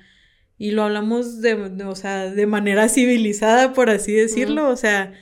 y 0.58 0.72
lo 0.72 0.84
hablamos 0.84 1.41
de, 1.41 1.56
o 1.56 1.95
sea, 1.95 2.30
de 2.32 2.45
manera 2.45 2.88
civilizada, 2.88 3.74
por 3.74 3.90
así 3.90 4.14
decirlo, 4.14 4.70
o 4.70 4.76
sea, 4.78 5.14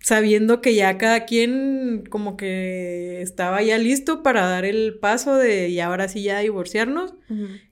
sabiendo 0.00 0.60
que 0.60 0.74
ya 0.74 0.96
cada 0.98 1.26
quien 1.26 2.04
como 2.08 2.36
que 2.36 3.20
estaba 3.22 3.62
ya 3.62 3.78
listo 3.78 4.22
para 4.22 4.46
dar 4.46 4.64
el 4.64 4.98
paso 4.98 5.36
de 5.36 5.68
y 5.68 5.80
ahora 5.80 6.08
sí 6.08 6.22
ya 6.22 6.38
divorciarnos. 6.40 7.14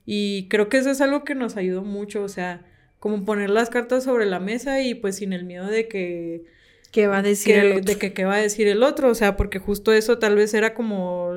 Y 0.04 0.48
creo 0.48 0.68
que 0.68 0.78
eso 0.78 0.90
es 0.90 1.00
algo 1.00 1.24
que 1.24 1.34
nos 1.34 1.56
ayudó 1.56 1.82
mucho, 1.84 2.22
o 2.22 2.28
sea, 2.28 2.64
como 2.98 3.24
poner 3.24 3.50
las 3.50 3.70
cartas 3.70 4.04
sobre 4.04 4.26
la 4.26 4.40
mesa 4.40 4.82
y 4.82 4.94
pues 4.94 5.16
sin 5.16 5.32
el 5.32 5.44
miedo 5.44 5.66
de 5.66 5.88
que... 5.88 6.44
¿Qué 6.92 7.06
va 7.08 7.18
a 7.18 7.22
decir 7.22 7.56
el 7.56 7.72
otro? 7.72 7.84
De 7.84 7.98
que 7.98 8.12
qué 8.12 8.24
va 8.24 8.34
a 8.36 8.40
decir 8.40 8.68
el 8.68 8.82
otro, 8.82 9.10
o 9.10 9.14
sea, 9.14 9.36
porque 9.36 9.58
justo 9.58 9.92
eso 9.92 10.18
tal 10.18 10.36
vez 10.36 10.54
era 10.54 10.74
como 10.74 11.30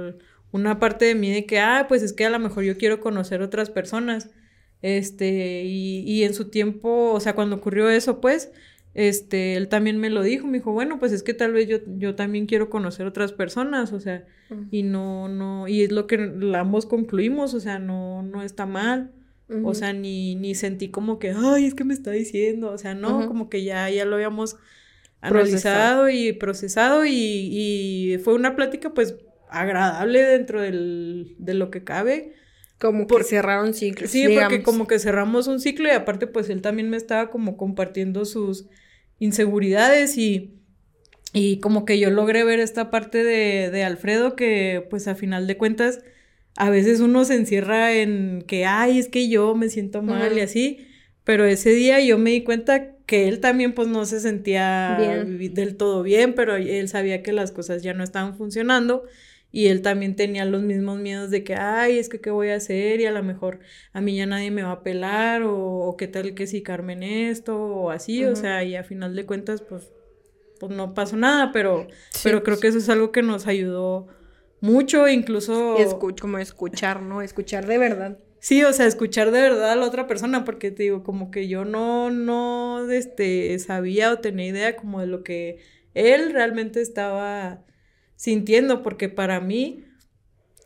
una 0.52 0.80
parte 0.80 1.06
de 1.06 1.16
mí 1.16 1.32
de 1.32 1.46
que, 1.46 1.60
ah, 1.60 1.86
pues 1.88 2.02
es 2.04 2.14
que 2.14 2.26
a 2.26 2.30
lo 2.30 2.40
mejor 2.40 2.64
yo 2.64 2.78
quiero 2.78 3.00
conocer 3.00 3.42
otras 3.42 3.70
personas 3.70 4.30
Este, 4.82 5.64
y, 5.66 6.02
y 6.06 6.24
en 6.24 6.34
su 6.34 6.50
tiempo, 6.50 7.12
o 7.12 7.20
sea, 7.20 7.36
cuando 7.36 7.58
ocurrió 7.58 7.90
eso, 7.90 8.22
pues, 8.22 8.52
este, 9.00 9.56
él 9.56 9.70
también 9.70 9.98
me 9.98 10.10
lo 10.10 10.22
dijo, 10.22 10.46
me 10.46 10.58
dijo, 10.58 10.74
bueno, 10.74 11.00
pues 11.00 11.14
es 11.14 11.24
que 11.24 11.34
tal 11.34 11.54
vez 11.54 11.70
yo, 11.70 11.78
yo 11.98 12.16
también 12.16 12.48
quiero 12.48 12.70
conocer 12.70 13.08
otras 13.08 13.32
personas, 13.32 13.94
o 13.94 14.02
sea, 14.02 14.26
y 14.72 14.84
no, 14.84 15.30
no, 15.30 15.70
y 15.70 15.84
es 15.84 15.92
lo 15.94 16.06
que 16.06 16.34
ambos 16.54 16.86
concluimos, 16.86 17.54
o 17.54 17.62
sea, 17.62 17.80
no, 17.80 18.24
no 18.24 18.44
está 18.44 18.66
mal, 18.66 19.14
o 19.64 19.74
sea, 19.74 19.94
ni, 19.94 20.36
ni 20.36 20.54
sentí 20.54 20.90
como 20.90 21.18
que, 21.18 21.34
ay, 21.34 21.64
es 21.64 21.76
que 21.76 21.86
me 21.86 21.94
está 21.94 22.12
diciendo, 22.12 22.72
o 22.72 22.78
sea, 22.78 22.94
no, 22.94 23.26
como 23.26 23.50
que 23.50 23.64
ya, 23.64 23.90
ya 23.90 24.04
lo 24.04 24.18
habíamos 24.18 24.58
analizado 25.22 26.10
y 26.10 26.34
procesado 26.34 27.06
y, 27.06 27.14
y, 27.14 28.18
fue 28.18 28.34
una 28.34 28.58
plática 28.58 28.94
pues 28.94 29.16
agradable 29.50 30.24
dentro 30.24 30.62
del, 30.62 31.36
de 31.38 31.54
lo 31.54 31.72
que 31.72 31.86
cabe. 31.86 32.34
Como 32.80 33.08
que 33.08 33.24
cerraron 33.24 33.74
ciclos. 33.74 34.12
Sí, 34.12 34.28
porque 34.28 34.62
como 34.62 34.88
que 34.88 35.00
cerramos 35.00 35.48
un 35.48 35.62
ciclo 35.62 35.88
y 35.88 35.92
aparte 35.92 36.28
pues 36.28 36.50
él 36.50 36.62
también 36.62 36.90
me 36.90 36.98
estaba 36.98 37.30
como 37.30 37.56
compartiendo 37.56 38.26
sus 38.26 38.68
inseguridades 39.20 40.18
y, 40.18 40.56
y 41.34 41.60
como 41.60 41.86
que 41.86 42.00
yo 42.00 42.10
logré 42.10 42.44
ver 42.44 42.60
esta 42.60 42.90
parte 42.90 43.24
de, 43.24 43.70
de 43.70 43.84
Alfredo 43.84 44.36
que 44.36 44.86
pues 44.90 45.08
a 45.08 45.16
final 45.16 45.48
de 45.48 45.58
cuentas 45.58 46.00
a 46.56 46.70
veces 46.70 47.00
uno 47.00 47.24
se 47.26 47.36
encierra 47.36 47.94
en 47.94 48.44
que, 48.46 48.66
ay, 48.66 49.00
es 49.00 49.08
que 49.08 49.30
yo 49.30 49.56
me 49.56 49.70
siento 49.70 50.02
mal 50.02 50.38
y 50.38 50.42
así, 50.42 50.88
pero 51.24 51.46
ese 51.46 51.70
día 51.72 52.02
yo 52.02 52.18
me 52.18 52.32
di 52.32 52.44
cuenta 52.44 52.96
que 53.06 53.28
él 53.28 53.40
también 53.40 53.74
pues 53.74 53.88
no 53.88 54.06
se 54.06 54.20
sentía 54.20 54.98
del 54.98 55.78
todo 55.78 56.04
bien, 56.04 56.34
pero 56.34 56.56
él 56.56 56.90
sabía 56.90 57.24
que 57.24 57.34
las 57.34 57.52
cosas 57.52 57.82
ya 57.82 57.94
no 57.94 58.04
estaban 58.04 58.36
funcionando 58.36 59.04
y 59.52 59.68
él 59.68 59.82
también 59.82 60.16
tenía 60.16 60.46
los 60.46 60.62
mismos 60.62 61.00
miedos 61.00 61.32
de 61.32 61.44
que, 61.44 61.56
ay, 61.56 61.98
es 61.98 62.08
que 62.08 62.22
qué 62.22 62.30
voy 62.30 62.50
a 62.50 62.56
hacer 62.56 63.02
y 63.02 63.06
a 63.06 63.12
lo 63.12 63.24
mejor 63.24 63.60
a 63.94 64.02
mí 64.02 64.16
ya 64.16 64.26
nadie 64.26 64.52
me 64.52 64.64
va 64.64 64.72
a 64.72 64.84
pelar 64.84 65.42
o, 65.44 65.96
qué 65.98 66.08
tal 66.08 66.36
que 66.36 66.46
si 66.46 66.62
Carmen 66.62 67.02
esto 67.02 67.58
o 67.58 67.90
así, 67.90 68.24
o 68.26 68.36
sea, 68.36 68.64
y 68.64 68.76
a 68.76 68.84
final 68.84 69.16
de 69.16 69.26
cuentas 69.26 69.62
pues, 69.62 69.92
pues 70.60 70.72
no 70.72 70.94
pasó 70.94 71.18
nada, 71.18 71.52
pero, 71.52 71.88
pero 72.24 72.44
creo 72.44 72.56
pues. 72.56 72.62
que 72.62 72.68
eso 72.68 72.78
es 72.78 72.90
algo 72.90 73.12
que 73.12 73.24
nos 73.24 73.48
ayudó 73.48 74.08
mucho, 74.62 75.08
incluso... 75.08 75.78
como 76.20 76.38
escuchar, 76.38 77.02
¿no? 77.02 77.22
Escuchar 77.22 77.66
de 77.66 77.78
verdad. 77.78 78.20
Sí, 78.40 78.64
o 78.64 78.72
sea, 78.72 78.86
escuchar 78.86 79.32
de 79.32 79.42
verdad 79.42 79.72
a 79.72 79.76
la 79.76 79.86
otra 79.86 80.08
persona, 80.08 80.46
porque 80.46 80.72
te 80.72 80.84
digo, 80.84 81.04
como 81.04 81.30
que 81.32 81.48
yo 81.48 81.66
no, 81.66 82.10
no, 82.10 82.90
este, 82.90 83.58
sabía 83.60 84.14
o 84.14 84.20
tenía 84.20 84.48
idea 84.48 84.76
como 84.78 85.02
de 85.02 85.08
lo 85.08 85.24
que 85.24 85.60
él 85.94 86.32
realmente 86.32 86.82
estaba 86.82 87.66
sintiendo, 88.20 88.84
porque 88.84 89.08
para 89.08 89.40
mí 89.40 89.86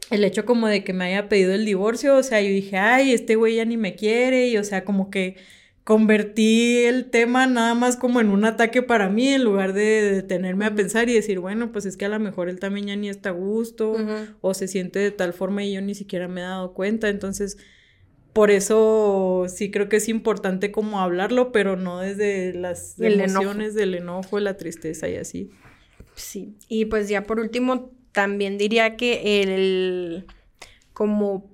el 0.10 0.24
hecho 0.24 0.44
como 0.44 0.68
de 0.68 0.84
que 0.84 0.92
me 0.92 1.06
haya 1.06 1.30
pedido 1.30 1.54
el 1.54 1.66
divorcio, 1.66 2.18
o 2.18 2.24
sea, 2.24 2.42
yo 2.42 2.50
dije, 2.50 2.78
ay, 2.78 3.14
este 3.14 3.36
güey 3.36 3.58
ya 3.58 3.66
ni 3.66 3.78
me 3.78 3.94
quiere, 3.94 4.48
y 4.48 4.58
o 4.58 4.64
sea, 4.64 4.84
como 4.84 5.12
que 5.12 5.36
convertí 5.84 6.78
el 6.86 7.12
tema 7.12 7.46
nada 7.46 7.76
más 7.76 7.96
como 7.96 8.20
en 8.22 8.30
un 8.30 8.44
ataque 8.44 8.82
para 8.82 9.08
mí, 9.08 9.28
en 9.28 9.44
lugar 9.44 9.74
de 9.74 10.02
detenerme 10.02 10.66
a 10.66 10.74
pensar 10.74 11.10
y 11.10 11.14
decir, 11.14 11.40
bueno, 11.40 11.72
pues 11.72 11.86
es 11.86 11.96
que 11.96 12.06
a 12.06 12.10
lo 12.10 12.20
mejor 12.20 12.50
él 12.50 12.60
también 12.60 12.88
ya 12.88 12.96
ni 12.96 13.08
está 13.08 13.30
a 13.30 13.34
gusto, 13.34 13.98
o 14.42 14.54
se 14.56 14.68
siente 14.68 14.98
de 14.98 15.12
tal 15.12 15.34
forma 15.34 15.64
y 15.64 15.74
yo 15.74 15.82
ni 15.82 15.94
siquiera 15.94 16.28
me 16.28 16.42
he 16.42 16.46
dado 16.46 16.74
cuenta, 16.74 17.08
entonces 17.08 17.58
por 18.34 18.50
eso 18.50 19.46
sí 19.48 19.70
creo 19.70 19.90
que 19.90 19.98
es 19.98 20.10
importante 20.10 20.72
como 20.72 21.02
hablarlo, 21.02 21.52
pero 21.52 21.76
no 21.76 22.00
desde 22.00 22.52
las 22.56 23.00
emociones 23.00 23.76
del 23.76 23.94
enojo, 23.94 24.40
la 24.40 24.58
tristeza 24.58 25.08
y 25.08 25.18
así. 25.18 25.52
Sí, 26.16 26.56
y 26.68 26.86
pues 26.86 27.10
ya 27.10 27.24
por 27.24 27.40
último, 27.40 27.92
también 28.12 28.58
diría 28.58 28.96
que 28.96 29.42
el 29.42 30.26
como 30.94 31.52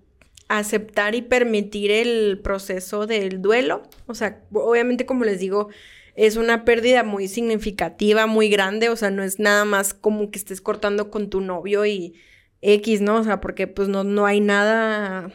aceptar 0.49 1.15
y 1.15 1.21
permitir 1.21 1.91
el 1.91 2.39
proceso 2.43 3.07
del 3.07 3.41
duelo, 3.41 3.83
o 4.07 4.13
sea, 4.15 4.41
obviamente 4.51 5.05
como 5.05 5.23
les 5.23 5.39
digo, 5.39 5.69
es 6.15 6.35
una 6.35 6.65
pérdida 6.65 7.03
muy 7.03 7.27
significativa, 7.27 8.25
muy 8.25 8.49
grande, 8.49 8.89
o 8.89 8.95
sea, 8.95 9.11
no 9.11 9.23
es 9.23 9.39
nada 9.39 9.63
más 9.63 9.93
como 9.93 10.31
que 10.31 10.39
estés 10.39 10.59
cortando 10.59 11.11
con 11.11 11.29
tu 11.29 11.39
novio 11.39 11.85
y 11.85 12.15
X, 12.61 12.99
¿no? 12.99 13.17
O 13.17 13.23
sea, 13.23 13.39
porque 13.39 13.67
pues 13.67 13.87
no, 13.87 14.03
no 14.03 14.25
hay 14.25 14.41
nada 14.41 15.31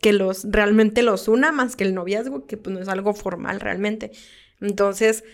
que 0.00 0.12
los 0.12 0.46
realmente 0.48 1.02
los 1.02 1.28
una 1.28 1.50
más 1.50 1.74
que 1.76 1.84
el 1.84 1.94
noviazgo, 1.94 2.46
que 2.46 2.56
pues 2.56 2.74
no 2.74 2.80
es 2.80 2.88
algo 2.88 3.14
formal 3.14 3.58
realmente. 3.60 4.12
Entonces, 4.60 5.24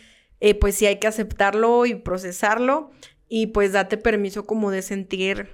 eh, 0.41 0.55
pues 0.55 0.77
sí 0.77 0.87
hay 0.87 0.99
que 0.99 1.09
aceptarlo 1.09 1.85
y 1.87 1.95
procesarlo 1.97 2.91
y 3.31 3.47
pues 3.47 3.73
date 3.73 3.97
permiso 3.97 4.44
como 4.44 4.70
de 4.70 4.82
sentir 4.82 5.48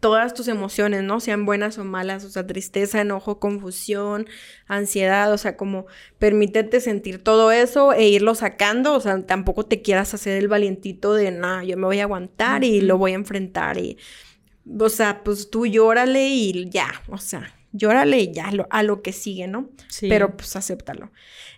todas 0.00 0.32
tus 0.32 0.48
emociones, 0.48 1.02
¿no? 1.02 1.20
Sean 1.20 1.44
buenas 1.44 1.76
o 1.76 1.84
malas, 1.84 2.24
o 2.24 2.30
sea, 2.30 2.46
tristeza, 2.46 3.00
enojo, 3.00 3.40
confusión, 3.40 4.26
ansiedad, 4.66 5.32
o 5.32 5.36
sea, 5.36 5.56
como 5.56 5.86
permítete 6.18 6.80
sentir 6.80 7.22
todo 7.22 7.50
eso 7.52 7.92
e 7.92 8.08
irlo 8.08 8.34
sacando, 8.34 8.94
o 8.94 9.00
sea, 9.00 9.20
tampoco 9.26 9.66
te 9.66 9.82
quieras 9.82 10.14
hacer 10.14 10.38
el 10.38 10.48
valientito 10.48 11.14
de, 11.14 11.32
no, 11.32 11.62
yo 11.62 11.76
me 11.76 11.86
voy 11.86 11.98
a 11.98 12.04
aguantar 12.04 12.64
y 12.64 12.80
lo 12.80 12.96
voy 12.96 13.12
a 13.12 13.16
enfrentar 13.16 13.76
y, 13.76 13.98
o 14.78 14.88
sea, 14.88 15.22
pues 15.24 15.50
tú 15.50 15.66
llórale 15.66 16.28
y 16.28 16.70
ya, 16.70 17.02
o 17.08 17.18
sea, 17.18 17.53
llórale 17.74 18.20
y 18.20 18.32
ya, 18.32 18.50
a 18.70 18.82
lo 18.82 19.02
que 19.02 19.12
sigue, 19.12 19.46
¿no? 19.46 19.68
Sí. 19.88 20.08
Pero 20.08 20.36
pues 20.36 20.56
acéptalo. 20.56 21.10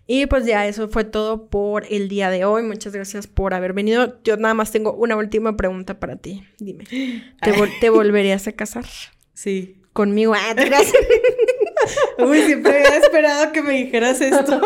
Y 0.08 0.26
pues 0.26 0.46
ya 0.46 0.66
eso 0.66 0.88
fue 0.88 1.04
todo 1.04 1.46
por 1.48 1.84
el 1.90 2.08
día 2.08 2.30
de 2.30 2.44
hoy. 2.44 2.62
Muchas 2.62 2.92
gracias 2.92 3.26
por 3.26 3.54
haber 3.54 3.72
venido. 3.72 4.18
Yo 4.24 4.36
nada 4.36 4.54
más 4.54 4.70
tengo 4.70 4.92
una 4.92 5.16
última 5.16 5.56
pregunta 5.56 5.98
para 6.00 6.16
ti. 6.16 6.44
Dime, 6.58 6.84
¿te, 7.80 7.90
volverías 7.90 8.46
a 8.48 8.52
casar? 8.52 8.86
Sí. 9.34 9.76
Conmigo. 9.92 10.34
Ah, 10.34 10.54
gracias. 10.54 10.94
Uy, 12.18 12.42
siempre 12.42 12.76
había 12.76 12.98
esperado 12.98 13.52
que 13.52 13.62
me 13.62 13.72
dijeras 13.72 14.20
esto. 14.20 14.60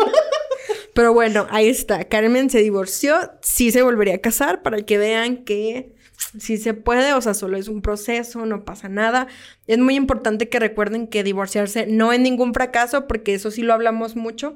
Pero 0.93 1.13
bueno, 1.13 1.47
ahí 1.49 1.69
está. 1.69 2.03
Carmen 2.03 2.49
se 2.49 2.59
divorció. 2.59 3.15
Sí 3.41 3.71
se 3.71 3.81
volvería 3.81 4.15
a 4.15 4.19
casar 4.19 4.61
para 4.61 4.81
que 4.81 4.97
vean 4.97 5.43
que 5.43 5.93
sí 6.37 6.57
se 6.57 6.73
puede, 6.73 7.13
o 7.13 7.21
sea, 7.21 7.33
solo 7.33 7.57
es 7.57 7.67
un 7.67 7.81
proceso, 7.81 8.45
no 8.45 8.63
pasa 8.63 8.89
nada. 8.89 9.27
Es 9.67 9.77
muy 9.77 9.95
importante 9.95 10.49
que 10.49 10.59
recuerden 10.59 11.07
que 11.07 11.23
divorciarse 11.23 11.87
no 11.87 12.13
es 12.13 12.19
ningún 12.19 12.53
fracaso, 12.53 13.07
porque 13.07 13.33
eso 13.33 13.51
sí 13.51 13.61
lo 13.61 13.73
hablamos 13.73 14.15
mucho 14.15 14.55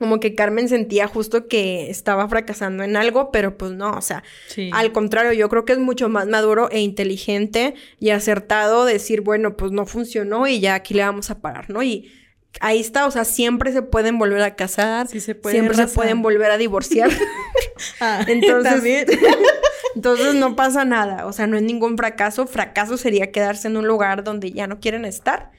como 0.00 0.18
que 0.18 0.34
Carmen 0.34 0.66
sentía 0.70 1.06
justo 1.06 1.46
que 1.46 1.90
estaba 1.90 2.26
fracasando 2.26 2.82
en 2.82 2.96
algo, 2.96 3.30
pero 3.30 3.58
pues 3.58 3.72
no, 3.72 3.90
o 3.90 4.00
sea, 4.00 4.24
al 4.72 4.92
contrario, 4.92 5.34
yo 5.34 5.50
creo 5.50 5.66
que 5.66 5.74
es 5.74 5.78
mucho 5.78 6.08
más 6.08 6.26
maduro 6.26 6.70
e 6.70 6.80
inteligente 6.80 7.74
y 7.98 8.08
acertado 8.08 8.86
decir, 8.86 9.20
bueno, 9.20 9.58
pues 9.58 9.72
no 9.72 9.84
funcionó 9.84 10.46
y 10.46 10.58
ya 10.58 10.74
aquí 10.74 10.94
le 10.94 11.02
vamos 11.02 11.30
a 11.30 11.42
parar, 11.42 11.68
¿no? 11.68 11.82
Y 11.82 12.10
ahí 12.60 12.80
está, 12.80 13.06
o 13.06 13.10
sea, 13.10 13.24
siempre 13.24 13.72
se 13.72 13.82
pueden 13.82 14.18
volver 14.18 14.42
a 14.42 14.56
casar, 14.56 15.06
se 15.06 15.20
siempre 15.20 15.74
se 15.74 15.86
pueden 15.86 16.22
volver 16.22 16.50
a 16.50 16.58
divorciar. 16.58 17.10
ah, 18.00 18.24
entonces, 18.28 19.06
entonces 19.94 20.34
no 20.34 20.56
pasa 20.56 20.84
nada, 20.84 21.26
o 21.26 21.32
sea, 21.32 21.46
no 21.46 21.56
es 21.56 21.62
ningún 21.62 21.96
fracaso, 21.96 22.46
fracaso 22.46 22.96
sería 22.96 23.30
quedarse 23.30 23.68
en 23.68 23.76
un 23.76 23.86
lugar 23.86 24.24
donde 24.24 24.52
ya 24.52 24.66
no 24.66 24.80
quieren 24.80 25.04
estar 25.04 25.52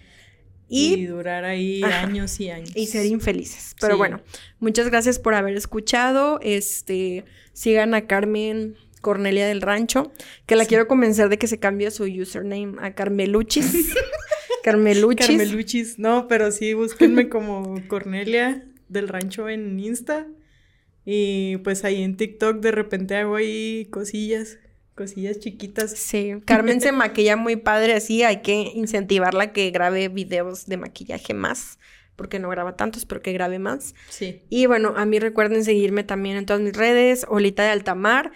y, 0.74 1.06
durar 1.06 1.44
ahí 1.44 1.84
años 1.84 2.40
y 2.40 2.50
años. 2.50 2.72
Y 2.76 2.88
ser 2.88 3.06
infelices. 3.06 3.76
Pero 3.82 3.98
bueno, 3.98 4.22
muchas 4.60 4.90
gracias 4.90 5.20
por 5.20 5.34
haber 5.34 5.58
escuchado. 5.58 6.40
Este, 6.42 7.26
sigan 7.52 7.94
a 7.94 8.08
Carmen 8.08 8.78
Cornelia 9.02 9.46
del 9.48 9.62
Rancho, 9.62 10.14
que 10.46 10.56
la 10.56 10.66
quiero 10.66 10.88
convencer 10.88 11.28
de 11.28 11.38
que 11.38 11.48
se 11.48 11.60
cambie 11.60 11.92
su 11.92 12.06
username 12.06 12.76
a 12.80 12.94
Carmeluchis. 12.94 13.94
Carmeluchis. 14.64 15.28
Carmeluchis. 15.28 16.00
No, 16.00 16.28
pero 16.28 16.52
sí, 16.52 16.74
búsquenme 16.74 17.30
como 17.30 17.82
Cornelia 17.88 18.66
del 18.90 19.08
Rancho 19.08 19.50
en 19.50 19.80
Insta. 19.80 20.28
Y 21.06 21.58
pues 21.58 21.84
ahí 21.84 22.04
en 22.04 22.16
TikTok 22.16 22.58
de 22.58 22.72
repente 22.72 23.16
hago 23.16 23.36
ahí 23.36 23.88
cosillas 23.92 24.60
cosillas 24.96 25.40
chiquitas. 25.40 25.92
Sí, 25.92 26.34
Carmen 26.46 26.82
se 26.82 26.92
maquilla 26.92 27.36
muy 27.36 27.56
padre 27.56 27.94
así, 27.94 28.24
hay 28.24 28.42
que 28.42 28.72
incentivarla 28.76 29.46
a 29.46 29.54
que 29.54 29.72
grabe 29.72 30.10
videos 30.10 30.68
de 30.68 30.78
maquillaje 30.78 31.34
más, 31.34 31.80
porque 32.16 32.40
no 32.40 32.50
graba 32.50 32.76
tanto, 32.76 33.00
espero 33.00 33.22
que 33.22 33.34
grabe 33.34 33.58
más. 33.58 33.96
Sí. 34.10 34.44
Y 34.50 34.66
bueno, 34.68 34.94
a 34.96 35.06
mí 35.06 35.20
recuerden 35.20 35.64
seguirme 35.64 36.04
también 36.04 36.38
en 36.38 36.46
todas 36.46 36.62
mis 36.62 36.74
redes, 36.74 37.26
Olita 37.30 37.64
de 37.64 37.70
Altamar, 37.70 38.32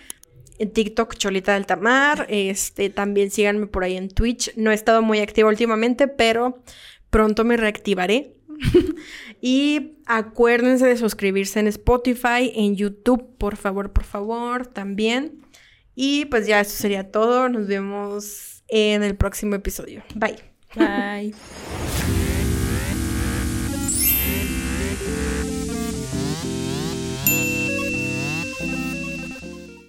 en 0.59 0.71
TikTok 0.71 1.15
Cholita 1.15 1.51
de 1.51 1.57
Altamar, 1.57 2.25
este, 2.29 2.89
también 2.89 3.31
síganme 3.31 3.67
por 3.67 3.83
ahí 3.83 3.97
en 3.97 4.09
Twitch. 4.09 4.55
No 4.55 4.71
he 4.71 4.73
estado 4.73 5.01
muy 5.01 5.19
activa 5.19 5.49
últimamente, 5.49 6.07
pero 6.07 6.61
pronto 7.09 7.43
me 7.43 7.57
reactivaré. 7.57 8.35
y 9.41 9.97
acuérdense 10.05 10.85
de 10.85 10.97
suscribirse 10.97 11.59
en 11.59 11.67
Spotify, 11.67 12.51
en 12.55 12.75
YouTube, 12.75 13.37
por 13.37 13.57
favor, 13.57 13.91
por 13.91 14.03
favor, 14.03 14.67
también. 14.67 15.41
Y 15.95 16.25
pues 16.25 16.47
ya 16.47 16.59
eso 16.59 16.75
sería 16.75 17.11
todo. 17.11 17.49
Nos 17.49 17.67
vemos 17.67 18.63
en 18.67 19.03
el 19.03 19.15
próximo 19.15 19.55
episodio. 19.55 20.03
Bye. 20.15 20.37
Bye. 20.75 21.33